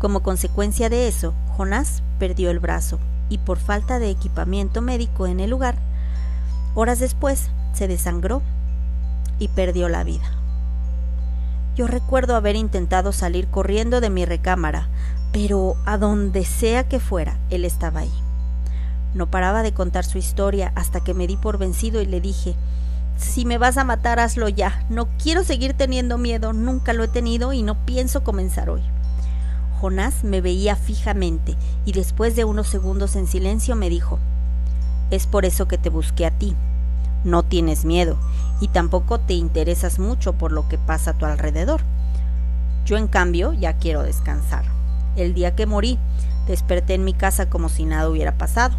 Como 0.00 0.24
consecuencia 0.24 0.88
de 0.88 1.06
eso, 1.06 1.34
Jonás 1.56 2.02
perdió 2.18 2.50
el 2.50 2.58
brazo 2.58 2.98
y 3.28 3.38
por 3.38 3.60
falta 3.60 4.00
de 4.00 4.10
equipamiento 4.10 4.82
médico 4.82 5.28
en 5.28 5.38
el 5.38 5.50
lugar, 5.50 5.76
horas 6.74 6.98
después 6.98 7.50
se 7.72 7.86
desangró 7.86 8.42
y 9.38 9.46
perdió 9.46 9.88
la 9.88 10.02
vida. 10.02 10.32
Yo 11.76 11.86
recuerdo 11.86 12.34
haber 12.34 12.56
intentado 12.56 13.12
salir 13.12 13.46
corriendo 13.46 14.00
de 14.00 14.10
mi 14.10 14.24
recámara, 14.24 14.88
pero 15.32 15.76
a 15.86 15.96
donde 15.96 16.44
sea 16.44 16.88
que 16.88 16.98
fuera, 16.98 17.38
él 17.50 17.64
estaba 17.64 18.00
ahí. 18.00 18.31
No 19.14 19.30
paraba 19.30 19.62
de 19.62 19.72
contar 19.72 20.04
su 20.04 20.18
historia 20.18 20.72
hasta 20.74 21.00
que 21.00 21.14
me 21.14 21.26
di 21.26 21.36
por 21.36 21.58
vencido 21.58 22.00
y 22.00 22.06
le 22.06 22.20
dije, 22.20 22.54
si 23.16 23.44
me 23.44 23.58
vas 23.58 23.76
a 23.76 23.84
matar, 23.84 24.20
hazlo 24.20 24.48
ya. 24.48 24.84
No 24.88 25.08
quiero 25.22 25.44
seguir 25.44 25.74
teniendo 25.74 26.18
miedo, 26.18 26.52
nunca 26.52 26.92
lo 26.92 27.04
he 27.04 27.08
tenido 27.08 27.52
y 27.52 27.62
no 27.62 27.84
pienso 27.84 28.24
comenzar 28.24 28.70
hoy. 28.70 28.82
Jonás 29.80 30.24
me 30.24 30.40
veía 30.40 30.76
fijamente 30.76 31.56
y 31.84 31.92
después 31.92 32.36
de 32.36 32.44
unos 32.44 32.68
segundos 32.68 33.16
en 33.16 33.26
silencio 33.26 33.74
me 33.74 33.90
dijo, 33.90 34.18
Es 35.10 35.26
por 35.26 35.44
eso 35.44 35.68
que 35.68 35.78
te 35.78 35.90
busqué 35.90 36.26
a 36.26 36.30
ti. 36.30 36.56
No 37.24 37.42
tienes 37.42 37.84
miedo 37.84 38.16
y 38.60 38.68
tampoco 38.68 39.20
te 39.20 39.34
interesas 39.34 39.98
mucho 39.98 40.32
por 40.32 40.52
lo 40.52 40.68
que 40.68 40.78
pasa 40.78 41.12
a 41.12 41.14
tu 41.14 41.26
alrededor. 41.26 41.82
Yo 42.84 42.96
en 42.96 43.06
cambio 43.06 43.52
ya 43.52 43.74
quiero 43.74 44.02
descansar. 44.02 44.64
El 45.16 45.34
día 45.34 45.54
que 45.54 45.66
morí, 45.66 45.98
desperté 46.46 46.94
en 46.94 47.04
mi 47.04 47.14
casa 47.14 47.48
como 47.48 47.68
si 47.68 47.84
nada 47.84 48.08
hubiera 48.08 48.38
pasado. 48.38 48.76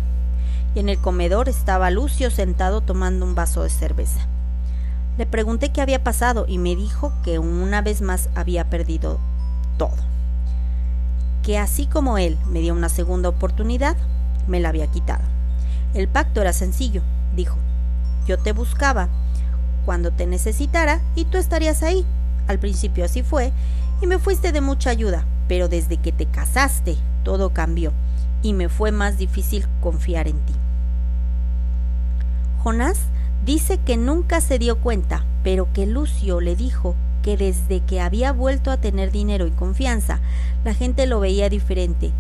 Y 0.75 0.79
en 0.79 0.89
el 0.89 0.97
comedor 0.97 1.49
estaba 1.49 1.91
Lucio 1.91 2.31
sentado 2.31 2.81
tomando 2.81 3.25
un 3.25 3.35
vaso 3.35 3.63
de 3.63 3.69
cerveza. 3.69 4.27
Le 5.17 5.25
pregunté 5.25 5.71
qué 5.71 5.81
había 5.81 6.03
pasado 6.03 6.45
y 6.47 6.57
me 6.57 6.75
dijo 6.75 7.13
que 7.23 7.37
una 7.37 7.81
vez 7.81 8.01
más 8.01 8.29
había 8.33 8.69
perdido 8.69 9.19
todo. 9.77 9.95
Que 11.43 11.59
así 11.59 11.85
como 11.85 12.17
él 12.17 12.37
me 12.47 12.61
dio 12.61 12.73
una 12.73 12.89
segunda 12.89 13.29
oportunidad, 13.29 13.95
me 14.47 14.59
la 14.59 14.69
había 14.69 14.87
quitado. 14.87 15.23
El 15.93 16.07
pacto 16.07 16.41
era 16.41 16.53
sencillo, 16.53 17.03
dijo. 17.35 17.57
Yo 18.25 18.39
te 18.39 18.53
buscaba 18.53 19.09
cuando 19.85 20.11
te 20.11 20.25
necesitara 20.25 21.01
y 21.15 21.25
tú 21.25 21.37
estarías 21.37 21.83
ahí. 21.83 22.05
Al 22.47 22.57
principio 22.57 23.05
así 23.05 23.21
fue 23.21 23.51
y 24.01 24.07
me 24.07 24.17
fuiste 24.17 24.51
de 24.51 24.61
mucha 24.61 24.89
ayuda, 24.89 25.25
pero 25.47 25.67
desde 25.67 25.97
que 25.97 26.11
te 26.11 26.25
casaste 26.25 26.97
todo 27.23 27.51
cambió 27.51 27.93
y 28.43 28.53
me 28.53 28.69
fue 28.69 28.91
más 28.91 29.17
difícil 29.17 29.65
confiar 29.81 30.27
en 30.27 30.37
ti. 30.45 30.53
Jonás 32.59 32.99
dice 33.45 33.79
que 33.79 33.97
nunca 33.97 34.39
se 34.39 34.59
dio 34.59 34.77
cuenta, 34.77 35.25
pero 35.43 35.73
que 35.73 35.87
Lucio 35.87 36.39
le 36.39 36.55
dijo 36.55 36.95
que 37.23 37.37
desde 37.37 37.79
que 37.79 38.01
había 38.01 38.31
vuelto 38.31 38.69
a 38.69 38.77
tener 38.77 39.11
dinero 39.11 39.47
y 39.47 39.51
confianza, 39.51 40.19
la 40.63 40.73
gente 40.73 41.07
lo 41.07 41.19
veía 41.19 41.49
diferente 41.49 42.11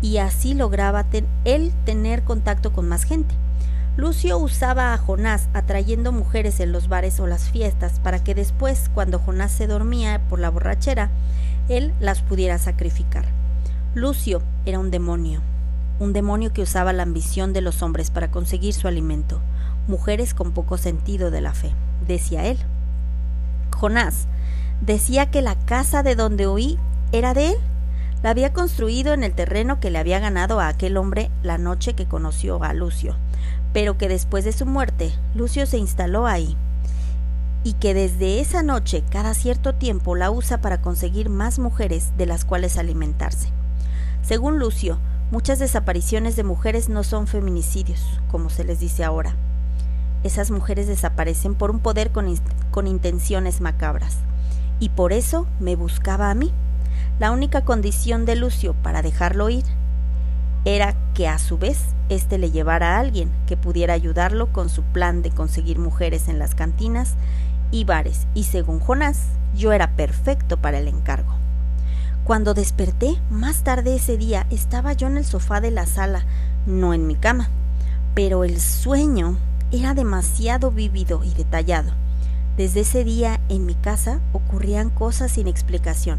y 0.00 0.18
así 0.18 0.54
lograba 0.54 1.06
él 1.44 1.72
tener 1.84 2.24
contacto 2.24 2.72
con 2.72 2.88
más 2.88 3.04
gente. 3.04 3.34
Lucio 3.96 4.38
usaba 4.38 4.92
a 4.92 4.98
Jonás 4.98 5.48
atrayendo 5.54 6.10
mujeres 6.10 6.58
en 6.58 6.72
los 6.72 6.88
bares 6.88 7.20
o 7.20 7.28
las 7.28 7.48
fiestas 7.48 8.00
para 8.00 8.22
que 8.22 8.34
después, 8.34 8.90
cuando 8.92 9.20
Jonás 9.20 9.52
se 9.52 9.68
dormía 9.68 10.20
por 10.28 10.40
la 10.40 10.50
borrachera, 10.50 11.10
él 11.68 11.94
las 12.00 12.20
pudiera 12.20 12.58
sacrificar. 12.58 13.24
Lucio 13.94 14.42
era 14.66 14.80
un 14.80 14.90
demonio, 14.90 15.40
un 15.98 16.12
demonio 16.12 16.52
que 16.52 16.62
usaba 16.62 16.92
la 16.92 17.02
ambición 17.02 17.52
de 17.52 17.60
los 17.60 17.82
hombres 17.82 18.10
para 18.10 18.30
conseguir 18.30 18.74
su 18.74 18.88
alimento, 18.88 19.40
mujeres 19.86 20.34
con 20.34 20.52
poco 20.52 20.78
sentido 20.78 21.30
de 21.30 21.40
la 21.40 21.54
fe, 21.54 21.72
decía 22.06 22.46
él. 22.46 22.58
Jonás 23.74 24.26
decía 24.80 25.30
que 25.30 25.42
la 25.42 25.54
casa 25.54 26.02
de 26.02 26.14
donde 26.14 26.48
huí 26.48 26.78
era 27.12 27.34
de 27.34 27.50
él 27.50 27.56
la 28.22 28.30
había 28.30 28.54
construido 28.54 29.12
en 29.12 29.22
el 29.22 29.34
terreno 29.34 29.80
que 29.80 29.90
le 29.90 29.98
había 29.98 30.18
ganado 30.18 30.58
a 30.58 30.68
aquel 30.68 30.96
hombre 30.96 31.30
la 31.42 31.58
noche 31.58 31.92
que 31.92 32.06
conoció 32.06 32.62
a 32.64 32.72
Lucio, 32.72 33.16
pero 33.74 33.98
que 33.98 34.08
después 34.08 34.44
de 34.44 34.52
su 34.52 34.64
muerte 34.64 35.12
Lucio 35.34 35.66
se 35.66 35.76
instaló 35.76 36.26
ahí, 36.26 36.56
y 37.64 37.74
que 37.74 37.92
desde 37.92 38.40
esa 38.40 38.62
noche 38.62 39.04
cada 39.10 39.34
cierto 39.34 39.74
tiempo 39.74 40.16
la 40.16 40.30
usa 40.30 40.62
para 40.62 40.80
conseguir 40.80 41.28
más 41.28 41.58
mujeres 41.58 42.12
de 42.16 42.24
las 42.24 42.46
cuales 42.46 42.78
alimentarse. 42.78 43.48
Según 44.22 44.58
Lucio, 44.58 44.98
muchas 45.30 45.58
desapariciones 45.58 46.36
de 46.36 46.44
mujeres 46.44 46.88
no 46.88 47.02
son 47.02 47.26
feminicidios, 47.26 48.20
como 48.30 48.50
se 48.50 48.64
les 48.64 48.80
dice 48.80 49.04
ahora. 49.04 49.34
Esas 50.22 50.50
mujeres 50.50 50.86
desaparecen 50.86 51.54
por 51.54 51.70
un 51.70 51.80
poder 51.80 52.10
con, 52.10 52.86
intenciones 52.86 53.60
macabras, 53.60 54.16
y 54.80 54.88
por 54.88 55.12
eso 55.12 55.46
me 55.60 55.76
buscaba 55.76 56.30
a 56.30 56.34
mí 56.34 56.52
la 57.18 57.30
única 57.30 57.64
condición 57.64 58.24
de 58.24 58.36
Lucio 58.36 58.74
para 58.74 59.02
dejarlo 59.02 59.48
ir 59.48 59.64
era 60.64 60.94
que 61.14 61.28
a 61.28 61.38
su 61.38 61.58
vez 61.58 61.78
éste 62.08 62.38
le 62.38 62.50
llevara 62.50 62.96
a 62.96 63.00
alguien 63.00 63.30
que 63.46 63.56
pudiera 63.56 63.94
ayudarlo 63.94 64.52
con 64.52 64.68
su 64.68 64.82
plan 64.82 65.22
de 65.22 65.30
conseguir 65.30 65.78
mujeres 65.78 66.28
en 66.28 66.38
las 66.38 66.54
cantinas 66.54 67.14
y 67.70 67.84
bares, 67.84 68.26
y 68.34 68.44
según 68.44 68.80
Jonás, 68.80 69.26
yo 69.54 69.72
era 69.72 69.90
perfecto 69.96 70.56
para 70.56 70.78
el 70.78 70.88
encargo. 70.88 71.43
Cuando 72.24 72.54
desperté, 72.54 73.20
más 73.30 73.64
tarde 73.64 73.96
ese 73.96 74.16
día, 74.16 74.46
estaba 74.50 74.92
yo 74.94 75.06
en 75.06 75.18
el 75.18 75.24
sofá 75.24 75.60
de 75.60 75.70
la 75.70 75.86
sala, 75.86 76.24
no 76.66 76.94
en 76.94 77.06
mi 77.06 77.16
cama, 77.16 77.48
pero 78.14 78.44
el 78.44 78.60
sueño 78.60 79.36
era 79.70 79.94
demasiado 79.94 80.70
vívido 80.70 81.22
y 81.22 81.34
detallado. 81.34 81.92
Desde 82.56 82.80
ese 82.80 83.04
día 83.04 83.40
en 83.48 83.66
mi 83.66 83.74
casa 83.74 84.20
ocurrían 84.32 84.90
cosas 84.90 85.32
sin 85.32 85.48
explicación 85.48 86.18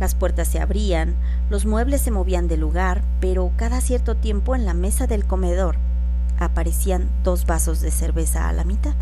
las 0.00 0.14
puertas 0.14 0.46
se 0.46 0.60
abrían, 0.60 1.16
los 1.50 1.66
muebles 1.66 2.02
se 2.02 2.12
movían 2.12 2.46
de 2.46 2.56
lugar, 2.56 3.02
pero 3.20 3.50
cada 3.56 3.80
cierto 3.80 4.16
tiempo 4.16 4.54
en 4.54 4.64
la 4.64 4.74
mesa 4.74 5.06
del 5.06 5.24
comedor 5.24 5.76
aparecían 6.38 7.08
dos 7.24 7.46
vasos 7.46 7.80
de 7.80 7.90
cerveza 7.90 8.48
a 8.48 8.52
la 8.52 8.64
mitad. 8.64 8.94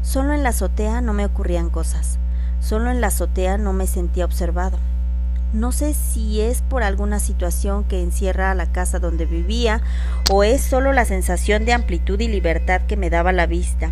Solo 0.00 0.32
en 0.32 0.42
la 0.42 0.50
azotea 0.50 1.02
no 1.02 1.12
me 1.12 1.26
ocurrían 1.26 1.68
cosas, 1.68 2.18
solo 2.60 2.90
en 2.90 3.02
la 3.02 3.08
azotea 3.08 3.58
no 3.58 3.74
me 3.74 3.86
sentía 3.86 4.24
observado. 4.24 4.78
No 5.54 5.72
sé 5.72 5.94
si 5.94 6.42
es 6.42 6.60
por 6.60 6.82
alguna 6.82 7.20
situación 7.20 7.84
que 7.84 8.02
encierra 8.02 8.50
a 8.50 8.54
la 8.54 8.70
casa 8.70 8.98
donde 8.98 9.24
vivía 9.24 9.80
o 10.30 10.44
es 10.44 10.60
solo 10.60 10.92
la 10.92 11.06
sensación 11.06 11.64
de 11.64 11.72
amplitud 11.72 12.20
y 12.20 12.28
libertad 12.28 12.82
que 12.82 12.98
me 12.98 13.08
daba 13.08 13.32
la 13.32 13.46
vista 13.46 13.90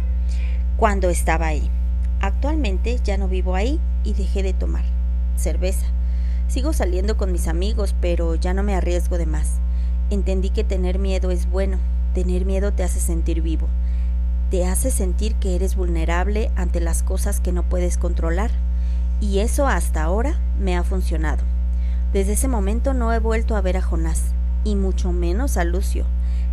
cuando 0.76 1.08
estaba 1.08 1.46
ahí. 1.46 1.70
Actualmente 2.20 3.00
ya 3.02 3.16
no 3.16 3.26
vivo 3.26 3.54
ahí 3.54 3.80
y 4.04 4.12
dejé 4.12 4.42
de 4.42 4.52
tomar 4.52 4.84
cerveza. 5.36 5.86
Sigo 6.48 6.74
saliendo 6.74 7.16
con 7.16 7.32
mis 7.32 7.48
amigos, 7.48 7.94
pero 8.02 8.34
ya 8.34 8.52
no 8.52 8.62
me 8.62 8.74
arriesgo 8.74 9.16
de 9.16 9.26
más. 9.26 9.54
Entendí 10.10 10.50
que 10.50 10.62
tener 10.62 10.98
miedo 10.98 11.30
es 11.30 11.48
bueno. 11.48 11.78
Tener 12.14 12.44
miedo 12.44 12.72
te 12.72 12.84
hace 12.84 13.00
sentir 13.00 13.40
vivo. 13.40 13.66
Te 14.50 14.66
hace 14.66 14.90
sentir 14.90 15.34
que 15.36 15.56
eres 15.56 15.74
vulnerable 15.74 16.50
ante 16.54 16.80
las 16.80 17.02
cosas 17.02 17.40
que 17.40 17.52
no 17.52 17.62
puedes 17.62 17.96
controlar. 17.96 18.50
Y 19.20 19.38
eso 19.38 19.66
hasta 19.66 20.02
ahora 20.02 20.38
me 20.58 20.76
ha 20.76 20.84
funcionado. 20.84 21.42
Desde 22.12 22.32
ese 22.32 22.48
momento 22.48 22.94
no 22.94 23.12
he 23.12 23.18
vuelto 23.18 23.56
a 23.56 23.60
ver 23.60 23.76
a 23.76 23.82
Jonás, 23.82 24.32
y 24.64 24.74
mucho 24.74 25.12
menos 25.12 25.56
a 25.56 25.64
Lucio. 25.64 26.04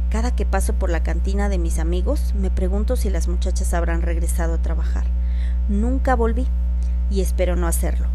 Cada 0.10 0.36
que 0.36 0.46
paso 0.46 0.74
por 0.74 0.90
la 0.90 1.04
cantina 1.04 1.50
de 1.50 1.58
mis 1.58 1.80
amigos, 1.80 2.34
me 2.36 2.52
pregunto 2.52 2.96
si 2.96 3.10
las 3.10 3.28
muchachas 3.28 3.74
habrán 3.74 4.02
regresado 4.02 4.56
a 4.56 4.62
trabajar. 4.62 5.06
Nunca 5.70 6.16
volví, 6.16 6.48
y 7.10 7.22
espero 7.22 7.56
no 7.56 7.68
hacerlo 7.68 8.08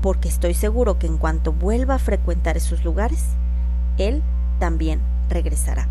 porque 0.00 0.28
estoy 0.28 0.54
seguro 0.54 0.98
que 0.98 1.06
en 1.06 1.18
cuanto 1.18 1.52
vuelva 1.52 1.94
a 1.94 1.98
frecuentar 1.98 2.56
esos 2.56 2.84
lugares, 2.84 3.24
él 3.98 4.22
también 4.58 5.00
regresará. 5.28 5.88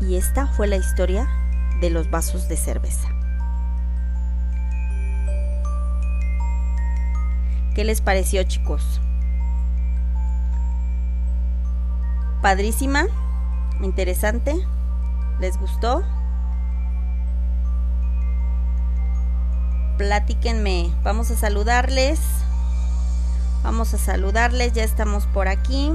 Y 0.00 0.16
esta 0.16 0.48
fue 0.48 0.66
la 0.66 0.76
historia 0.76 1.28
de 1.80 1.90
los 1.90 2.10
vasos 2.10 2.48
de 2.48 2.56
cerveza. 2.56 3.08
¿Qué 7.74 7.84
les 7.84 8.00
pareció 8.00 8.42
chicos? 8.44 9.00
Padrísima, 12.42 13.06
interesante, 13.80 14.54
¿les 15.40 15.58
gustó? 15.58 16.02
platíquenme. 20.02 20.90
Vamos 21.04 21.30
a 21.30 21.36
saludarles. 21.36 22.18
Vamos 23.62 23.94
a 23.94 23.98
saludarles, 23.98 24.72
ya 24.72 24.82
estamos 24.82 25.26
por 25.26 25.46
aquí. 25.46 25.92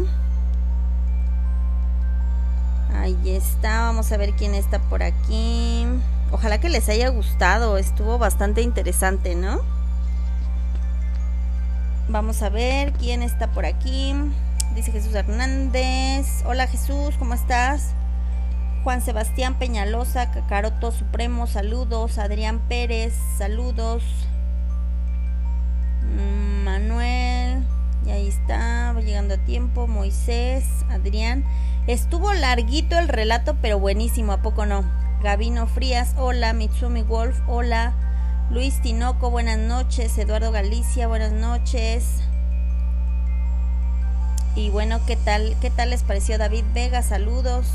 Ahí 2.95 3.17
está, 3.25 3.81
vamos 3.81 4.09
a 4.13 4.17
ver 4.17 4.33
quién 4.33 4.55
está 4.55 4.79
por 4.79 5.03
aquí. 5.03 5.85
Ojalá 6.31 6.59
que 6.59 6.69
les 6.69 6.87
haya 6.87 7.09
gustado, 7.09 7.77
estuvo 7.77 8.17
bastante 8.17 8.61
interesante, 8.61 9.35
¿no? 9.35 9.59
Vamos 12.09 12.41
a 12.41 12.47
ver 12.47 12.93
quién 12.93 13.21
está 13.21 13.47
por 13.47 13.65
aquí. 13.65 14.13
Dice 14.73 14.93
Jesús 14.93 15.13
Hernández. 15.13 16.41
Hola 16.45 16.67
Jesús, 16.67 17.15
¿cómo 17.19 17.33
estás? 17.33 17.93
Juan 18.85 19.01
Sebastián 19.01 19.59
Peñalosa, 19.59 20.31
Cacaroto 20.31 20.93
Supremo, 20.93 21.47
saludos. 21.47 22.17
Adrián 22.17 22.61
Pérez, 22.69 23.13
saludos. 23.37 24.03
Mm, 26.15 26.63
Manuel, 26.63 27.63
y 28.05 28.11
ahí 28.11 28.29
está, 28.29 28.93
va 28.93 29.01
llegando 29.01 29.33
a 29.33 29.37
tiempo. 29.39 29.87
Moisés, 29.87 30.63
Adrián. 30.89 31.43
Estuvo 31.87 32.33
larguito 32.33 32.97
el 32.97 33.09
relato, 33.09 33.57
pero 33.61 33.79
buenísimo, 33.79 34.31
¿a 34.31 34.41
poco 34.41 34.65
no? 34.65 34.85
Gabino 35.21 35.67
Frías, 35.67 36.15
hola. 36.17 36.53
Mitsumi 36.53 37.01
Wolf, 37.01 37.37
hola. 37.47 37.93
Luis 38.49 38.81
Tinoco, 38.81 39.29
buenas 39.29 39.57
noches. 39.57 40.17
Eduardo 40.17 40.53
Galicia, 40.53 41.09
buenas 41.09 41.33
noches. 41.33 42.21
Y 44.55 44.69
bueno, 44.69 45.01
¿qué 45.05 45.17
tal? 45.17 45.57
¿Qué 45.59 45.69
tal 45.69 45.89
les 45.89 46.03
pareció 46.03 46.37
David 46.37 46.63
Vega? 46.73 47.01
Saludos. 47.01 47.67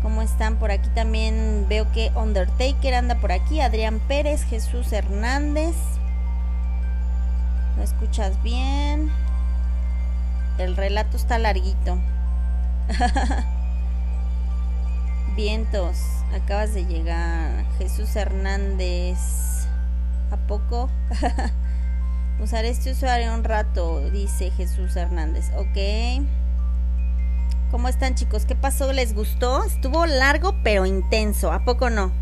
¿Cómo 0.00 0.22
están? 0.22 0.56
Por 0.56 0.70
aquí 0.70 0.88
también 0.94 1.66
veo 1.68 1.92
que 1.92 2.10
Undertaker 2.14 2.94
anda 2.94 3.16
por 3.16 3.30
aquí. 3.30 3.60
Adrián 3.60 4.00
Pérez, 4.08 4.44
Jesús 4.44 4.94
Hernández. 4.94 5.76
¿Lo 7.76 7.82
escuchas 7.82 8.42
bien? 8.42 9.12
El 10.56 10.74
relato 10.74 11.18
está 11.18 11.38
larguito. 11.38 11.98
Vientos, 15.36 15.98
acabas 16.34 16.74
de 16.74 16.84
llegar. 16.84 17.64
Jesús 17.78 18.14
Hernández. 18.16 19.18
¿A 20.30 20.36
poco? 20.36 20.90
Usaré 22.40 22.68
este 22.68 22.92
usuario 22.92 23.34
un 23.34 23.44
rato, 23.44 24.10
dice 24.10 24.50
Jesús 24.50 24.94
Hernández. 24.96 25.50
Ok. 25.56 26.24
¿Cómo 27.70 27.88
están 27.88 28.14
chicos? 28.14 28.46
¿Qué 28.46 28.54
pasó? 28.54 28.92
¿Les 28.92 29.14
gustó? 29.14 29.64
Estuvo 29.64 30.06
largo 30.06 30.54
pero 30.62 30.86
intenso. 30.86 31.52
¿A 31.52 31.64
poco 31.64 31.90
no? 31.90 32.12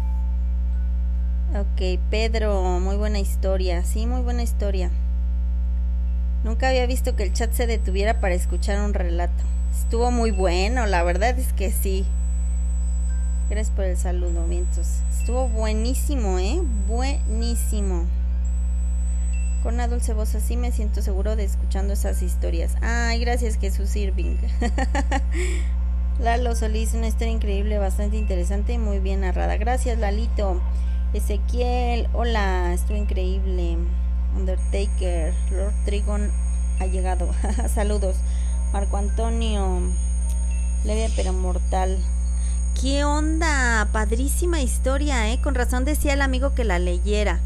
Ok, 1.55 2.01
Pedro, 2.11 2.81
muy 2.81 2.97
buena 2.97 3.19
historia. 3.19 3.85
Sí, 3.85 4.07
muy 4.07 4.23
buena 4.23 4.43
historia. 4.43 4.91
Nunca 6.45 6.69
había 6.69 6.87
visto 6.87 7.15
que 7.15 7.25
el 7.25 7.33
chat 7.33 7.53
se 7.53 7.67
detuviera 7.67 8.21
para 8.21 8.35
escuchar 8.35 8.81
un 8.81 8.95
relato. 8.95 9.45
Estuvo 9.73 10.11
muy 10.11 10.31
bueno, 10.31 10.87
la 10.87 11.03
verdad 11.03 11.39
es 11.39 11.53
que 11.53 11.71
sí. 11.71 12.07
Gracias 13.49 13.75
por 13.77 13.85
el 13.85 13.97
saludo, 13.97 14.45
vientos. 14.47 14.89
Estuvo 15.17 15.49
buenísimo, 15.49 16.41
¿eh? 16.41 16.61
Buenísimo. 16.89 18.05
Con 19.63 19.75
una 19.75 19.87
dulce 19.87 20.15
voz 20.15 20.35
así 20.35 20.57
me 20.57 20.73
siento 20.73 21.01
seguro 21.01 21.37
de 21.37 21.45
escuchando 21.45 21.93
esas 21.93 22.23
historias. 22.23 22.75
Ay, 22.83 23.21
gracias 23.21 23.57
Jesús 23.57 23.95
Irving. 23.95 24.37
Lalo 26.21 26.57
Solís, 26.57 26.95
una 26.95 27.07
historia 27.07 27.33
increíble, 27.33 27.79
bastante 27.79 28.17
interesante 28.17 28.73
y 28.73 28.79
muy 28.79 28.99
bien 28.99 29.21
narrada. 29.21 29.57
Gracias 29.59 29.97
Lalito. 29.99 30.61
Ezequiel, 31.15 32.09
hola, 32.15 32.73
estuvo 32.75 32.97
increíble. 32.97 33.77
Undertaker, 34.37 35.33
Lord 35.53 35.75
Trigon 35.85 36.33
ha 36.81 36.87
llegado. 36.87 37.31
Saludos. 37.73 38.17
Marco 38.73 38.97
Antonio, 38.97 39.83
leve 40.85 41.13
pero 41.15 41.33
mortal. 41.33 41.97
¿Qué 42.81 43.05
onda? 43.05 43.89
Padrísima 43.91 44.61
historia, 44.61 45.33
¿eh? 45.33 45.41
Con 45.41 45.55
razón 45.55 45.87
decía 45.87 46.13
el 46.13 46.21
amigo 46.21 46.55
que 46.55 46.63
la 46.63 46.79
leyera. 46.79 47.41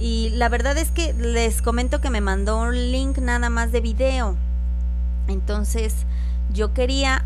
Y 0.00 0.30
la 0.30 0.48
verdad 0.48 0.76
es 0.76 0.90
que 0.90 1.12
les 1.12 1.62
comento 1.62 2.00
que 2.00 2.10
me 2.10 2.20
mandó 2.20 2.60
un 2.60 2.74
link 2.90 3.18
nada 3.18 3.48
más 3.48 3.70
de 3.70 3.80
video. 3.80 4.36
Entonces 5.28 5.94
yo 6.52 6.74
quería 6.74 7.24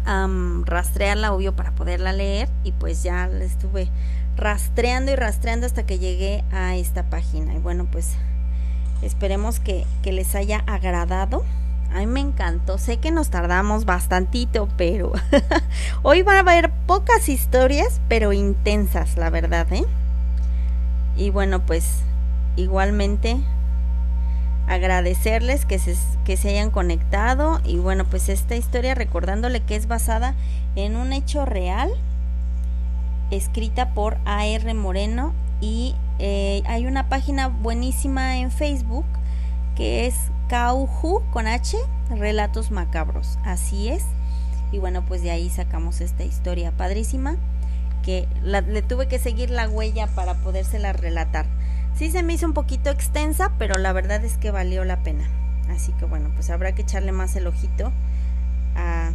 rastrearla, 0.67 1.33
obvio, 1.33 1.57
para 1.57 1.75
poderla 1.75 2.13
leer. 2.13 2.51
Y 2.63 2.73
pues 2.73 3.03
ya 3.03 3.27
la 3.27 3.45
estuve 3.45 3.89
rastreando 4.37 5.13
y 5.13 5.17
rastreando 5.17 5.65
hasta 5.65 5.87
que 5.87 5.99
llegué 5.99 6.45
a 6.53 6.77
esta 6.77 7.09
página. 7.09 7.55
Y 7.55 7.59
bueno, 7.59 7.89
pues 7.91 8.17
esperemos 9.01 9.61
que, 9.61 9.87
que 10.03 10.13
les 10.13 10.35
haya 10.35 10.59
agradado. 10.67 11.43
A 11.97 12.01
mí 12.01 12.07
me 12.09 12.21
encantó. 12.21 12.77
Sé 12.77 12.99
que 12.99 13.11
nos 13.11 13.31
tardamos 13.31 13.87
bastantito, 13.87 14.69
pero 14.77 15.13
hoy 16.03 16.21
van 16.21 16.37
a 16.37 16.41
haber 16.41 16.71
pocas 16.87 17.31
historias, 17.31 18.03
pero 18.07 18.35
intensas, 18.35 19.17
la 19.17 19.31
verdad, 19.31 19.67
¿eh? 19.73 19.87
Y 21.17 21.31
bueno, 21.31 21.65
pues 21.65 22.03
igualmente 22.57 23.39
agradecerles 24.69 25.65
que 25.65 25.79
se, 25.79 25.97
que 26.27 26.37
se 26.37 26.51
hayan 26.51 26.71
conectado 26.71 27.63
y 27.65 27.79
bueno, 27.79 28.05
pues 28.05 28.29
esta 28.29 28.57
historia 28.57 28.95
recordándole 28.95 29.61
que 29.63 29.75
es 29.75 29.89
basada 29.89 30.35
en 30.75 30.97
un 30.97 31.15
hecho 31.15 31.47
real 31.47 31.91
escrita 33.31 33.95
por 33.95 34.19
A.R. 34.27 34.75
Moreno 34.75 35.33
y 35.63 35.95
eh, 36.19 36.63
hay 36.67 36.85
una 36.85 37.09
página 37.09 37.49
buenísima 37.49 38.37
en 38.37 38.51
Facebook 38.51 39.07
que 39.77 40.07
es 40.07 40.15
Cauju 40.49 41.23
con 41.31 41.47
H, 41.47 41.77
Relatos 42.11 42.71
Macabros. 42.71 43.39
Así 43.45 43.89
es. 43.89 44.05
Y 44.73 44.79
bueno, 44.79 45.05
pues 45.07 45.23
de 45.23 45.31
ahí 45.31 45.49
sacamos 45.51 46.01
esta 46.01 46.25
historia 46.25 46.73
padrísima 46.73 47.37
que 48.03 48.29
le 48.43 48.83
tuve 48.83 49.09
que 49.09 49.19
seguir 49.19 49.51
la 49.51 49.69
huella 49.69 50.07
para 50.07 50.35
podérsela 50.35 50.93
relatar. 50.93 51.47
Sí 51.97 52.11
se 52.11 52.23
me 52.23 52.35
hizo 52.35 52.47
un 52.47 52.53
poquito 52.53 52.91
extensa, 52.91 53.53
pero 53.59 53.79
la 53.79 53.93
verdad 53.93 54.25
es 54.25 54.37
que 54.37 54.51
valió 54.51 54.85
la 54.85 55.03
pena. 55.03 55.25
Así 55.71 55.93
que 55.93 56.05
bueno, 56.05 56.31
pues 56.35 56.51
habrá 56.51 56.73
que 56.73 56.83
echarle 56.83 57.13
más 57.13 57.35
el 57.37 57.47
ojito 57.47 57.93
a, 58.77 59.11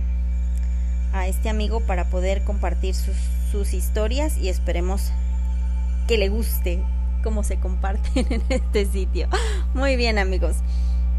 a 1.13 1.27
este 1.27 1.49
amigo 1.49 1.79
para 1.81 2.05
poder 2.09 2.43
compartir 2.43 2.93
sus, 2.95 3.15
sus 3.51 3.73
historias 3.73 4.37
y 4.37 4.49
esperemos 4.49 5.11
que 6.07 6.17
le 6.17 6.29
guste 6.29 6.83
cómo 7.21 7.43
se 7.43 7.57
comparten 7.57 8.25
en 8.29 8.43
este 8.49 8.85
sitio. 8.85 9.27
Muy 9.73 9.95
bien 9.95 10.17
amigos. 10.17 10.57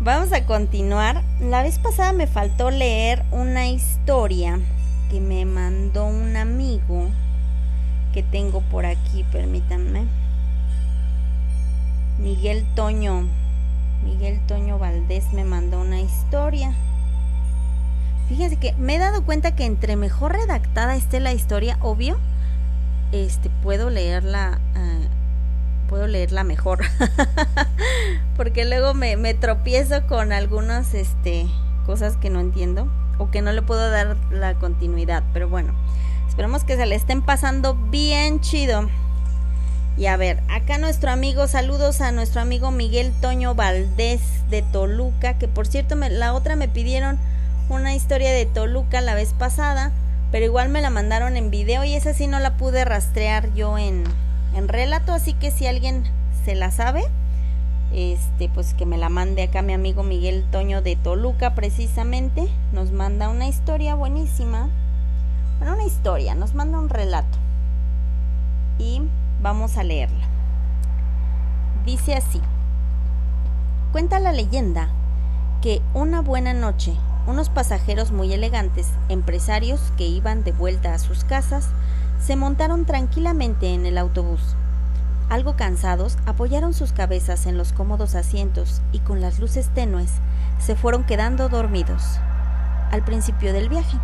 Vamos 0.01 0.33
a 0.33 0.45
continuar. 0.47 1.23
La 1.41 1.63
vez 1.63 1.79
pasada 1.79 2.13
me 2.13 2.27
faltó 2.27 2.71
leer 2.71 3.25
una 3.31 3.69
historia 3.69 4.59
que 5.11 5.21
me 5.21 5.45
mandó 5.45 6.07
un 6.07 6.37
amigo 6.37 7.09
que 8.13 8.23
tengo 8.23 8.61
por 8.63 8.85
aquí, 8.85 9.25
permítanme. 9.31 10.05
Miguel 12.19 12.65
Toño. 12.75 13.29
Miguel 14.05 14.41
Toño 14.47 14.79
Valdés 14.79 15.33
me 15.33 15.45
mandó 15.45 15.81
una 15.81 16.01
historia. 16.01 16.73
Fíjense 18.29 18.57
que 18.57 18.73
me 18.75 18.97
he 18.97 18.99
dado 18.99 19.25
cuenta 19.25 19.55
que 19.55 19.65
entre 19.65 19.97
mejor 19.97 20.33
redactada 20.33 20.97
esté 20.97 21.21
la 21.21 21.33
historia, 21.33 21.79
obvio, 21.81 22.19
este 23.13 23.51
puedo 23.63 23.91
leerla 23.91 24.59
uh, 24.75 25.22
puedo 25.93 26.07
leerla 26.07 26.43
mejor. 26.43 26.81
Porque 28.39 28.65
luego 28.65 28.95
me, 28.95 29.35
tropiezo 29.35 30.07
con 30.07 30.33
algunas 30.33 30.95
este, 30.95 31.47
cosas 31.85 32.17
que 32.17 32.31
no 32.31 32.41
entiendo 32.41 32.89
o 33.19 33.31
que 33.31 33.43
no 33.43 33.53
le 33.53 33.61
puedo 33.61 33.91
dar 33.91 34.17
la 34.31 34.55
continuidad. 34.55 35.23
Pero 35.35 35.51
bueno, 35.51 35.75
esperemos 36.27 36.65
que 36.65 36.77
se 36.77 36.87
le 36.87 36.95
estén 36.95 37.21
pasando 37.21 37.75
bien 37.75 38.41
chido. 38.41 38.89
Y 39.99 40.07
a 40.07 40.17
ver, 40.17 40.43
acá 40.49 40.79
nuestro 40.79 41.11
amigo, 41.11 41.47
saludos 41.47 42.01
a 42.01 42.11
nuestro 42.11 42.41
amigo 42.41 42.71
Miguel 42.71 43.13
Toño 43.21 43.55
Valdés 43.55 44.23
de 44.49 44.63
Toluca, 44.63 45.37
que 45.37 45.47
por 45.47 45.67
cierto 45.67 45.95
la 45.95 46.33
otra 46.33 46.57
me 46.57 46.69
pidieron 46.69 47.19
una 47.69 47.95
historia 47.95 48.33
de 48.33 48.47
Toluca 48.47 49.03
la 49.03 49.15
vez 49.15 49.35
pasada, 49.35 49.93
pero 50.31 50.47
igual 50.47 50.71
me 50.71 50.81
la 50.81 50.89
mandaron 50.89 51.37
en 51.37 51.51
video 51.51 51.85
y 51.85 51.93
esa 51.93 52.15
sí 52.15 52.29
no 52.29 52.41
la 52.41 52.57
pude 52.57 52.87
rastrear 52.87 53.53
yo 53.53 53.77
en, 53.77 54.05
en 54.55 54.69
relato, 54.69 55.13
así 55.13 55.35
que 55.35 55.51
si 55.51 55.67
alguien 55.67 56.05
se 56.45 56.55
la 56.55 56.71
sabe, 56.71 57.05
este, 57.93 58.49
pues 58.49 58.75
que 58.75 58.87
me 58.87 58.99
la 58.99 59.09
mande 59.09 59.43
acá 59.43 59.63
mi 59.63 59.73
amigo 59.73 60.03
Miguel 60.03 60.45
Toño 60.51 60.83
de 60.83 60.97
Toluca 60.97 61.55
precisamente, 61.55 62.49
nos 62.73 62.91
manda 62.91 63.29
una 63.29 63.47
historia 63.47 63.95
buenísima, 63.95 64.69
bueno, 65.59 65.75
una 65.75 65.85
historia, 65.85 66.35
nos 66.35 66.55
manda 66.55 66.79
un 66.79 66.89
relato. 66.89 67.39
Y 68.79 69.03
vamos 69.41 69.77
a 69.77 69.85
leerla. 69.85 70.27
Dice 71.85 72.15
así, 72.15 72.41
cuenta 73.93 74.19
la 74.19 74.33
leyenda 74.33 74.89
que 75.61 75.83
una 75.95 76.21
buena 76.23 76.55
noche 76.55 76.95
unos 77.27 77.49
pasajeros 77.49 78.11
muy 78.11 78.33
elegantes, 78.33 78.89
empresarios 79.09 79.81
que 79.97 80.07
iban 80.07 80.45
de 80.45 80.53
vuelta 80.53 80.95
a 80.95 80.99
sus 80.99 81.25
casas, 81.25 81.69
se 82.25 82.37
montaron 82.37 82.85
tranquilamente 82.85 83.75
en 83.75 83.85
el 83.85 83.99
autobús. 83.99 84.41
Algo 85.29 85.57
cansados, 85.57 86.19
apoyaron 86.25 86.73
sus 86.73 86.93
cabezas 86.93 87.47
en 87.47 87.59
los 87.59 87.73
cómodos 87.73 88.15
asientos 88.15 88.81
y 88.93 89.01
con 89.01 89.21
las 89.21 89.41
luces 89.41 89.71
tenues 89.75 90.11
se 90.61 90.77
fueron 90.77 91.05
quedando 91.05 91.49
dormidos. 91.49 92.03
Al 92.91 93.03
principio 93.05 93.53
del 93.53 93.69
viaje. 93.69 93.97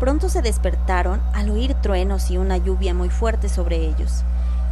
Pronto 0.00 0.28
se 0.28 0.40
despertaron 0.40 1.20
al 1.34 1.50
oír 1.50 1.74
truenos 1.74 2.30
y 2.30 2.38
una 2.38 2.56
lluvia 2.56 2.94
muy 2.94 3.10
fuerte 3.10 3.48
sobre 3.48 3.76
ellos. 3.76 4.22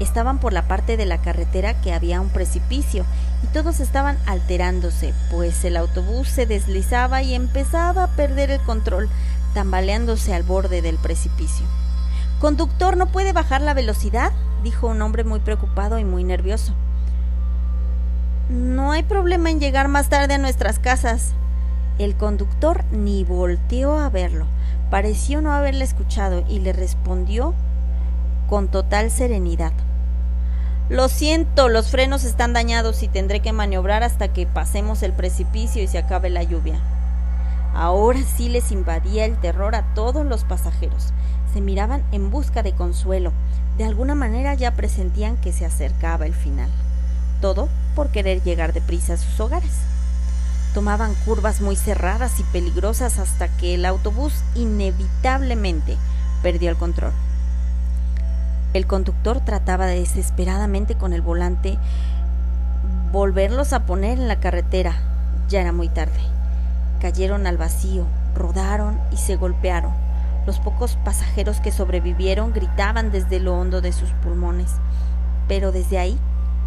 Estaban 0.01 0.39
por 0.39 0.53
la 0.53 0.62
parte 0.62 0.97
de 0.97 1.07
la 1.07 1.19
carretera 1.19 1.81
que 1.81 1.93
había 1.93 2.21
un 2.21 2.29
precipicio 2.29 3.05
y 3.43 3.47
todos 3.49 3.81
estaban 3.81 4.17
alterándose, 4.27 5.12
pues 5.31 5.65
el 5.65 5.77
autobús 5.77 6.29
se 6.29 6.47
deslizaba 6.47 7.23
y 7.23 7.35
empezaba 7.35 8.05
a 8.05 8.09
perder 8.09 8.51
el 8.51 8.61
control, 8.61 9.09
tambaleándose 9.55 10.35
al 10.35 10.43
borde 10.43 10.83
del 10.83 10.97
precipicio. 10.97 11.67
Conductor, 12.45 12.99
¿no 12.99 13.07
puede 13.07 13.32
bajar 13.32 13.62
la 13.62 13.72
velocidad? 13.72 14.30
dijo 14.62 14.88
un 14.88 15.01
hombre 15.01 15.24
muy 15.24 15.40
preocupado 15.40 15.99
y 15.99 16.05
muy 16.05 16.24
nervioso. 16.24 16.74
No 18.51 18.92
hay 18.92 19.03
problema 19.03 19.49
en 19.51 19.61
llegar 19.61 19.88
más 19.88 20.11
tarde 20.11 20.34
a 20.34 20.38
nuestras 20.38 20.78
casas. 20.78 21.32
El 21.99 22.16
conductor 22.16 22.84
ni 22.92 23.24
volteó 23.24 23.99
a 23.99 24.11
verlo. 24.11 24.45
Pareció 24.90 25.40
no 25.40 25.55
haberle 25.55 25.86
escuchado 25.86 26.45
y 26.47 26.59
le 26.59 26.74
respondió 26.74 27.55
con 28.47 28.68
total 28.68 29.11
serenidad. 29.11 29.72
Lo 30.90 31.09
siento, 31.09 31.70
los 31.70 31.90
frenos 31.90 32.24
están 32.24 32.53
dañados 32.53 33.03
y 33.03 33.09
tendré 33.09 33.40
que 33.40 33.55
maniobrar 33.55 34.03
hasta 34.03 34.34
que 34.34 34.47
pasemos 34.47 35.03
el 35.03 35.14
precipicio 35.14 35.82
y 35.82 35.86
se 35.86 35.97
acabe 35.97 36.28
la 36.28 36.42
lluvia. 36.42 36.78
Ahora 37.74 38.20
sí 38.36 38.51
les 38.51 38.70
invadía 38.70 39.24
el 39.24 39.38
terror 39.38 39.74
a 39.74 39.95
todos 39.95 40.26
los 40.26 40.45
pasajeros 40.45 41.14
se 41.55 41.61
miraban 41.61 42.03
en 42.11 42.33
busca 42.33 42.65
de 42.65 42.73
consuelo. 42.73 43.33
De 43.79 43.85
alguna 43.85 44.17
manera 44.17 44.55
ya 44.55 44.73
presentían 44.73 45.37
que 45.37 45.53
se 45.53 45.65
acercaba 45.65 46.27
el 46.27 46.35
final. 46.35 46.69
Todo 47.41 47.69
por 47.95 48.09
querer 48.09 48.43
llegar 48.43 48.73
deprisa 48.73 49.15
a 49.15 49.19
sus 49.19 49.39
hogares. 49.39 49.71
Tomaban 50.75 51.15
curvas 51.25 51.61
muy 51.61 51.77
cerradas 51.77 52.41
y 52.41 52.43
peligrosas 52.43 53.21
hasta 53.21 53.47
que 53.47 53.75
el 53.75 53.87
autobús 53.87 54.33
inevitablemente 54.57 55.97
perdió 56.43 56.71
el 56.71 56.77
control. 56.77 57.13
El 58.73 58.89
conductor 58.89 59.39
trataba 59.39 59.87
desesperadamente 59.87 60.97
con 60.97 61.13
el 61.13 61.23
volante 61.23 61.79
volverlos 63.13 63.73
a 63.73 63.87
poner 63.87 64.19
en 64.19 64.27
la 64.27 64.41
carretera. 64.41 64.97
Ya 65.49 65.61
era 65.61 65.71
muy 65.71 65.89
tarde. 65.89 66.19
Cayeron 67.01 67.47
al 67.47 67.59
vacío, 67.59 68.07
rodaron 68.35 68.99
y 69.13 69.19
se 69.19 69.37
golpearon. 69.37 70.04
Los 70.47 70.59
pocos 70.61 70.97
pasajeros 71.05 71.61
que 71.61 71.72
sobrevivieron 71.72 72.53
gritaban 72.53 73.11
desde 73.11 73.40
lo 73.40 73.55
hondo 73.55 73.80
de 73.80 73.92
sus 73.92 74.11
pulmones, 74.22 74.72
pero 75.49 75.72
desde 75.72 75.99
ahí 75.99 76.18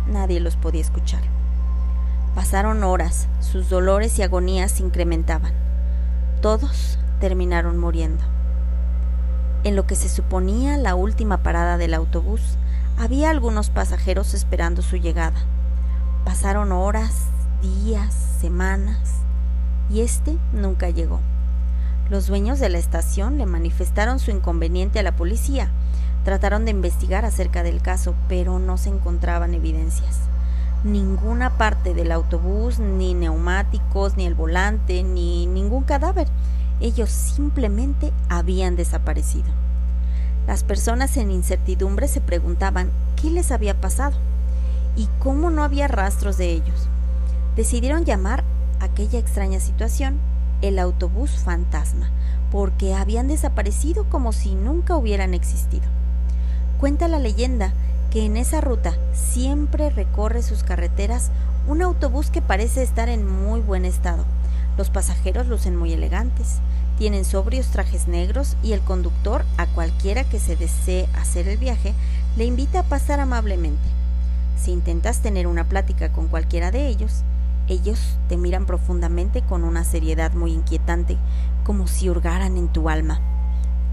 nadie 0.08 0.40
los 0.40 0.56
podía 0.56 0.82
escuchar. 0.82 1.22
Pasaron 2.34 2.84
horas, 2.84 3.28
sus 3.40 3.70
dolores 3.70 4.18
y 4.20 4.24
agonías 4.24 4.72
se 4.72 4.84
incrementaban. 4.84 5.54
Todos 6.42 7.00
terminaron 7.20 7.78
muriendo. 7.78 8.24
En 9.64 9.76
lo 9.76 9.86
que 9.86 9.96
se 9.96 10.10
suponía 10.10 10.78
la 10.78 10.96
última 10.96 11.44
parada 11.44 11.78
del 11.78 11.94
autobús, 11.94 12.58
había 12.98 13.30
algunos 13.30 13.70
pasajeros 13.70 14.34
esperando 14.34 14.82
su 14.82 14.98
llegada. 14.98 15.38
Pasaron 16.26 16.72
horas, 16.72 17.26
días, 17.62 18.14
semanas, 18.40 18.98
y 19.90 20.02
este 20.02 20.38
nunca 20.52 20.90
llegó. 20.90 21.20
Los 22.10 22.28
dueños 22.28 22.60
de 22.60 22.70
la 22.70 22.78
estación 22.78 23.38
le 23.38 23.46
manifestaron 23.46 24.20
su 24.20 24.32
inconveniente 24.32 24.98
a 25.00 25.04
la 25.04 25.18
policía. 25.18 25.70
Trataron 26.24 26.64
de 26.64 26.72
investigar 26.72 27.26
acerca 27.26 27.64
del 27.64 27.82
caso, 27.82 28.16
pero 28.30 28.60
no 28.60 28.78
se 28.78 28.90
encontraban 28.90 29.54
evidencias. 29.54 30.20
Ninguna 30.86 31.58
parte 31.58 31.94
del 31.94 32.14
autobús, 32.14 32.80
ni 32.80 33.14
neumáticos, 33.14 34.16
ni 34.16 34.26
el 34.26 34.36
volante, 34.36 35.04
ni 35.04 35.48
ningún 35.48 35.84
cadáver. 35.84 36.30
Ellos 36.80 37.10
simplemente 37.10 38.14
habían 38.30 38.78
desaparecido. 38.78 39.48
Las 40.48 40.64
personas 40.64 41.18
en 41.18 41.30
incertidumbre 41.30 42.08
se 42.08 42.22
preguntaban 42.22 42.90
qué 43.22 43.30
les 43.30 43.52
había 43.52 43.82
pasado 43.82 44.16
y 44.96 45.10
cómo 45.20 45.50
no 45.50 45.62
había 45.62 45.90
rastros 45.90 46.38
de 46.38 46.52
ellos. 46.52 46.88
Decidieron 47.58 48.06
llamar 48.06 48.46
aquella 48.80 49.20
extraña 49.20 49.60
situación 49.60 50.20
el 50.62 50.80
autobús 50.80 51.32
fantasma, 51.32 52.10
porque 52.52 52.94
habían 52.94 53.28
desaparecido 53.28 54.10
como 54.10 54.32
si 54.34 54.56
nunca 54.56 54.96
hubieran 54.96 55.34
existido. 55.34 55.86
Cuenta 56.80 57.08
la 57.08 57.20
leyenda 57.20 57.74
que 58.12 58.26
en 58.26 58.38
esa 58.38 58.62
ruta 58.62 58.94
siempre 59.14 59.90
recorre 59.90 60.42
sus 60.42 60.64
carreteras 60.64 61.32
un 61.68 61.82
autobús 61.82 62.30
que 62.30 62.42
parece 62.42 62.82
estar 62.82 63.10
en 63.10 63.28
muy 63.28 63.60
buen 63.60 63.84
estado. 63.84 64.24
Los 64.78 64.90
pasajeros 64.90 65.48
lucen 65.48 65.76
muy 65.76 65.92
elegantes, 65.92 66.60
tienen 66.98 67.26
sobrios 67.26 67.68
trajes 67.68 68.08
negros 68.08 68.56
y 68.64 68.74
el 68.74 68.82
conductor, 68.82 69.46
a 69.58 69.68
cualquiera 69.68 70.24
que 70.24 70.40
se 70.40 70.56
desee 70.56 71.08
hacer 71.16 71.48
el 71.48 71.58
viaje, 71.58 71.94
le 72.38 72.46
invita 72.46 72.80
a 72.80 72.84
pasar 72.84 73.20
amablemente. 73.20 73.88
Si 74.58 74.72
intentas 74.72 75.20
tener 75.20 75.46
una 75.46 75.66
plática 75.66 76.12
con 76.12 76.28
cualquiera 76.28 76.72
de 76.72 76.88
ellos, 76.88 77.24
ellos 77.68 78.18
te 78.30 78.38
miran 78.38 78.66
profundamente 78.66 79.42
con 79.42 79.64
una 79.64 79.84
seriedad 79.84 80.34
muy 80.34 80.54
inquietante, 80.54 81.18
como 81.64 81.88
si 81.88 82.10
hurgaran 82.10 82.58
en 82.58 82.70
tu 82.70 82.90
alma, 82.90 83.20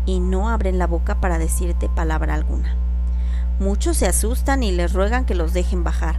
y 0.07 0.20
no 0.20 0.49
abren 0.49 0.79
la 0.79 0.87
boca 0.87 1.20
para 1.20 1.39
decirte 1.39 1.89
palabra 1.89 2.35
alguna. 2.35 2.77
Muchos 3.59 3.97
se 3.97 4.07
asustan 4.07 4.62
y 4.62 4.72
les 4.72 4.93
ruegan 4.93 5.25
que 5.25 5.35
los 5.35 5.53
dejen 5.53 5.85
bajar. 5.85 6.16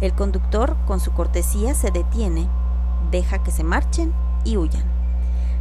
El 0.00 0.14
conductor, 0.14 0.76
con 0.86 1.00
su 1.00 1.12
cortesía, 1.12 1.74
se 1.74 1.90
detiene, 1.90 2.46
deja 3.10 3.42
que 3.42 3.50
se 3.50 3.64
marchen 3.64 4.12
y 4.44 4.56
huyan. 4.56 4.84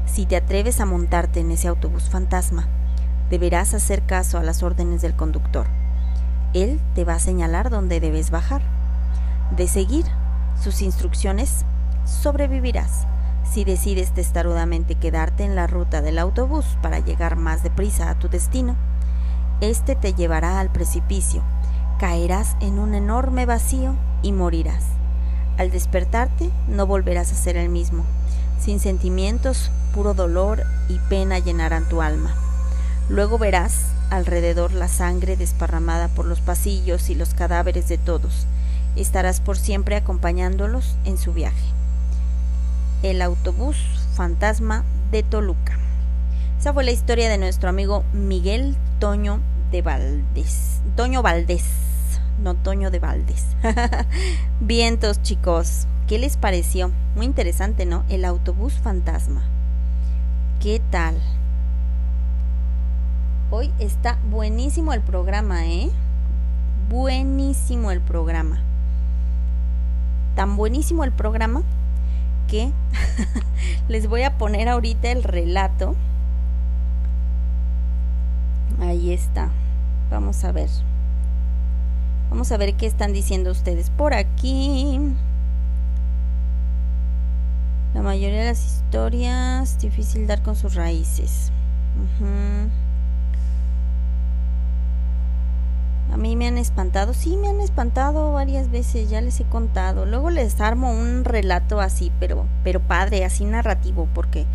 Si 0.05 0.25
te 0.25 0.35
atreves 0.35 0.79
a 0.79 0.85
montarte 0.85 1.41
en 1.41 1.51
ese 1.51 1.67
autobús 1.67 2.09
fantasma, 2.09 2.67
deberás 3.29 3.73
hacer 3.73 4.05
caso 4.05 4.37
a 4.37 4.43
las 4.43 4.63
órdenes 4.63 5.01
del 5.01 5.15
conductor. 5.15 5.67
Él 6.53 6.79
te 6.95 7.03
va 7.03 7.15
a 7.15 7.19
señalar 7.19 7.69
dónde 7.69 7.99
debes 7.99 8.31
bajar. 8.31 8.61
De 9.55 9.67
seguir 9.67 10.05
sus 10.61 10.81
instrucciones, 10.81 11.65
sobrevivirás. 12.05 13.05
Si 13.49 13.63
decides 13.63 14.13
testarudamente 14.13 14.95
quedarte 14.95 15.43
en 15.43 15.55
la 15.55 15.67
ruta 15.67 16.01
del 16.01 16.19
autobús 16.19 16.65
para 16.81 16.99
llegar 16.99 17.37
más 17.37 17.63
deprisa 17.63 18.09
a 18.09 18.19
tu 18.19 18.27
destino, 18.29 18.75
este 19.61 19.95
te 19.95 20.13
llevará 20.13 20.59
al 20.59 20.69
precipicio, 20.69 21.41
caerás 21.99 22.55
en 22.59 22.77
un 22.77 22.93
enorme 22.93 23.45
vacío 23.45 23.95
y 24.21 24.31
morirás. 24.31 24.83
Al 25.57 25.71
despertarte 25.71 26.51
no 26.67 26.85
volverás 26.85 27.31
a 27.31 27.35
ser 27.35 27.57
el 27.57 27.69
mismo. 27.69 28.03
Sin 28.59 28.79
sentimientos, 28.79 29.71
puro 29.93 30.13
dolor 30.13 30.63
y 30.89 30.99
pena 31.09 31.39
llenarán 31.39 31.87
tu 31.89 32.01
alma. 32.01 32.35
Luego 33.09 33.37
verás 33.37 33.85
alrededor 34.09 34.73
la 34.73 34.87
sangre 34.87 35.37
desparramada 35.37 36.07
por 36.09 36.25
los 36.25 36.41
pasillos 36.41 37.09
y 37.09 37.15
los 37.15 37.33
cadáveres 37.33 37.87
de 37.87 37.97
todos, 37.97 38.45
estarás 39.01 39.39
por 39.39 39.57
siempre 39.57 39.95
acompañándolos 39.95 40.95
en 41.05 41.17
su 41.17 41.33
viaje. 41.33 41.67
El 43.03 43.21
autobús 43.21 43.77
fantasma 44.15 44.83
de 45.11 45.23
Toluca. 45.23 45.77
Esa 46.59 46.73
fue 46.73 46.83
la 46.83 46.91
historia 46.91 47.29
de 47.29 47.37
nuestro 47.37 47.69
amigo 47.69 48.03
Miguel 48.13 48.75
Toño 48.99 49.39
de 49.71 49.81
Valdés. 49.81 50.81
Toño 50.95 51.21
Valdés, 51.21 51.65
no 52.41 52.55
Toño 52.55 52.89
de 52.89 52.99
Valdés. 52.99 53.45
Vientos, 54.59 55.21
chicos. 55.21 55.85
¿Qué 56.07 56.17
les 56.17 56.37
pareció? 56.37 56.91
Muy 57.15 57.25
interesante, 57.25 57.85
¿no? 57.85 58.03
El 58.09 58.25
autobús 58.25 58.73
fantasma. 58.73 59.43
¿Qué 60.61 60.81
tal? 60.89 61.15
Hoy 63.51 63.71
está 63.77 64.17
buenísimo 64.31 64.93
el 64.93 65.01
programa, 65.01 65.67
¿eh? 65.67 65.91
Buenísimo 66.89 67.91
el 67.91 68.01
programa 68.01 68.63
tan 70.37 70.55
buenísimo 70.55 71.03
el 71.03 71.11
programa 71.11 71.63
que 72.47 72.71
les 73.87 74.07
voy 74.07 74.21
a 74.21 74.37
poner 74.37 74.69
ahorita 74.69 75.11
el 75.11 75.23
relato. 75.23 75.95
Ahí 78.79 79.11
está. 79.11 79.49
Vamos 80.11 80.43
a 80.43 80.51
ver. 80.51 80.69
Vamos 82.29 82.51
a 82.51 82.57
ver 82.57 82.75
qué 82.75 82.85
están 82.85 83.13
diciendo 83.13 83.49
ustedes 83.49 83.89
por 83.89 84.13
aquí. 84.13 84.99
La 87.95 88.03
mayoría 88.03 88.41
de 88.41 88.45
las 88.45 88.63
historias, 88.63 89.79
difícil 89.79 90.27
dar 90.27 90.43
con 90.43 90.55
sus 90.55 90.75
raíces. 90.75 91.51
A 96.11 96.17
mí 96.17 96.35
me 96.35 96.47
han 96.47 96.57
espantado, 96.57 97.13
sí 97.13 97.35
me 97.37 97.49
han 97.49 97.59
espantado 97.59 98.31
varias 98.31 98.71
veces, 98.71 99.09
ya 99.09 99.21
les 99.21 99.39
he 99.39 99.43
contado. 99.43 100.05
Luego 100.05 100.29
les 100.29 100.59
armo 100.61 100.91
un 100.91 101.25
relato 101.25 101.81
así, 101.81 102.11
pero, 102.19 102.45
pero 102.63 102.79
padre, 102.79 103.25
así 103.25 103.45
narrativo, 103.45 104.07
porque 104.13 104.45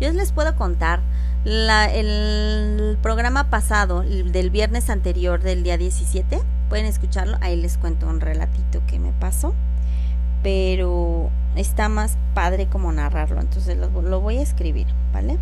yo 0.00 0.12
les 0.12 0.32
puedo 0.32 0.54
contar 0.54 1.00
el 1.44 2.98
programa 3.02 3.48
pasado, 3.48 4.02
del 4.02 4.50
viernes 4.50 4.90
anterior 4.90 5.40
del 5.40 5.62
día 5.62 5.78
17, 5.78 6.40
pueden 6.68 6.86
escucharlo, 6.86 7.38
ahí 7.40 7.56
les 7.56 7.78
cuento 7.78 8.06
un 8.06 8.20
relatito 8.20 8.82
que 8.86 8.98
me 8.98 9.12
pasó, 9.12 9.54
pero 10.42 11.30
está 11.56 11.88
más 11.88 12.18
padre 12.34 12.66
como 12.66 12.92
narrarlo, 12.92 13.40
entonces 13.40 13.78
lo, 13.78 14.02
lo 14.02 14.20
voy 14.20 14.38
a 14.38 14.42
escribir, 14.42 14.86
¿vale? 15.12 15.38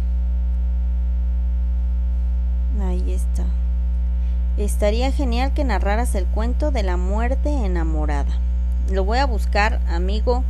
Ahí 2.80 3.12
está. 3.12 3.44
Estaría 4.56 5.12
genial 5.12 5.52
que 5.52 5.64
narraras 5.64 6.14
el 6.14 6.24
cuento 6.24 6.70
de 6.70 6.82
la 6.82 6.96
muerte 6.96 7.50
enamorada. 7.50 8.38
Lo 8.90 9.04
voy 9.04 9.18
a 9.18 9.26
buscar, 9.26 9.80
amigo 9.88 10.44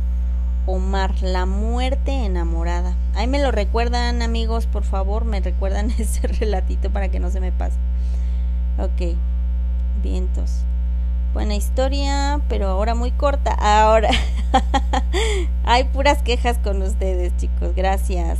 Omar, 0.65 1.21
la 1.21 1.45
muerte 1.45 2.25
enamorada. 2.25 2.93
Ahí 3.15 3.27
me 3.27 3.41
lo 3.41 3.51
recuerdan, 3.51 4.21
amigos, 4.21 4.65
por 4.65 4.83
favor, 4.83 5.25
me 5.25 5.41
recuerdan 5.41 5.91
ese 5.97 6.27
relatito 6.27 6.89
para 6.89 7.09
que 7.09 7.19
no 7.19 7.31
se 7.31 7.41
me 7.41 7.51
pase. 7.51 7.75
Ok, 8.79 9.17
vientos. 10.03 10.63
Buena 11.33 11.55
historia, 11.55 12.39
pero 12.47 12.67
ahora 12.67 12.95
muy 12.95 13.11
corta. 13.11 13.51
Ahora 13.53 14.09
hay 15.65 15.83
puras 15.85 16.21
quejas 16.21 16.57
con 16.59 16.81
ustedes, 16.81 17.35
chicos. 17.35 17.75
Gracias. 17.75 18.39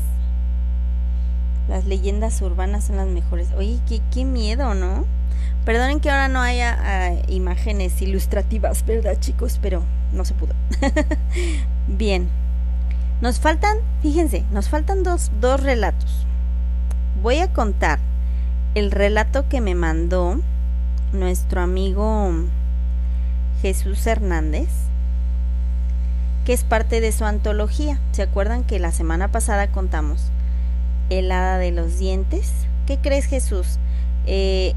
Las 1.68 1.84
leyendas 1.84 2.42
urbanas 2.42 2.86
son 2.86 2.98
las 2.98 3.08
mejores. 3.08 3.50
Oye, 3.58 3.80
qué, 3.88 4.02
qué 4.14 4.24
miedo, 4.24 4.74
¿no? 4.74 5.06
Perdonen 5.66 6.00
que 6.00 6.10
ahora 6.10 6.28
no 6.28 6.42
haya 6.42 6.78
ah, 6.80 7.16
imágenes 7.28 8.02
ilustrativas, 8.02 8.86
¿verdad 8.86 9.20
chicos? 9.20 9.60
Pero 9.62 9.84
no 10.14 10.26
se 10.26 10.34
pudo. 10.34 10.54
Bien. 11.88 12.30
Nos 13.22 13.40
faltan, 13.40 13.78
fíjense, 14.02 14.44
nos 14.52 14.70
faltan 14.70 15.04
dos, 15.04 15.32
dos 15.42 15.62
relatos. 15.62 16.26
Voy 17.22 17.40
a 17.40 17.52
contar 17.52 18.00
el 18.76 18.92
relato 18.92 19.50
que 19.50 19.60
me 19.60 19.74
mandó 19.74 20.40
nuestro 21.12 21.62
amigo 21.62 22.32
Jesús 23.62 24.06
Hernández, 24.06 24.70
que 26.46 26.54
es 26.54 26.64
parte 26.64 27.02
de 27.02 27.12
su 27.12 27.26
antología. 27.26 28.00
¿Se 28.12 28.22
acuerdan 28.22 28.64
que 28.64 28.80
la 28.80 28.92
semana 28.92 29.30
pasada 29.30 29.72
contamos 29.72 30.32
el 31.10 31.32
hada 31.32 31.58
de 31.58 31.72
los 31.72 31.98
dientes? 31.98 32.54
¿Qué 32.86 33.00
crees 33.00 33.26
Jesús? 33.26 33.80
Eh, 34.28 34.76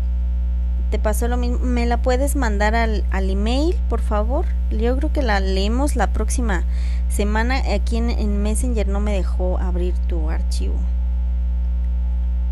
¿Te 0.90 0.98
pasó 0.98 1.28
lo 1.28 1.36
mismo? 1.36 1.58
¿Me 1.60 1.86
la 1.86 2.02
puedes 2.02 2.34
mandar 2.34 2.74
al, 2.74 3.04
al, 3.12 3.30
email, 3.30 3.76
por 3.88 4.00
favor? 4.00 4.44
Yo 4.70 4.96
creo 4.96 5.12
que 5.12 5.22
la 5.22 5.38
leemos 5.38 5.94
la 5.94 6.12
próxima 6.12 6.64
semana. 7.08 7.62
Aquí 7.72 7.98
en, 7.98 8.42
Messenger 8.42 8.88
no 8.88 8.98
me 8.98 9.12
dejó 9.12 9.58
abrir 9.58 9.94
tu 10.08 10.30
archivo. 10.30 10.74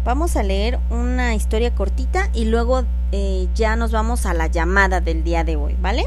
Vamos 0.04 0.36
a 0.36 0.44
leer 0.44 0.78
una 0.88 1.34
historia 1.34 1.74
cortita 1.74 2.30
y 2.32 2.44
luego 2.44 2.84
eh, 3.10 3.48
ya 3.56 3.74
nos 3.74 3.90
vamos 3.90 4.24
a 4.24 4.34
la 4.34 4.46
llamada 4.46 5.00
del 5.00 5.24
día 5.24 5.42
de 5.42 5.56
hoy, 5.56 5.76
¿vale? 5.82 6.06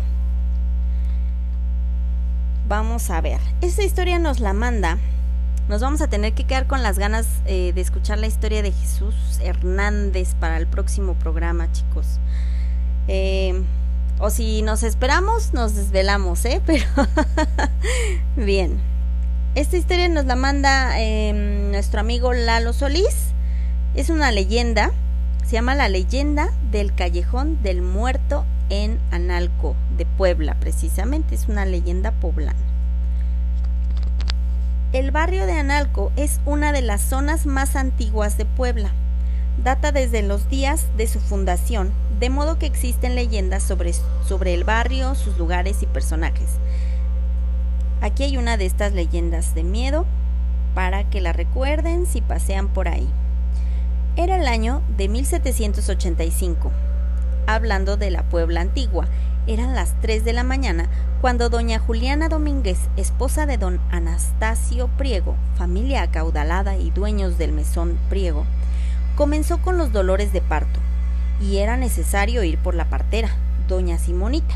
Vamos 2.70 3.10
a 3.10 3.20
ver. 3.20 3.42
Esta 3.60 3.84
historia 3.84 4.20
nos 4.20 4.40
la 4.40 4.54
manda 4.54 4.98
nos 5.72 5.80
vamos 5.80 6.02
a 6.02 6.10
tener 6.10 6.34
que 6.34 6.44
quedar 6.44 6.68
con 6.68 6.84
las 6.84 7.00
ganas 7.00 7.26
eh, 7.46 7.72
de 7.74 7.80
escuchar 7.80 8.20
la 8.20 8.28
historia 8.28 8.62
de 8.62 8.74
Jesús 8.74 9.16
Hernández 9.42 10.36
para 10.38 10.58
el 10.58 10.68
próximo 10.68 11.14
programa, 11.14 11.72
chicos. 11.72 12.20
Eh, 13.08 13.64
o 14.20 14.30
si 14.30 14.64
nos 14.64 14.84
esperamos, 14.84 15.54
nos 15.54 15.74
desvelamos, 15.74 16.44
¿eh? 16.44 16.62
Pero 16.66 16.84
bien. 18.36 18.82
Esta 19.56 19.78
historia 19.78 20.10
nos 20.10 20.26
la 20.26 20.36
manda 20.36 21.00
em, 21.00 21.72
nuestro 21.72 22.02
amigo 22.02 22.34
Lalo 22.34 22.74
Solís. 22.74 23.32
Es 23.96 24.10
una 24.10 24.30
leyenda. 24.34 24.92
Se 25.46 25.54
llama 25.54 25.74
La 25.74 25.88
leyenda 25.88 26.52
del 26.70 26.94
callejón 26.94 27.64
del 27.64 27.82
muerto 27.82 28.46
en 28.70 29.00
Analco, 29.10 29.78
de 29.96 30.06
Puebla, 30.06 30.58
precisamente. 30.60 31.34
Es 31.34 31.48
una 31.48 31.64
leyenda 31.64 32.12
poblana. 32.12 32.71
El 34.94 35.12
barrio 35.12 35.46
de 35.46 35.54
Analco 35.54 36.12
es 36.18 36.42
una 36.46 36.74
de 36.74 36.82
las 36.82 37.00
zonas 37.00 37.46
más 37.46 37.78
antiguas 37.78 38.38
de 38.38 38.44
Puebla. 38.44 38.92
Data 39.64 39.94
desde 39.94 40.22
los 40.22 40.50
días 40.50 40.86
de 40.98 41.08
su 41.08 41.22
fundación, 41.22 41.94
de 42.20 42.30
modo 42.30 42.60
que 42.60 42.66
existen 42.66 43.16
leyendas 43.16 43.64
sobre, 43.64 43.94
sobre 44.28 44.54
el 44.54 44.66
barrio, 44.66 45.16
sus 45.16 45.38
lugares 45.38 45.82
y 45.82 45.86
personajes. 45.86 46.58
Aquí 48.02 48.24
hay 48.24 48.36
una 48.36 48.58
de 48.58 48.66
estas 48.66 48.92
leyendas 48.92 49.56
de 49.56 49.64
miedo 49.64 50.06
para 50.76 51.10
que 51.10 51.22
la 51.22 51.32
recuerden 51.32 52.06
si 52.06 52.20
pasean 52.20 52.68
por 52.68 52.90
ahí. 52.90 53.08
Era 54.18 54.36
el 54.36 54.46
año 54.46 54.82
de 54.98 55.08
1785. 55.08 56.70
Hablando 57.48 57.96
de 57.96 58.12
la 58.12 58.24
Puebla 58.24 58.60
antigua, 58.60 59.08
eran 59.48 59.76
las 59.76 60.00
3 60.02 60.24
de 60.24 60.34
la 60.34 60.44
mañana 60.44 60.88
cuando 61.20 61.50
doña 61.50 61.80
Juliana 61.80 62.30
Domínguez, 62.30 62.80
esposa 62.98 63.46
de 63.46 63.58
don 63.58 63.80
Anastasio 63.92 64.88
Priego, 64.98 65.36
familia 65.56 66.04
acaudalada 66.04 66.78
y 66.78 66.92
dueños 66.92 67.38
del 67.38 67.52
mesón 67.52 67.98
Priego, 68.10 68.46
comenzó 69.16 69.60
con 69.60 69.78
los 69.78 69.92
dolores 69.92 70.34
de 70.34 70.42
parto, 70.42 70.80
y 71.40 71.58
era 71.58 71.78
necesario 71.78 72.44
ir 72.44 72.58
por 72.58 72.76
la 72.76 72.90
partera, 72.90 73.30
doña 73.68 73.98
Simonita. 73.98 74.56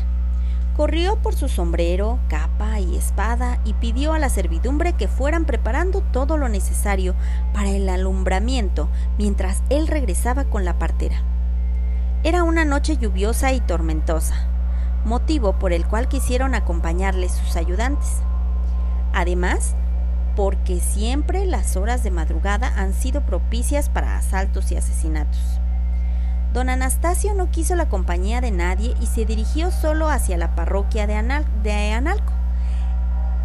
Corrió 0.76 1.16
por 1.16 1.34
su 1.34 1.48
sombrero, 1.48 2.18
capa 2.28 2.80
y 2.80 2.96
espada 2.96 3.60
y 3.64 3.72
pidió 3.74 4.12
a 4.12 4.18
la 4.18 4.28
servidumbre 4.28 4.92
que 4.92 5.08
fueran 5.08 5.46
preparando 5.46 6.02
todo 6.12 6.36
lo 6.36 6.48
necesario 6.50 7.14
para 7.54 7.70
el 7.70 7.88
alumbramiento 7.88 8.88
mientras 9.16 9.62
él 9.70 9.86
regresaba 9.86 10.44
con 10.44 10.66
la 10.66 10.78
partera. 10.78 11.22
Era 12.24 12.42
una 12.42 12.64
noche 12.64 12.98
lluviosa 12.98 13.52
y 13.52 13.60
tormentosa, 13.60 14.48
motivo 15.06 15.54
por 15.54 15.72
el 15.72 15.86
cual 15.86 16.08
quisieron 16.08 16.54
acompañarles 16.54 17.32
sus 17.32 17.56
ayudantes. 17.56 18.20
Además, 19.14 19.74
porque 20.34 20.80
siempre 20.80 21.46
las 21.46 21.76
horas 21.76 22.02
de 22.02 22.10
madrugada 22.10 22.72
han 22.76 22.92
sido 22.92 23.22
propicias 23.22 23.88
para 23.88 24.18
asaltos 24.18 24.70
y 24.70 24.76
asesinatos. 24.76 25.60
Don 26.52 26.68
Anastasio 26.68 27.34
no 27.34 27.50
quiso 27.50 27.74
la 27.74 27.88
compañía 27.88 28.40
de 28.40 28.50
nadie 28.50 28.94
y 29.00 29.06
se 29.06 29.24
dirigió 29.24 29.70
solo 29.70 30.08
hacia 30.08 30.36
la 30.36 30.54
parroquia 30.54 31.06
de, 31.06 31.14
Analco. 31.92 32.32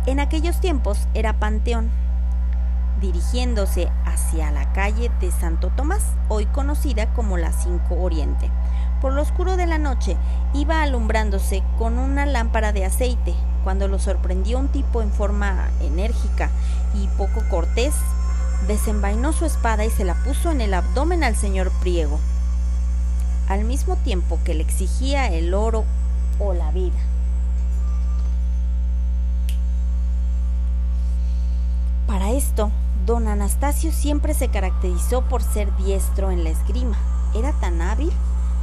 En 0.06 0.20
aquellos 0.20 0.60
tiempos 0.60 1.08
era 1.14 1.40
Panteón, 1.40 1.90
dirigiéndose 3.00 3.90
hacia 4.06 4.52
la 4.52 4.74
calle 4.74 5.12
de 5.20 5.32
Santo 5.32 5.72
Tomás, 5.76 6.04
hoy 6.28 6.46
conocida 6.48 7.14
como 7.14 7.38
la 7.38 7.52
Cinco 7.52 7.96
Oriente. 7.96 8.50
Por 9.02 9.14
lo 9.14 9.24
oscuro 9.24 9.58
de 9.58 9.66
la 9.66 9.80
noche 9.80 10.16
iba 10.54 10.84
alumbrándose 10.84 11.64
con 11.80 11.98
una 11.98 12.28
lámpara 12.28 12.72
de 12.72 12.86
aceite, 12.86 13.34
cuando 13.64 13.88
lo 13.88 13.98
sorprendió 13.98 14.60
un 14.60 14.68
tipo 14.68 15.02
en 15.02 15.12
forma 15.12 15.70
enérgica 15.82 16.52
y 16.94 17.08
poco 17.18 17.42
cortés, 17.50 17.96
desenvainó 18.68 19.34
su 19.34 19.46
espada 19.46 19.86
y 19.86 19.90
se 19.90 20.06
la 20.06 20.14
puso 20.24 20.52
en 20.52 20.62
el 20.62 20.76
abdomen 20.76 21.24
al 21.24 21.36
señor 21.36 21.72
Priego, 21.82 22.20
al 23.50 23.66
mismo 23.66 23.96
tiempo 23.96 24.38
que 24.46 24.54
le 24.54 24.62
exigía 24.62 25.28
el 25.28 25.56
oro 25.56 25.84
o 26.38 26.54
la 26.54 26.70
vida. 26.72 27.00
Para 32.06 32.32
esto, 32.32 32.70
don 33.08 33.28
Anastasio 33.28 33.92
siempre 33.92 34.36
se 34.36 34.50
caracterizó 34.50 35.24
por 35.24 35.42
ser 35.42 35.76
diestro 35.78 36.30
en 36.30 36.44
la 36.44 36.52
esgrima. 36.52 36.98
Era 37.34 37.52
tan 37.54 37.82
hábil 37.82 38.12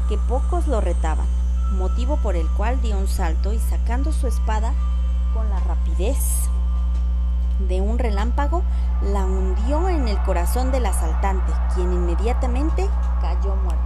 que 0.09 0.16
pocos 0.16 0.66
lo 0.66 0.80
retaban, 0.80 1.26
motivo 1.72 2.16
por 2.16 2.34
el 2.34 2.48
cual 2.56 2.80
dio 2.80 2.96
un 2.98 3.09
salto 3.09 3.52
y 3.52 3.59
sacando 3.59 4.12
su 4.12 4.26
espada 4.26 4.72
con 5.34 5.48
la 5.50 5.61
rapidez 5.61 6.16
de 7.68 7.80
un 7.80 7.98
relámpago, 7.98 8.62
la 9.02 9.24
hundió 9.24 9.88
en 9.88 10.09
el 10.09 10.16
corazón 10.22 10.72
del 10.72 10.86
asaltante, 10.86 11.52
quien 11.74 11.92
inmediatamente 11.92 12.88
cayó 13.20 13.54
muerto. 13.56 13.82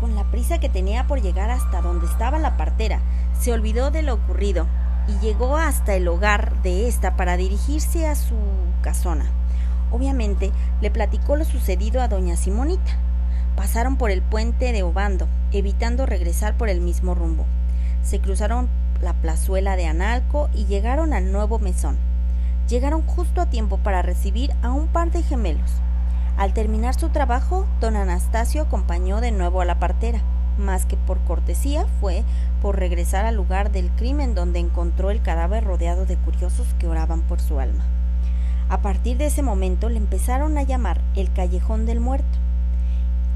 Con 0.00 0.14
la 0.14 0.24
prisa 0.24 0.58
que 0.58 0.68
tenía 0.68 1.06
por 1.06 1.20
llegar 1.20 1.50
hasta 1.50 1.80
donde 1.82 2.06
estaba 2.06 2.38
la 2.38 2.56
partera, 2.56 3.00
se 3.38 3.52
olvidó 3.52 3.90
de 3.90 4.02
lo 4.02 4.14
ocurrido 4.14 4.66
y 5.06 5.18
llegó 5.18 5.56
hasta 5.56 5.94
el 5.94 6.08
hogar 6.08 6.62
de 6.62 6.88
ésta 6.88 7.16
para 7.16 7.36
dirigirse 7.36 8.06
a 8.06 8.14
su 8.14 8.36
casona. 8.82 9.26
Obviamente 9.90 10.52
le 10.80 10.90
platicó 10.90 11.36
lo 11.36 11.44
sucedido 11.44 12.00
a 12.00 12.08
doña 12.08 12.36
Simonita. 12.36 12.92
Pasaron 13.56 13.96
por 13.96 14.10
el 14.10 14.22
puente 14.22 14.72
de 14.72 14.82
Obando, 14.82 15.26
evitando 15.52 16.06
regresar 16.06 16.56
por 16.56 16.68
el 16.68 16.80
mismo 16.80 17.14
rumbo. 17.14 17.46
Se 18.02 18.20
cruzaron 18.20 18.68
la 19.02 19.14
plazuela 19.14 19.76
de 19.76 19.86
Analco 19.86 20.48
y 20.54 20.66
llegaron 20.66 21.12
al 21.12 21.32
nuevo 21.32 21.58
mesón. 21.58 21.96
Llegaron 22.68 23.02
justo 23.02 23.40
a 23.40 23.46
tiempo 23.46 23.78
para 23.78 24.02
recibir 24.02 24.52
a 24.62 24.70
un 24.70 24.88
par 24.88 25.10
de 25.10 25.22
gemelos. 25.22 25.70
Al 26.36 26.52
terminar 26.52 26.94
su 26.94 27.08
trabajo, 27.08 27.66
don 27.80 27.96
Anastasio 27.96 28.62
acompañó 28.62 29.20
de 29.20 29.32
nuevo 29.32 29.60
a 29.60 29.64
la 29.64 29.78
partera, 29.80 30.20
más 30.58 30.86
que 30.86 30.96
por 30.96 31.18
cortesía 31.20 31.86
fue 32.00 32.24
por 32.60 32.78
regresar 32.78 33.24
al 33.24 33.36
lugar 33.36 33.72
del 33.72 33.90
crimen 33.90 34.34
donde 34.34 34.58
encontró 34.58 35.10
el 35.10 35.22
cadáver 35.22 35.64
rodeado 35.64 36.04
de 36.04 36.16
curiosos 36.16 36.66
que 36.78 36.88
oraban 36.88 37.22
por 37.22 37.40
su 37.40 37.58
alma. 37.58 37.84
A 38.68 38.82
partir 38.82 39.16
de 39.16 39.26
ese 39.26 39.42
momento 39.42 39.88
le 39.88 39.96
empezaron 39.96 40.58
a 40.58 40.62
llamar 40.62 41.00
el 41.16 41.32
Callejón 41.32 41.86
del 41.86 42.00
Muerto, 42.00 42.38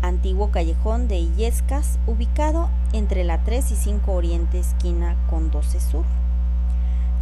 antiguo 0.03 0.51
callejón 0.51 1.09
de 1.09 1.17
Illescas, 1.21 1.99
ubicado 2.07 2.69
entre 2.93 3.25
la 3.25 3.39
3 3.39 3.71
y 3.71 3.77
5 3.77 4.13
Oriente 4.13 4.59
esquina 4.59 5.17
con 5.31 5.51
12 5.51 5.81
Sur. 5.81 6.05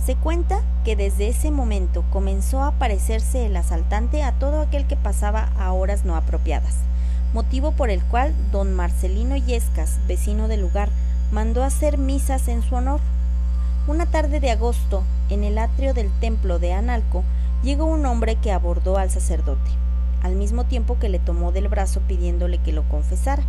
Se 0.04 0.16
cuenta 0.16 0.62
que 0.84 0.96
desde 0.96 1.28
ese 1.28 1.52
momento 1.52 2.02
comenzó 2.11 2.62
a 2.62 2.68
aparecerse 2.68 3.46
el 3.46 3.56
asaltante 3.56 4.24
a 4.24 4.32
todo 4.32 4.62
aquel 4.62 4.86
que 4.86 4.96
pasaba 4.96 5.50
a 5.56 5.72
horas 5.72 6.04
no 6.04 6.16
apropiadas, 6.16 6.74
motivo 7.32 7.70
por 7.72 7.90
el 7.90 8.02
cual 8.02 8.34
don 8.50 8.74
Marcelino 8.74 9.36
Illescas, 9.36 10.00
vecino 10.08 10.48
del 10.48 10.62
lugar, 10.62 10.88
mandó 11.30 11.62
hacer 11.62 11.96
misas 11.96 12.48
en 12.48 12.62
su 12.62 12.74
honor. 12.74 13.00
Una 13.91 14.07
tarde 14.07 14.38
de 14.38 14.53
agosto, 14.53 15.03
en 15.30 15.43
el 15.43 15.59
atrio 15.59 15.95
del 15.95 16.12
templo 16.20 16.61
de 16.61 16.72
Analco, 16.72 17.24
llegó 17.64 17.86
un 17.86 18.07
hombre 18.07 18.36
que 18.36 18.53
abordó 18.53 18.99
al 18.99 19.11
sacerdote, 19.11 19.68
al 20.22 20.36
mismo 20.36 20.62
tiempo 20.62 21.01
que 21.01 21.09
le 21.09 21.18
tomó 21.18 21.51
del 21.51 21.66
brazo 21.66 22.01
pidiéndole 22.07 22.59
que 22.59 22.72
lo 22.72 22.88
confesara. 22.88 23.43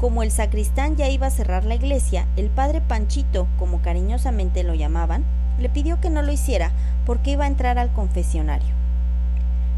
Como 0.00 0.24
el 0.24 0.32
sacristán 0.32 0.96
ya 0.96 1.08
iba 1.08 1.28
a 1.28 1.30
cerrar 1.30 1.64
la 1.64 1.76
iglesia, 1.76 2.26
el 2.34 2.50
padre 2.50 2.80
Panchito, 2.80 3.46
como 3.56 3.82
cariñosamente 3.82 4.64
lo 4.64 4.74
llamaban, 4.74 5.24
le 5.60 5.68
pidió 5.68 6.00
que 6.00 6.10
no 6.10 6.22
lo 6.22 6.32
hiciera 6.32 6.72
porque 7.06 7.30
iba 7.30 7.44
a 7.44 7.48
entrar 7.48 7.78
al 7.78 7.92
confesionario. 7.92 8.74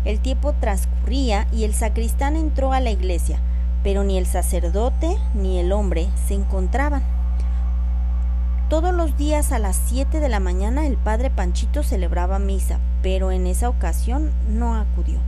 El 0.07 0.21
tiempo 0.21 0.55
transcurría 0.61 1.47
y 1.53 1.65
el 1.65 1.75
sacristán 1.75 2.37
entró 2.37 2.73
a 2.73 2.81
la 2.81 2.91
iglesia, 2.91 3.39
pero 3.85 4.03
ni 4.03 4.17
el 4.17 4.25
sacerdote 4.25 5.15
ni 5.35 5.59
el 5.59 5.73
hombre 5.73 6.09
se 6.27 6.33
encontraban. 6.33 7.12
Todos 8.73 8.95
los 8.95 9.19
días 9.19 9.53
a 9.53 9.59
las 9.59 9.77
7 9.77 10.19
de 10.19 10.31
la 10.31 10.41
mañana 10.41 10.87
el 10.87 10.97
padre 10.97 11.29
Panchito 11.29 11.83
celebraba 11.83 12.39
misa, 12.39 12.79
pero 13.03 13.31
en 13.31 13.47
esa 13.47 13.69
ocasión 13.69 14.31
no 14.49 14.75
acudió. 14.77 15.19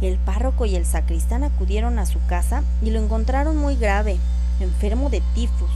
El 0.00 0.16
párroco 0.18 0.64
y 0.64 0.76
el 0.76 0.86
sacristán 0.86 1.42
acudieron 1.42 1.98
a 1.98 2.06
su 2.06 2.24
casa 2.26 2.62
y 2.80 2.92
lo 2.92 3.00
encontraron 3.00 3.56
muy 3.56 3.74
grave, 3.74 4.18
enfermo 4.60 5.10
de 5.10 5.22
tifus, 5.34 5.72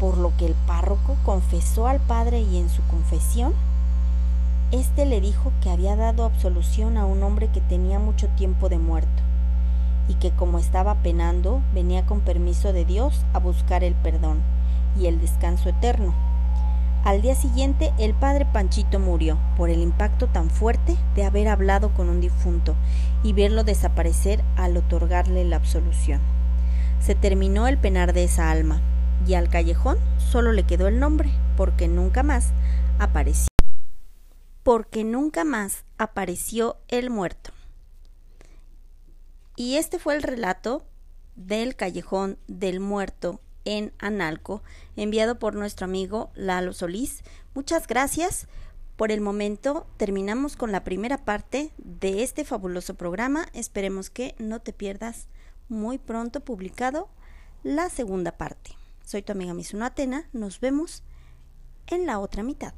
por 0.00 0.16
lo 0.16 0.34
que 0.38 0.46
el 0.46 0.54
párroco 0.66 1.18
confesó 1.22 1.86
al 1.86 2.00
padre 2.00 2.40
y 2.40 2.56
en 2.56 2.70
su 2.70 2.80
confesión, 2.84 3.52
éste 4.72 5.04
le 5.04 5.20
dijo 5.20 5.52
que 5.60 5.68
había 5.68 5.96
dado 5.96 6.24
absolución 6.24 6.96
a 6.96 7.04
un 7.04 7.22
hombre 7.22 7.50
que 7.52 7.60
tenía 7.60 7.98
mucho 7.98 8.26
tiempo 8.38 8.70
de 8.70 8.78
muerto 8.78 9.22
y 10.08 10.14
que 10.14 10.30
como 10.30 10.58
estaba 10.58 10.94
penando 11.02 11.60
venía 11.74 12.06
con 12.06 12.20
permiso 12.22 12.72
de 12.72 12.86
Dios 12.86 13.20
a 13.34 13.38
buscar 13.38 13.84
el 13.84 13.92
perdón 13.96 14.38
y 14.98 15.06
el 15.06 15.20
descanso 15.20 15.68
eterno. 15.68 16.14
Al 17.04 17.22
día 17.22 17.34
siguiente 17.34 17.92
el 17.98 18.12
padre 18.12 18.44
Panchito 18.44 18.98
murió 18.98 19.38
por 19.56 19.70
el 19.70 19.80
impacto 19.80 20.26
tan 20.26 20.50
fuerte 20.50 20.96
de 21.14 21.24
haber 21.24 21.48
hablado 21.48 21.94
con 21.94 22.10
un 22.10 22.20
difunto 22.20 22.76
y 23.22 23.32
verlo 23.32 23.64
desaparecer 23.64 24.44
al 24.56 24.76
otorgarle 24.76 25.44
la 25.44 25.56
absolución. 25.56 26.20
Se 27.00 27.14
terminó 27.14 27.68
el 27.68 27.78
penar 27.78 28.12
de 28.12 28.24
esa 28.24 28.50
alma 28.50 28.82
y 29.26 29.34
al 29.34 29.48
callejón 29.48 29.98
solo 30.18 30.52
le 30.52 30.64
quedó 30.64 30.88
el 30.88 30.98
nombre 30.98 31.30
porque 31.56 31.88
nunca 31.88 32.22
más 32.22 32.52
apareció. 32.98 33.48
Porque 34.62 35.02
nunca 35.02 35.44
más 35.44 35.84
apareció 35.96 36.76
el 36.88 37.08
muerto. 37.08 37.50
Y 39.56 39.76
este 39.76 39.98
fue 39.98 40.16
el 40.16 40.22
relato 40.22 40.84
del 41.34 41.76
callejón 41.76 42.38
del 42.46 42.80
muerto 42.80 43.40
en 43.64 43.92
Analco, 43.98 44.62
enviado 44.96 45.38
por 45.38 45.54
nuestro 45.54 45.84
amigo 45.84 46.30
Lalo 46.34 46.72
Solís. 46.72 47.22
Muchas 47.54 47.86
gracias. 47.86 48.46
Por 48.96 49.12
el 49.12 49.20
momento 49.20 49.86
terminamos 49.96 50.56
con 50.56 50.72
la 50.72 50.84
primera 50.84 51.24
parte 51.24 51.72
de 51.78 52.22
este 52.22 52.44
fabuloso 52.44 52.94
programa. 52.94 53.46
Esperemos 53.54 54.10
que 54.10 54.34
no 54.38 54.60
te 54.60 54.72
pierdas 54.72 55.28
muy 55.68 55.98
pronto 55.98 56.40
publicado 56.40 57.08
la 57.62 57.88
segunda 57.88 58.32
parte. 58.32 58.72
Soy 59.04 59.22
tu 59.22 59.32
amiga 59.32 59.54
Misuno 59.54 59.86
Atena. 59.86 60.28
Nos 60.32 60.60
vemos 60.60 61.02
en 61.86 62.06
la 62.06 62.18
otra 62.18 62.42
mitad. 62.42 62.74